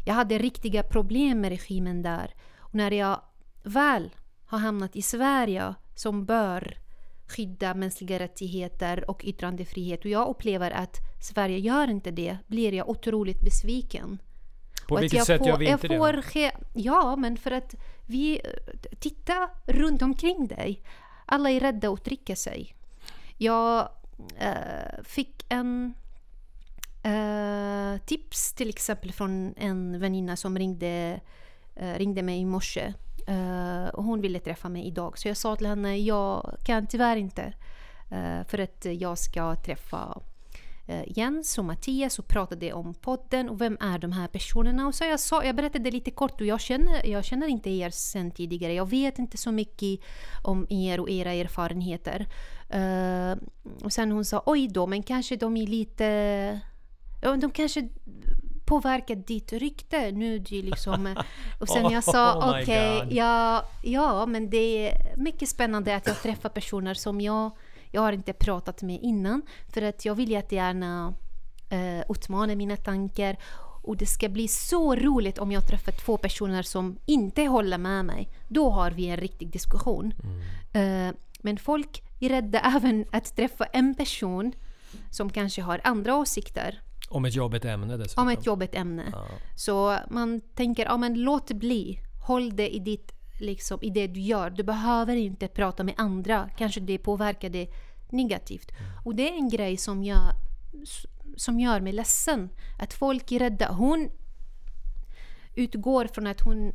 jag 0.05 0.15
hade 0.15 0.39
riktiga 0.39 0.83
problem 0.83 1.41
med 1.41 1.51
regimen 1.51 2.03
där. 2.03 2.35
Och 2.59 2.75
när 2.75 2.91
jag 2.91 3.21
väl 3.63 4.11
har 4.47 4.59
hamnat 4.59 4.97
i 4.97 5.03
Sverige 5.03 5.75
som 5.95 6.25
bör 6.25 6.79
skydda 7.29 7.75
mänskliga 7.75 8.19
rättigheter 8.19 9.11
och 9.11 9.25
yttrandefrihet 9.25 10.01
och 10.05 10.11
jag 10.11 10.29
upplever 10.29 10.71
att 10.71 10.97
Sverige 11.23 11.59
gör 11.59 11.91
inte 11.91 12.11
det, 12.11 12.39
blir 12.47 12.73
jag 12.73 12.89
otroligt 12.89 13.41
besviken. 13.41 14.19
På 14.89 14.97
vilket 14.97 15.19
jag 15.19 15.27
sätt 15.27 15.39
får, 15.39 15.49
gör 15.49 15.59
vi 15.59 15.69
inte 15.69 15.89
får 15.89 16.13
det? 16.35 16.53
Ja, 16.75 17.17
men 17.17 17.37
för 17.37 17.51
att 17.51 17.75
vi... 18.07 18.41
Titta 19.01 19.51
runt 19.67 20.03
omkring 20.03 20.47
dig. 20.47 20.83
Alla 21.27 21.51
är 21.51 21.61
rädda 21.61 21.89
att 21.89 22.01
uttrycka 22.01 22.37
sig. 22.37 22.75
Jag 23.43 23.89
eh, 24.37 25.03
fick 25.05 25.45
en 25.49 25.95
eh, 27.03 28.01
tips 28.07 28.53
till 28.53 28.69
exempel 28.69 29.13
från 29.13 29.55
en 29.57 30.01
väninna 30.01 30.37
som 30.37 30.59
ringde, 30.59 31.21
eh, 31.77 31.95
ringde 31.95 32.23
mig 32.23 32.39
i 32.41 32.45
morse. 32.45 32.93
Eh, 33.27 33.89
och 33.89 34.05
hon 34.05 34.21
ville 34.21 34.39
träffa 34.41 34.69
mig 34.69 34.87
idag. 34.87 35.19
Så 35.19 35.29
jag 35.29 35.37
sa 35.37 35.57
till 35.57 35.67
henne, 35.67 35.97
jag 35.99 36.57
kan 36.65 36.87
tyvärr 36.87 37.17
inte. 37.17 37.53
eh, 38.11 38.45
för 38.49 38.59
att 38.59 38.85
jag 38.91 39.19
ska 39.19 39.57
träffa 39.57 40.21
eh, 40.87 41.03
Jens 41.07 41.59
och 41.59 41.65
Mattias 41.65 42.19
och 42.19 42.29
pratade 42.29 42.73
om 42.73 42.95
podden 42.95 43.49
och 43.51 43.61
vem 43.61 43.79
är 43.81 43.99
de 43.99 44.13
här 44.13 44.29
personerna. 44.29 44.87
Och 44.87 44.95
så 44.95 45.05
jag, 45.05 45.21
sa, 45.21 45.45
jag 45.45 45.57
berättade 45.57 45.91
lite 45.91 46.11
kort 46.11 46.41
och 46.41 46.47
jag 46.47 46.61
känner, 46.61 47.07
jag 47.07 47.25
känner 47.25 47.47
inte 47.47 47.71
er 47.71 47.91
sen 47.91 48.31
tidigare. 48.31 48.75
Jag 48.75 48.91
vet 48.91 49.19
inte 49.19 49.37
så 49.37 49.53
mycket 49.53 50.01
om 50.43 50.67
er 50.71 51.01
och 51.01 51.11
era 51.11 51.33
erfarenheter. 51.33 52.27
Eh, 52.71 53.37
och 53.85 53.93
sen 53.93 54.13
hon 54.13 54.25
sa 54.25 54.43
oj 54.47 54.69
då, 54.69 54.87
men 54.87 55.03
kanske 55.03 55.37
de 55.37 55.57
är 55.57 55.67
lite... 55.67 56.05
Ja, 57.23 57.37
de 57.37 57.51
kanske 57.51 57.89
påverkar 58.65 59.15
ditt 59.15 59.53
rykte 59.53 60.11
nu 60.11 60.39
du 60.39 60.63
liksom... 60.63 61.17
Och 61.61 61.69
sen 61.69 61.91
jag 61.91 62.05
sa 62.05 62.35
Oh 62.39 62.63
okej, 62.63 63.01
God. 63.01 63.13
ja, 63.13 63.65
ja 63.83 64.27
men 64.27 64.51
det 64.51 64.89
är 64.89 65.17
mycket 65.17 65.49
spännande 65.49 65.97
att 65.97 66.07
jag 66.07 66.23
träffar 66.23 66.49
personer 66.49 66.95
som 66.95 67.21
jag, 67.21 67.51
jag 67.91 68.03
har 68.03 68.13
inte 68.13 68.33
pratat 68.33 68.83
med 68.83 68.99
innan. 69.03 69.43
För 69.69 69.83
att 69.83 70.05
jag 70.05 70.15
vill 70.15 70.31
jättegärna 70.31 71.15
uh, 71.73 72.01
utmana 72.09 72.55
mina 72.55 72.77
tankar. 72.77 73.37
Och 73.83 73.97
det 73.97 74.07
ska 74.07 74.29
bli 74.29 74.49
så 74.49 74.95
roligt 74.95 75.39
om 75.39 75.53
jag 75.53 75.67
träffar 75.67 75.93
två 75.93 76.17
personer 76.17 76.63
som 76.63 76.99
inte 77.07 77.45
håller 77.45 77.79
med 77.79 78.05
mig. 78.05 78.29
Då 78.49 78.71
har 78.71 78.91
vi 78.91 79.09
en 79.09 79.17
riktig 79.17 79.53
diskussion. 79.53 80.15
Eh, 80.73 81.15
men 81.43 81.59
folk 81.59 82.03
är 82.21 82.29
rädda 82.29 82.61
även 82.77 83.05
att 83.13 83.37
träffa 83.37 83.65
en 83.65 83.95
person 83.95 84.53
som 85.11 85.31
kanske 85.31 85.63
har 85.63 85.81
andra 85.85 86.17
åsikter 86.17 86.81
Om 87.09 87.25
ett 87.25 87.35
jobbigt 87.35 87.65
ämne 87.65 87.97
dessutom. 87.97 88.23
om 88.23 88.29
ett 88.29 88.47
jobbigt 88.47 88.75
ämne. 88.75 89.05
Ja. 89.13 89.27
Så 89.57 89.99
man 90.11 90.41
tänker, 90.55 90.85
ja 90.85 90.97
men 90.97 91.15
låt 91.23 91.49
det 91.49 91.55
bli. 91.55 91.99
Håll 92.27 92.57
det 92.57 92.75
i, 92.75 92.79
ditt, 92.79 93.13
liksom, 93.41 93.79
i 93.83 93.91
det 93.91 94.07
du 94.07 94.21
gör. 94.21 94.51
Du 94.51 94.63
behöver 94.63 95.17
inte 95.17 95.49
prata 95.49 95.85
med 95.85 95.95
andra. 95.97 96.49
Kanske 96.59 96.81
det 96.81 96.99
påverkar 96.99 97.49
det 97.51 97.69
negativt. 98.11 98.71
Och 99.05 99.15
det 99.15 99.29
är 99.29 99.33
en 99.35 99.49
grej 99.49 99.77
som, 99.77 100.05
jag, 100.05 100.33
som 101.37 101.61
gör 101.61 101.81
mig 101.81 101.93
ledsen. 101.93 102.49
Att 102.79 102.93
folk 102.93 103.33
är 103.33 103.39
rädda. 103.39 103.73
Hon 103.73 104.11
utgår 105.55 106.07
från 106.07 106.27
att 106.27 106.41
hon 106.41 106.73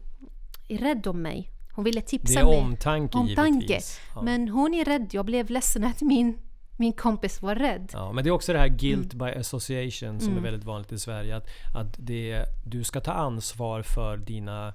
är 0.67 0.77
rädd 0.77 1.07
om 1.07 1.21
mig. 1.21 1.51
Hon 1.75 1.83
ville 1.85 1.99
Det 1.99 2.05
tipsa 2.07 2.39
är 2.39 2.43
mig. 2.45 2.57
omtanke, 2.57 3.17
Omtanke. 3.17 3.51
givetvis. 3.65 3.99
Ja. 4.15 4.21
Men 4.21 4.49
hon 4.49 4.73
är 4.73 4.85
rädd. 4.85 5.09
Jag 5.11 5.25
blev 5.25 5.49
ledsen 5.49 5.83
att 5.83 6.01
min, 6.01 6.37
min 6.77 6.93
kompis 6.93 7.41
var 7.41 7.55
rädd. 7.55 7.89
Ja, 7.93 8.11
men 8.11 8.23
det 8.23 8.29
är 8.29 8.31
också 8.31 8.53
det 8.53 8.59
här 8.59 8.67
guilt 8.67 9.13
Mm. 9.13 9.25
by 9.33 9.39
association 9.39 10.19
som 10.19 10.37
är 10.37 10.41
väldigt 10.41 10.63
vanligt 10.63 10.91
i 10.91 10.99
Sverige. 10.99 11.35
Att, 11.37 11.47
att 11.75 11.95
det, 11.97 12.45
du 12.65 12.83
ska 12.83 12.99
ta 13.01 13.11
ansvar 13.11 13.81
för 13.81 14.17
dina 14.17 14.73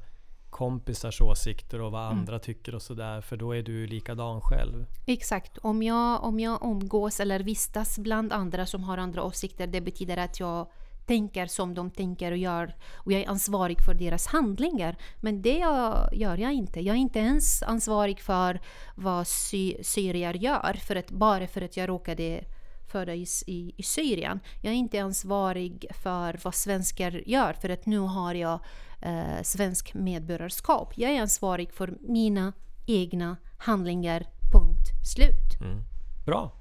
kompisars 0.50 1.20
åsikter 1.20 1.80
och 1.80 1.92
vad 1.92 2.06
Mm. 2.06 2.18
andra 2.18 2.38
tycker 2.38 2.74
och 2.74 2.82
sådär. 2.82 3.20
För 3.20 3.36
då 3.36 3.52
är 3.56 3.62
du 3.62 3.86
likadan 3.86 4.40
själv. 4.40 4.86
Exakt. 5.06 5.58
Om 5.58 5.82
jag, 5.82 6.24
om 6.24 6.40
jag 6.40 6.58
umgås 6.62 7.20
eller 7.20 7.40
vistas 7.40 7.98
bland 7.98 8.32
andra 8.32 8.66
som 8.66 8.84
har 8.84 8.98
andra 8.98 9.22
åsikter, 9.22 9.66
det 9.66 9.80
betyder 9.80 10.16
att 10.16 10.40
jag 10.40 10.66
tänker 11.10 11.46
som 11.46 11.74
de 11.74 11.90
tänker 11.90 12.32
och 12.32 12.38
gör. 12.38 12.74
Och 12.94 13.12
jag 13.12 13.20
är 13.20 13.28
ansvarig 13.28 13.84
för 13.84 13.94
deras 13.94 14.26
handlingar. 14.26 14.96
Men 15.20 15.42
det 15.42 15.58
jag, 15.58 16.08
gör 16.12 16.38
jag 16.38 16.52
inte. 16.52 16.80
Jag 16.80 16.96
är 16.96 17.00
inte 17.00 17.18
ens 17.18 17.62
ansvarig 17.62 18.20
för 18.20 18.60
vad 18.94 19.26
sy- 19.26 19.82
syrier 19.82 20.34
gör. 20.34 20.72
För 20.86 20.96
att, 20.96 21.10
bara 21.10 21.46
för 21.46 21.62
att 21.62 21.76
jag 21.76 21.88
råkade 21.88 22.44
föda 22.92 23.14
i, 23.14 23.26
i, 23.46 23.74
i 23.76 23.82
Syrien. 23.82 24.40
Jag 24.60 24.72
är 24.72 24.76
inte 24.76 25.00
ansvarig 25.02 25.86
för 26.02 26.38
vad 26.44 26.54
svenskar 26.54 27.22
gör. 27.26 27.52
För 27.52 27.68
att 27.68 27.86
nu 27.86 27.98
har 27.98 28.34
jag 28.34 28.60
eh, 29.02 29.42
svensk 29.42 29.94
medborgarskap. 29.94 30.92
Jag 30.96 31.10
är 31.10 31.22
ansvarig 31.22 31.72
för 31.72 31.94
mina 32.00 32.52
egna 32.86 33.36
handlingar. 33.58 34.26
Punkt 34.52 34.86
slut. 35.14 35.60
Mm. 35.60 35.82
Bra. 36.26 36.59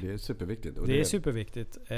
Det 0.00 0.12
är 0.12 0.16
superviktigt. 0.16 0.78
Och 0.78 0.86
Det 0.86 1.00
är 1.00 1.04
superviktigt. 1.04 1.78
Eh, 1.86 1.96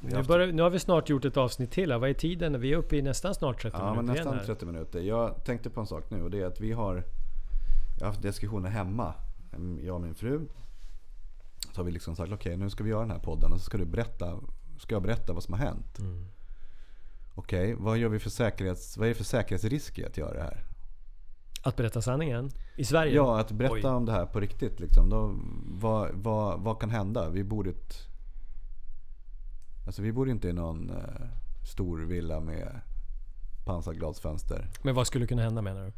nu, 0.00 0.22
börjar, 0.28 0.52
nu 0.52 0.62
har 0.62 0.70
vi 0.70 0.78
snart 0.78 1.08
gjort 1.08 1.24
ett 1.24 1.36
avsnitt 1.36 1.70
till. 1.70 1.92
här. 1.92 1.98
Vad 1.98 2.10
är 2.10 2.14
tiden? 2.14 2.60
Vi 2.60 2.72
är 2.72 2.76
uppe 2.76 2.96
i 2.96 3.02
nästan 3.02 3.34
snart 3.34 3.62
30 3.62 3.76
Ja, 3.80 3.94
minuter 3.94 4.14
nästan 4.14 4.38
här. 4.38 4.44
30 4.44 4.66
minuter. 4.66 5.00
Jag 5.00 5.44
tänkte 5.44 5.70
på 5.70 5.80
en 5.80 5.86
sak 5.86 6.10
nu 6.10 6.22
och 6.22 6.30
det 6.30 6.40
är 6.40 6.46
att 6.46 6.60
vi 6.60 6.72
har 6.72 7.04
jag 7.98 8.06
har 8.06 8.12
haft 8.12 8.22
diskussioner 8.22 8.70
hemma. 8.70 9.14
Jag 9.82 9.94
och 9.94 10.00
min 10.00 10.14
fru. 10.14 10.40
Så 11.72 11.80
har 11.80 11.84
vi 11.84 11.92
liksom 11.92 12.16
sagt 12.16 12.32
okej 12.32 12.56
nu 12.56 12.70
ska 12.70 12.84
vi 12.84 12.90
göra 12.90 13.00
den 13.00 13.10
här 13.10 13.18
podden 13.18 13.52
och 13.52 13.58
så 13.58 13.64
ska 13.64 13.78
du 13.78 13.84
berätta, 13.84 14.40
ska 14.78 14.94
jag 14.94 15.02
berätta 15.02 15.32
vad 15.32 15.42
som 15.42 15.54
har 15.54 15.60
hänt. 15.60 15.98
Mm. 15.98 16.26
Okej, 17.34 17.74
vad 17.78 17.98
gör 17.98 18.08
vi 18.08 18.18
för 18.18 18.30
säkerhets, 18.30 18.96
vad 18.96 19.04
är 19.06 19.08
det 19.08 19.14
för 19.14 19.24
säkerhetsrisker 19.24 20.06
att 20.06 20.16
göra 20.16 20.34
det 20.34 20.42
här? 20.42 20.64
Att 21.62 21.76
berätta 21.76 22.02
sanningen? 22.02 22.50
I 22.76 22.84
Sverige? 22.84 23.14
Ja, 23.14 23.40
att 23.40 23.50
berätta 23.50 23.74
Oj. 23.74 23.84
om 23.84 24.04
det 24.04 24.12
här 24.12 24.26
på 24.26 24.40
riktigt. 24.40 24.80
Liksom. 24.80 25.08
Då, 25.08 25.34
vad, 25.80 26.10
vad, 26.14 26.60
vad 26.60 26.80
kan 26.80 26.90
hända? 26.90 27.28
Vi 27.28 27.44
bor 27.44 27.66
i 27.66 27.70
ett... 27.70 27.94
Alltså 29.86 30.02
vi 30.02 30.12
bor 30.12 30.28
inte 30.28 30.48
i 30.48 30.52
någon 30.52 30.90
eh, 30.90 30.96
stor 31.72 31.98
villa 31.98 32.40
med 32.40 32.80
pansarglasfönster. 33.64 34.68
Men 34.82 34.94
vad 34.94 35.06
skulle 35.06 35.26
kunna 35.26 35.42
hända 35.42 35.62
menar 35.62 35.84
du? 35.84 35.92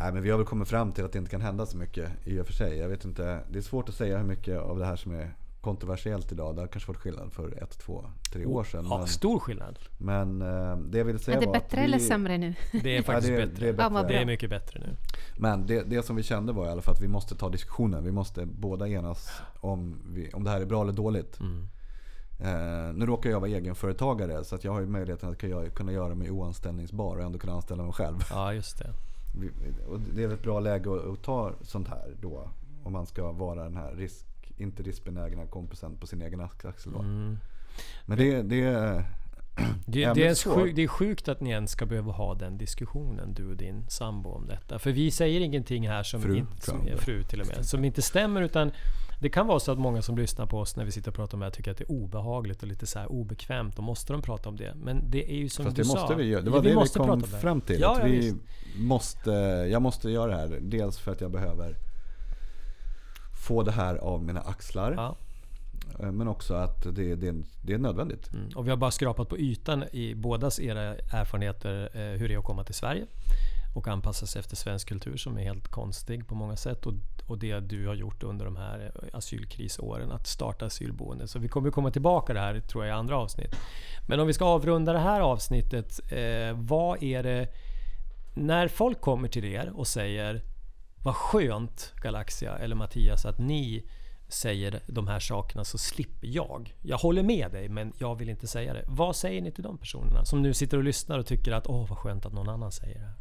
Nej, 0.00 0.12
men 0.12 0.22
vi 0.22 0.30
har 0.30 0.38
väl 0.38 0.46
kommit 0.46 0.68
fram 0.68 0.92
till 0.92 1.04
att 1.04 1.12
det 1.12 1.18
inte 1.18 1.30
kan 1.30 1.40
hända 1.40 1.66
så 1.66 1.76
mycket 1.76 2.10
i 2.24 2.40
och 2.40 2.46
för 2.46 2.52
sig. 2.52 2.78
Jag 2.78 2.88
vet 2.88 3.04
inte. 3.04 3.44
Det 3.50 3.58
är 3.58 3.62
svårt 3.62 3.88
att 3.88 3.94
säga 3.94 4.18
hur 4.18 4.24
mycket 4.24 4.58
av 4.58 4.78
det 4.78 4.86
här 4.86 4.96
som 4.96 5.12
är 5.12 5.34
kontroversiellt 5.60 6.32
idag. 6.32 6.54
Det 6.54 6.60
har 6.60 6.68
kanske 6.68 6.88
varit 6.92 7.00
skillnad 7.00 7.32
för 7.32 7.62
ett, 7.62 7.78
två, 7.78 8.04
tre 8.32 8.46
år 8.46 8.64
sedan. 8.64 8.86
Ja, 8.90 8.98
men, 8.98 9.06
stor 9.06 9.38
skillnad. 9.38 9.78
men 9.98 10.42
eh, 10.42 10.76
det 10.76 10.98
jag 10.98 11.04
ville 11.04 11.18
säga 11.18 11.36
Är 11.36 11.40
det 11.40 11.46
var 11.46 11.52
bättre 11.54 11.78
vi, 11.78 11.84
eller 11.84 11.98
sämre 11.98 12.38
nu? 12.38 12.54
Det 12.82 12.96
är 12.96 13.02
faktiskt 13.12 13.28
det 13.28 13.42
är- 13.42 13.46
bättre. 13.46 13.60
det 13.64 13.68
är 13.68 13.72
bättre. 13.72 13.94
Ja, 13.94 14.02
Det 14.08 14.14
är 14.14 14.26
mycket 14.26 14.50
bättre 14.50 14.80
nu. 14.80 14.96
Men 15.38 15.66
det, 15.66 15.82
det 15.82 16.02
som 16.02 16.16
vi 16.16 16.22
kände 16.22 16.52
var 16.52 16.66
i 16.66 16.70
alla 16.70 16.82
fall 16.82 16.94
att 16.94 17.02
vi 17.02 17.08
måste 17.08 17.34
ta 17.36 17.48
diskussionen. 17.48 18.04
Vi 18.04 18.12
måste 18.12 18.46
båda 18.46 18.88
enas 18.88 19.28
om, 19.60 20.02
vi, 20.14 20.30
om 20.32 20.44
det 20.44 20.50
här 20.50 20.60
är 20.60 20.66
bra 20.66 20.82
eller 20.82 20.92
dåligt. 20.92 21.40
Mm. 21.40 21.68
Eh, 22.40 22.94
nu 22.94 23.06
råkar 23.06 23.30
jag 23.30 23.40
vara 23.40 23.50
egenföretagare 23.50 24.44
så 24.44 24.54
att 24.54 24.64
jag 24.64 24.72
har 24.72 24.80
ju 24.80 24.86
möjligheten 24.86 25.30
att 25.30 25.38
kunna- 25.38 25.70
kunna 25.70 25.92
göra 25.92 26.14
mig 26.14 26.30
oanställningsbar 26.30 27.16
och 27.16 27.22
ändå 27.22 27.38
kunna 27.38 27.52
anställa 27.52 27.82
mig 27.82 27.92
själv. 27.92 28.16
Ja, 28.30 28.54
just 28.54 28.78
det. 28.78 28.92
Och 29.88 30.00
det 30.00 30.22
är 30.22 30.26
väl 30.26 30.36
ett 30.36 30.42
bra 30.42 30.60
läge 30.60 30.90
att, 30.94 31.06
att 31.06 31.22
ta 31.22 31.52
sånt 31.62 31.88
här 31.88 32.16
då. 32.20 32.48
Om 32.82 32.92
man 32.92 33.06
ska 33.06 33.32
vara 33.32 33.62
den 33.64 33.76
här 33.76 33.92
risk, 33.94 34.26
inte 34.60 34.82
riskbenägna 34.82 35.46
kompisen 35.46 35.96
på 35.96 36.06
sin 36.06 36.22
egen 36.22 36.40
axel. 36.40 36.92
Då. 36.92 36.98
Mm. 36.98 37.38
Men 38.06 38.18
det, 38.18 38.42
det 38.42 38.62
är... 38.62 39.04
Det, 39.86 40.06
det, 40.14 40.26
är 40.26 40.54
sjuk, 40.54 40.76
det 40.76 40.82
är 40.82 40.88
sjukt 40.88 41.28
att 41.28 41.40
ni 41.40 41.50
ens 41.50 41.70
ska 41.70 41.86
behöva 41.86 42.12
ha 42.12 42.34
den 42.34 42.58
diskussionen, 42.58 43.34
du 43.34 43.46
och 43.50 43.56
din 43.56 43.86
sambo, 43.88 44.30
om 44.30 44.46
detta. 44.46 44.78
För 44.78 44.92
vi 44.92 45.10
säger 45.10 45.40
ingenting 45.40 45.88
här 45.88 46.02
som 46.02 46.22
Fru, 46.22 46.36
inte, 46.36 46.62
som, 46.66 46.86
fru 46.96 47.22
till 47.22 47.40
och 47.40 47.46
med, 47.46 47.66
som 47.66 47.84
inte 47.84 48.02
stämmer. 48.02 48.42
Utan 48.42 48.72
det 49.20 49.28
kan 49.28 49.46
vara 49.46 49.60
så 49.60 49.72
att 49.72 49.78
många 49.78 50.02
som 50.02 50.16
lyssnar 50.18 50.46
på 50.46 50.58
oss 50.58 50.76
när 50.76 50.84
vi 50.84 50.92
sitter 50.92 51.10
och 51.10 51.14
pratar 51.14 51.34
om 51.36 51.40
det 51.40 51.46
här 51.46 51.50
tycker 51.50 51.70
att 51.70 51.78
det 51.78 51.84
är 51.84 51.90
obehagligt 51.90 52.62
och 52.62 52.68
lite 52.68 52.86
så 52.86 52.98
här 52.98 53.12
obekvämt. 53.12 53.78
Och 53.78 53.84
måste 53.84 54.12
de 54.12 54.22
prata 54.22 54.48
om 54.48 54.56
det? 54.56 54.74
Men 54.82 55.10
det 55.10 55.32
är 55.32 55.36
ju 55.36 55.48
som 55.48 55.64
Fast 55.64 55.76
du 55.76 55.82
det 55.82 55.88
sa. 55.88 56.00
måste 56.00 56.14
vi 56.14 56.24
göra. 56.24 56.42
Det 56.42 56.48
Ja, 56.50 56.52
var 56.56 56.62
det 56.62 56.68
vi 56.68 56.74
måste 56.74 56.98
kom 56.98 57.06
prata 57.06 57.14
om 57.24 57.30
det. 57.32 57.38
fram 57.38 57.60
till. 57.60 57.80
Ja, 57.80 57.96
ja, 57.98 58.04
vi 58.04 58.16
visst. 58.16 58.36
måste, 58.76 59.30
jag 59.70 59.82
måste 59.82 60.10
göra 60.10 60.30
det 60.30 60.36
här. 60.36 60.58
Dels 60.62 60.98
för 60.98 61.12
att 61.12 61.20
jag 61.20 61.30
behöver 61.30 61.76
få 63.40 63.62
det 63.62 63.72
här 63.72 63.96
av 63.96 64.24
mina 64.24 64.40
axlar. 64.40 64.92
Ja. 64.92 65.16
Eh, 66.00 66.12
Men 66.12 66.28
också 66.28 66.54
att 66.54 66.82
det, 66.82 67.14
det, 67.14 67.34
det 67.62 67.72
är 67.72 67.78
nödvändigt. 67.78 68.32
Mm. 68.32 68.48
Och 68.56 68.66
vi 68.66 68.70
har 68.70 68.76
bara 68.76 68.90
skrapat 68.90 69.28
på 69.28 69.38
ytan 69.38 69.84
i 69.92 70.14
bådas 70.14 70.60
era 70.60 70.82
erfarenheter 70.94 71.90
eh, 71.94 72.18
hur 72.18 72.28
det 72.28 72.34
är 72.34 72.38
att 72.38 72.44
komma 72.44 72.64
till 72.64 72.74
Sverige 72.74 73.06
och 73.74 73.88
anpassa 73.88 74.26
sig 74.26 74.40
efter 74.40 74.56
svensk 74.56 74.88
kultur 74.88 75.16
som 75.16 75.38
är 75.38 75.42
helt 75.42 75.68
konstig 75.68 76.26
på 76.26 76.34
många 76.34 76.56
sätt. 76.56 76.86
Och, 76.86 76.94
och 77.26 77.38
det 77.38 77.60
du 77.60 77.86
har 77.86 77.94
gjort 77.94 78.22
under 78.22 78.44
de 78.44 78.56
här 78.56 78.92
asylkrisåren, 79.12 80.12
att 80.12 80.26
starta 80.26 80.66
asylboende. 80.66 81.28
Så 81.28 81.38
vi 81.38 81.48
kommer 81.48 81.70
komma 81.70 81.90
tillbaka 81.90 82.34
det 82.34 82.40
här 82.40 82.60
tror 82.60 82.84
jag 82.84 82.96
i 82.96 82.98
andra 82.98 83.16
avsnitt. 83.16 83.56
Men 84.08 84.20
om 84.20 84.26
vi 84.26 84.32
ska 84.32 84.44
avrunda 84.44 84.92
det 84.92 84.98
här 84.98 85.20
avsnittet. 85.20 86.00
Eh, 86.12 86.52
vad 86.54 87.02
är 87.02 87.22
det... 87.22 87.48
När 88.34 88.68
folk 88.68 89.00
kommer 89.00 89.28
till 89.28 89.44
er 89.44 89.72
och 89.74 89.86
säger 89.86 90.42
vad 91.04 91.14
skönt 91.14 91.92
Galaxia 91.96 92.58
eller 92.58 92.76
Mattias 92.76 93.24
att 93.24 93.38
ni 93.38 93.84
säger 94.28 94.80
de 94.86 95.08
här 95.08 95.20
sakerna 95.20 95.64
så 95.64 95.78
slipper 95.78 96.26
jag. 96.26 96.74
Jag 96.82 96.98
håller 96.98 97.22
med 97.22 97.50
dig 97.52 97.68
men 97.68 97.92
jag 97.98 98.18
vill 98.18 98.28
inte 98.28 98.46
säga 98.46 98.72
det. 98.72 98.84
Vad 98.86 99.16
säger 99.16 99.42
ni 99.42 99.52
till 99.52 99.62
de 99.62 99.78
personerna 99.78 100.24
som 100.24 100.42
nu 100.42 100.54
sitter 100.54 100.76
och 100.76 100.84
lyssnar 100.84 101.18
och 101.18 101.26
tycker 101.26 101.52
att 101.52 101.66
åh 101.66 101.88
vad 101.88 101.98
skönt 101.98 102.26
att 102.26 102.32
någon 102.32 102.48
annan 102.48 102.72
säger 102.72 102.98
det 102.98 103.06
här. 103.06 103.16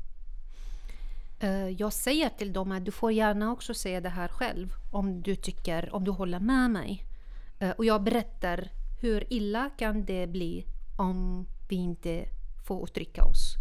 Eh, 1.39 1.69
jag 1.69 1.93
säger 1.93 2.29
till 2.29 2.53
dem 2.53 2.71
att 2.71 2.85
du 2.85 2.91
får 2.91 3.11
gärna 3.11 3.51
också 3.51 3.73
säga 3.73 4.01
det 4.01 4.09
här 4.09 4.27
själv 4.27 4.73
om 4.91 5.21
du 5.21 5.35
tycker, 5.35 5.95
om 5.95 6.03
du 6.03 6.11
håller 6.11 6.39
med 6.39 6.71
mig. 6.71 7.05
Eh, 7.59 7.69
och 7.69 7.85
jag 7.85 8.03
berättar 8.03 8.69
hur 9.01 9.33
illa 9.33 9.69
kan 9.77 10.05
det 10.05 10.27
bli 10.27 10.65
om 10.97 11.45
vi 11.69 11.75
inte 11.75 12.25
får 12.67 12.83
uttrycka 12.83 13.23
oss. 13.23 13.55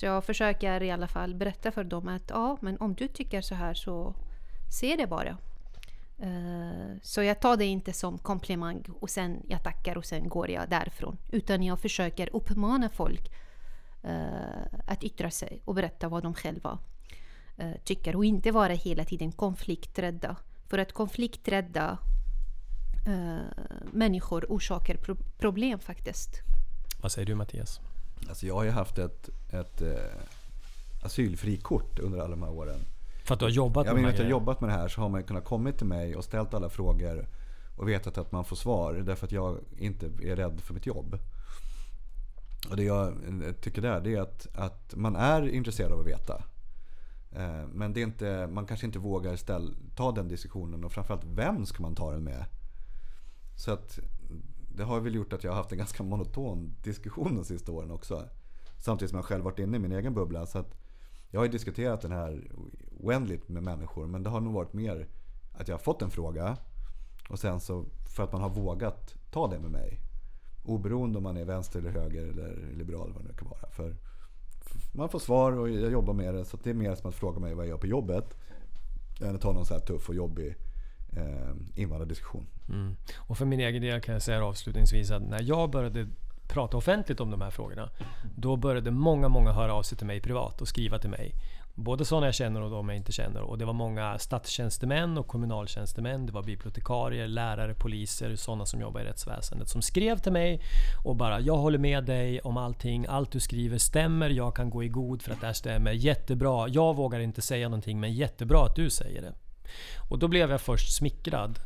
Så 0.00 0.06
jag 0.06 0.24
försöker 0.24 0.82
i 0.82 0.90
alla 0.90 1.08
fall 1.08 1.34
berätta 1.34 1.72
för 1.72 1.84
dem 1.84 2.08
att 2.08 2.22
ja, 2.30 2.56
men 2.60 2.76
om 2.80 2.94
du 2.94 3.08
tycker 3.08 3.40
så 3.40 3.54
här 3.54 3.74
så 3.74 4.14
se 4.78 4.96
det 4.96 5.06
bara. 5.06 5.36
Eh, 6.18 6.96
så 7.02 7.22
jag 7.22 7.40
tar 7.40 7.56
det 7.56 7.64
inte 7.64 7.92
som 7.92 8.18
komplimang 8.18 8.84
och 9.00 9.10
sen 9.10 9.42
jag 9.48 9.62
tackar 9.62 9.96
och 9.98 10.04
sen 10.04 10.28
går 10.28 10.50
jag 10.50 10.68
därifrån. 10.70 11.16
Utan 11.30 11.62
jag 11.62 11.80
försöker 11.80 12.36
uppmana 12.36 12.88
folk 12.88 13.32
eh, 14.02 14.62
att 14.86 15.04
yttra 15.04 15.30
sig 15.30 15.62
och 15.64 15.74
berätta 15.74 16.08
vad 16.08 16.22
de 16.22 16.34
själva 16.34 16.78
eh, 17.56 17.72
tycker 17.84 18.16
och 18.16 18.24
inte 18.24 18.50
vara 18.50 18.72
hela 18.72 19.04
tiden 19.04 19.32
konflikträdda. 19.32 20.36
För 20.68 20.78
att 20.78 20.92
konflikträdda 20.92 21.98
människor 23.92 24.46
orsakar 24.48 24.94
pro- 24.94 25.16
problem 25.38 25.78
faktiskt. 25.78 26.30
Vad 27.02 27.12
säger 27.12 27.26
du 27.26 27.34
Mattias? 27.34 27.80
Alltså 28.28 28.46
jag 28.46 28.54
har 28.54 28.64
ju 28.64 28.70
haft 28.70 28.98
ett, 28.98 29.28
ett 29.50 29.82
eh, 29.82 29.94
asylfrikort 31.02 31.98
under 31.98 32.18
alla 32.18 32.28
de 32.28 32.42
här 32.42 32.50
åren. 32.50 32.80
För 33.24 33.34
att 33.34 33.38
du 33.40 33.44
har 33.46 33.50
jobbat 33.50 33.86
Jag 33.86 33.94
med 33.94 33.98
de 33.98 34.00
menar 34.02 34.08
här 34.08 34.14
att 34.14 34.18
jag 34.18 34.24
grejerna. 34.26 34.40
jobbat 34.40 34.60
med 34.60 34.70
det 34.70 34.74
här 34.74 34.88
så 34.88 35.00
har 35.00 35.08
man 35.08 35.22
kunnat 35.24 35.44
kommit 35.44 35.78
till 35.78 35.86
mig 35.86 36.16
och 36.16 36.24
ställt 36.24 36.54
alla 36.54 36.68
frågor 36.68 37.28
och 37.76 37.88
vetat 37.88 38.18
att 38.18 38.32
man 38.32 38.44
får 38.44 38.56
svar 38.56 38.92
därför 38.94 39.26
att 39.26 39.32
jag 39.32 39.58
inte 39.78 40.06
är 40.06 40.36
rädd 40.36 40.60
för 40.60 40.74
mitt 40.74 40.86
jobb. 40.86 41.18
Och 42.70 42.76
det 42.76 42.82
jag 42.82 43.14
tycker 43.60 43.82
där 43.82 44.00
det 44.00 44.14
är 44.14 44.20
att, 44.20 44.46
att 44.54 44.94
man 44.96 45.16
är 45.16 45.48
intresserad 45.48 45.92
av 45.92 46.00
att 46.00 46.06
veta. 46.06 46.42
Eh, 47.32 47.66
Men 47.74 47.92
det 47.92 48.00
är 48.00 48.04
inte, 48.04 48.46
man 48.46 48.66
kanske 48.66 48.86
inte 48.86 48.98
vågar 48.98 49.36
ställ, 49.36 49.74
ta 49.96 50.12
den 50.12 50.28
diskussionen 50.28 50.84
och 50.84 50.92
framförallt 50.92 51.24
vem 51.24 51.66
ska 51.66 51.82
man 51.82 51.94
ta 51.94 52.10
den 52.12 52.24
med? 52.24 52.44
Så 53.56 53.72
att 53.72 53.98
det 54.76 54.84
har 54.84 55.00
väl 55.00 55.14
gjort 55.14 55.32
att 55.32 55.44
jag 55.44 55.50
har 55.50 55.56
haft 55.56 55.72
en 55.72 55.78
ganska 55.78 56.02
monoton 56.02 56.74
diskussion 56.82 57.36
de 57.36 57.44
sista 57.44 57.72
åren 57.72 57.90
också. 57.90 58.28
Samtidigt 58.78 59.10
som 59.10 59.16
jag 59.16 59.24
själv 59.24 59.44
varit 59.44 59.58
inne 59.58 59.76
i 59.76 59.80
min 59.80 59.92
egen 59.92 60.14
bubbla. 60.14 60.46
Så 60.46 60.58
att 60.58 60.74
jag 61.30 61.40
har 61.40 61.44
ju 61.44 61.50
diskuterat 61.50 62.00
den 62.00 62.12
här 62.12 62.50
oändligt 63.00 63.48
med 63.48 63.62
människor. 63.62 64.06
Men 64.06 64.22
det 64.22 64.30
har 64.30 64.40
nog 64.40 64.52
varit 64.52 64.72
mer 64.72 65.08
att 65.52 65.68
jag 65.68 65.74
har 65.74 65.82
fått 65.82 66.02
en 66.02 66.10
fråga. 66.10 66.56
Och 67.30 67.38
sen 67.38 67.60
så 67.60 67.84
för 68.16 68.22
att 68.22 68.32
man 68.32 68.42
har 68.42 68.50
vågat 68.50 69.14
ta 69.30 69.48
det 69.48 69.58
med 69.58 69.70
mig. 69.70 70.00
Oberoende 70.64 71.18
om 71.18 71.24
man 71.24 71.36
är 71.36 71.44
vänster 71.44 71.78
eller 71.78 71.90
höger 71.90 72.26
eller 72.26 72.72
liberal 72.72 73.04
eller 73.04 73.14
vad 73.14 73.22
det 73.22 73.28
nu 73.28 73.34
kan 73.34 73.48
vara. 73.48 73.70
För 73.70 73.96
man 74.92 75.08
får 75.08 75.18
svar 75.18 75.52
och 75.52 75.70
jag 75.70 75.92
jobbar 75.92 76.14
med 76.14 76.34
det. 76.34 76.44
Så 76.44 76.56
att 76.56 76.64
det 76.64 76.70
är 76.70 76.74
mer 76.74 76.94
som 76.94 77.08
att 77.08 77.14
fråga 77.14 77.40
mig 77.40 77.54
vad 77.54 77.64
jag 77.64 77.70
gör 77.70 77.78
på 77.78 77.86
jobbet. 77.86 78.36
Än 79.20 79.34
att 79.34 79.40
ta 79.40 79.52
någon 79.52 79.66
så 79.66 79.74
här 79.74 79.80
tuff 79.80 80.08
och 80.08 80.14
jobbig 80.14 80.56
eh, 81.16 81.80
invandrardiskussion. 81.82 82.46
Mm. 82.68 82.96
Och 83.16 83.38
för 83.38 83.44
min 83.44 83.60
egen 83.60 83.82
del 83.82 84.00
kan 84.00 84.12
jag 84.12 84.22
säga 84.22 84.44
avslutningsvis 84.44 85.10
att 85.10 85.22
när 85.22 85.42
jag 85.42 85.70
började 85.70 86.08
prata 86.50 86.76
offentligt 86.76 87.20
om 87.20 87.30
de 87.30 87.40
här 87.40 87.50
frågorna. 87.50 87.88
Då 88.36 88.56
började 88.56 88.90
många, 88.90 89.28
många 89.28 89.52
höra 89.52 89.74
av 89.74 89.82
sig 89.82 89.98
till 89.98 90.06
mig 90.06 90.20
privat 90.20 90.60
och 90.60 90.68
skriva 90.68 90.98
till 90.98 91.10
mig. 91.10 91.34
Både 91.74 92.04
sådana 92.04 92.26
jag 92.26 92.34
känner 92.34 92.62
och 92.62 92.70
de 92.70 92.88
jag 92.88 92.96
inte 92.96 93.12
känner. 93.12 93.42
Och 93.42 93.58
det 93.58 93.64
var 93.64 93.72
många 93.72 94.18
statstjänstemän 94.18 95.18
och 95.18 95.26
kommunaltjänstemän. 95.26 96.26
Det 96.26 96.32
var 96.32 96.42
bibliotekarier, 96.42 97.28
lärare, 97.28 97.74
poliser, 97.74 98.36
sådana 98.36 98.66
som 98.66 98.80
jobbar 98.80 99.00
i 99.00 99.04
rättsväsendet. 99.04 99.68
Som 99.68 99.82
skrev 99.82 100.18
till 100.18 100.32
mig 100.32 100.60
och 101.04 101.16
bara 101.16 101.40
“Jag 101.40 101.56
håller 101.56 101.78
med 101.78 102.04
dig 102.04 102.40
om 102.40 102.56
allting. 102.56 103.06
Allt 103.08 103.32
du 103.32 103.40
skriver 103.40 103.78
stämmer. 103.78 104.30
Jag 104.30 104.56
kan 104.56 104.70
gå 104.70 104.84
i 104.84 104.88
god 104.88 105.22
för 105.22 105.32
att 105.32 105.40
det 105.40 105.46
här 105.46 105.54
stämmer. 105.54 105.92
Jättebra. 105.92 106.68
Jag 106.68 106.96
vågar 106.96 107.20
inte 107.20 107.42
säga 107.42 107.68
någonting 107.68 108.00
men 108.00 108.12
jättebra 108.12 108.64
att 108.66 108.76
du 108.76 108.90
säger 108.90 109.22
det.” 109.22 109.49
Och 110.08 110.18
då 110.18 110.28
blev 110.28 110.50
jag 110.50 110.60
först 110.60 110.96
smickrad 110.96 111.58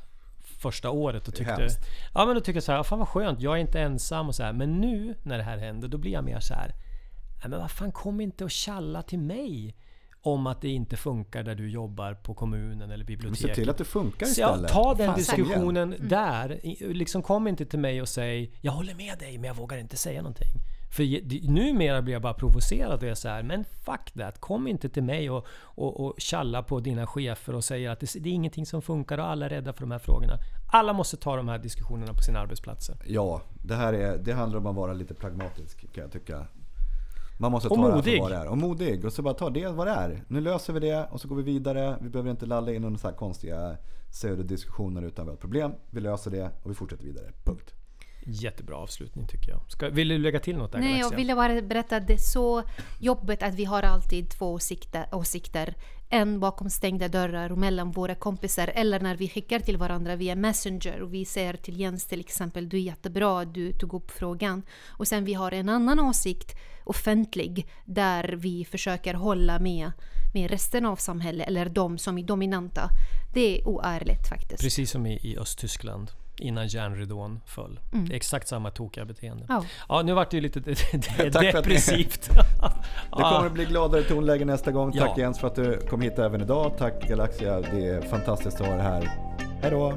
första 0.59 0.91
året 0.91 1.29
och 1.29 1.35
tyckte... 1.35 1.53
hemskt. 1.53 1.81
Ja 2.15 2.27
men 2.27 2.35
då 2.35 2.41
tycker 2.41 2.57
jag 2.57 2.65
så 2.65 2.73
här, 2.73 2.83
fan 2.83 2.99
vad 2.99 3.09
skönt, 3.09 3.41
jag 3.41 3.55
är 3.55 3.59
inte 3.61 3.81
ensam 3.81 4.29
och 4.29 4.35
så 4.35 4.43
här. 4.43 4.53
Men 4.53 4.81
nu 4.81 5.15
när 5.23 5.39
det 5.39 5.45
här 5.45 5.59
händer, 5.59 5.89
då 5.89 5.99
blir 5.99 6.13
jag 6.13 6.25
mer 6.25 6.41
så 6.41 6.55
här. 6.55 6.69
Nej 7.41 7.51
men 7.51 7.61
vad 7.61 7.71
fan, 7.71 7.93
kom 7.93 8.21
inte 8.21 8.45
och 8.45 8.51
tjalla 8.51 9.03
till 9.03 9.19
mig 9.19 9.75
om 10.23 10.47
att 10.47 10.61
det 10.61 10.69
inte 10.69 10.97
funkar 10.97 11.43
där 11.43 11.55
du 11.55 11.71
jobbar 11.71 12.15
på 12.15 12.35
kommunen 12.35 12.83
eller 12.83 12.97
Men 12.97 13.07
biblioteket. 13.07 13.49
se 13.49 13.55
till 13.55 13.71
att 13.71 13.79
det 13.79 13.85
funkar 13.85 14.27
Så 14.27 14.41
ja, 14.41 14.51
istället. 14.51 14.73
ta 14.73 14.95
den 14.95 15.07
Fan, 15.07 15.19
diskussionen 15.19 15.95
där. 16.01 16.67
I- 16.67 16.95
Liksom 16.95 17.23
kom 17.23 17.49
inte 17.49 17.67
till 17.67 17.79
mig 17.79 18.03
och 18.03 18.09
säg 18.09 18.53
Jag 18.61 18.73
håller 18.73 18.95
med 18.95 19.19
dig 19.19 19.39
men 19.39 19.49
jag 19.49 19.55
vågar 19.55 19.79
inte 19.79 19.97
säga 19.97 20.23
någonting. 20.23 20.49
För 20.95 21.49
numera 21.51 22.03
blir 22.03 22.13
jag 22.13 22.23
bara 22.23 22.35
provocerad 22.35 23.03
och 23.03 23.09
är 23.09 23.15
så 23.15 23.29
här, 23.29 23.43
men 23.43 23.65
fuck 23.65 24.11
that. 24.11 24.41
Kom 24.41 24.69
inte 24.69 24.89
till 24.89 25.03
mig 25.03 25.31
och, 25.31 25.47
och, 25.61 26.01
och 26.01 26.15
tjalla 26.19 26.63
på 26.63 26.81
dina 26.81 27.07
chefer 27.07 27.55
och 27.55 27.65
säger 27.65 27.91
att 27.91 28.01
det, 28.01 28.15
det 28.21 28.29
är 28.29 28.33
ingenting 28.33 28.67
som 28.67 28.83
funkar 28.83 29.19
och 29.19 29.25
alla 29.25 29.47
är 29.47 29.51
rädda 29.51 29.73
för 29.73 29.81
de 29.81 29.91
här 29.91 29.99
frågorna. 29.99 30.39
Alla 30.73 30.93
måste 30.93 31.17
ta 31.17 31.37
de 31.37 31.49
här 31.49 31.59
diskussionerna 31.59 32.13
på 32.13 32.23
sina 32.23 32.41
arbetsplatser. 32.41 32.97
Ja, 33.07 33.43
det 33.65 33.75
här 33.75 33.93
är, 33.93 34.19
det 34.19 34.33
handlar 34.33 34.59
om 34.59 34.67
att 34.67 34.77
vara 34.77 34.93
lite 34.93 35.15
pragmatisk 35.15 35.93
kan 35.93 36.03
jag 36.03 36.13
tycka. 36.13 36.47
Man 37.39 37.53
måste 37.53 37.69
Och 37.69 37.77
ta 37.77 37.83
det 37.83 37.89
här 37.89 37.97
modig. 37.97 38.15
för 38.15 38.23
vad 38.23 38.31
det 38.31 38.37
är. 38.37 38.49
Och 38.49 38.59
modig. 38.59 39.05
Och 39.05 39.13
så 39.13 39.23
bara 39.23 39.35
ta 39.35 39.51
det 39.51 39.69
vad 39.69 39.87
det 39.87 39.93
är. 39.93 40.25
Nu 40.29 40.41
löser 40.41 40.73
vi 40.73 40.81
det 40.81 41.09
och 41.11 41.21
så 41.21 41.29
går 41.29 41.37
vi 41.37 41.43
vidare. 41.43 41.97
Vi 42.01 42.09
behöver 42.09 42.31
inte 42.31 42.47
lalla 42.47 42.73
in 42.73 42.95
i 42.95 42.99
så 42.99 43.09
här 43.09 43.15
konstiga 43.15 43.77
pseudodiskussioner 44.11 45.03
utan 45.03 45.25
vi 45.25 45.31
har 45.31 45.35
ett 45.35 45.41
problem. 45.41 45.73
Vi 45.91 46.01
löser 46.01 46.31
det 46.31 46.51
och 46.63 46.71
vi 46.71 46.75
fortsätter 46.75 47.05
vidare. 47.05 47.33
Punkt. 47.45 47.75
Jättebra 48.27 48.77
avslutning 48.77 49.27
tycker 49.27 49.51
jag. 49.51 49.61
Ska, 49.69 49.89
vill 49.89 50.09
du 50.09 50.19
lägga 50.19 50.41
till 50.41 50.57
något 50.57 50.73
där 50.73 50.79
Nej, 50.79 50.89
Galaxia? 50.89 51.11
jag 51.11 51.17
ville 51.17 51.35
bara 51.35 51.63
berätta 51.63 51.97
att 51.97 52.07
det 52.07 52.13
är 52.13 52.33
så 52.33 52.63
jobbigt 53.01 53.43
att 53.43 53.55
vi 53.55 53.65
har 53.65 53.83
alltid 53.83 54.31
två 54.31 54.53
åsikter, 54.53 55.07
åsikter. 55.13 55.75
En 56.09 56.41
bakom 56.41 56.71
stängda 56.71 57.09
dörrar 57.09 57.53
och 57.53 57.59
mellan 57.59 57.91
våra 57.91 58.15
kompisar 58.15 58.71
eller 58.75 59.01
när 59.01 59.17
vi 59.17 59.29
skickar 59.29 59.61
till 59.61 59.77
varandra 59.77 60.17
via 60.17 60.37
Messenger 60.37 61.03
och 61.03 61.15
vi 61.15 61.25
säger 61.25 61.57
till 61.57 61.81
Jens 61.81 62.07
till 62.07 62.21
exempel 62.21 62.69
du 62.69 62.77
är 62.77 62.81
jättebra, 62.81 63.45
du 63.45 63.73
tog 63.73 63.95
upp 63.95 64.11
frågan. 64.11 64.63
Och 64.89 65.09
sen 65.09 65.25
vi 65.25 65.35
har 65.35 65.53
en 65.53 65.69
annan 65.69 66.01
åsikt 66.01 66.57
offentlig 66.85 67.67
där 67.85 68.29
vi 68.29 68.65
försöker 68.65 69.15
hålla 69.15 69.59
med, 69.59 69.93
med 70.35 70.51
resten 70.51 70.87
av 70.87 70.97
samhället 70.97 71.49
eller 71.49 71.69
de 71.69 71.99
som 71.99 72.19
är 72.19 72.23
dominanta. 72.23 72.89
Det 73.35 73.61
är 73.61 73.69
oärligt 73.69 74.29
faktiskt. 74.29 74.63
Precis 74.63 74.91
som 74.91 75.07
i, 75.07 75.19
i 75.23 75.39
Östtyskland 75.39 76.11
innan 76.37 76.67
järnridån 76.67 77.41
föll. 77.47 77.81
Mm. 77.93 78.09
Det 78.09 78.13
är 78.15 78.17
exakt 78.17 78.49
samma 78.49 78.71
tokiga 78.71 79.05
beteende. 79.05 79.45
Ja. 79.49 79.65
Ja, 79.89 80.03
nu 80.03 80.13
vart 80.13 80.31
det 80.31 80.37
ju 80.37 80.41
lite 80.41 80.61
de- 80.61 80.75
de- 80.93 81.31
depressivt. 81.53 82.31
Det 83.17 83.23
kommer 83.23 83.47
att 83.47 83.53
bli 83.53 83.65
gladare 83.65 84.03
tonläge 84.03 84.45
nästa 84.45 84.71
gång. 84.73 84.93
Tack 84.93 85.11
Ja. 85.17 85.23
Jens 85.23 85.39
för 85.39 85.47
att 85.47 85.55
du 85.55 85.81
kom 85.81 86.01
hit 86.01 86.19
även 86.19 86.41
idag. 86.41 86.73
Tack 86.79 87.09
Galaxia, 87.09 87.61
det 87.61 87.87
är 87.89 88.01
fantastiskt 88.01 88.61
att 88.61 88.67
ha 88.67 88.75
dig 88.75 88.83
här. 88.85 89.11
Hej 89.63 89.71
då! 89.71 89.95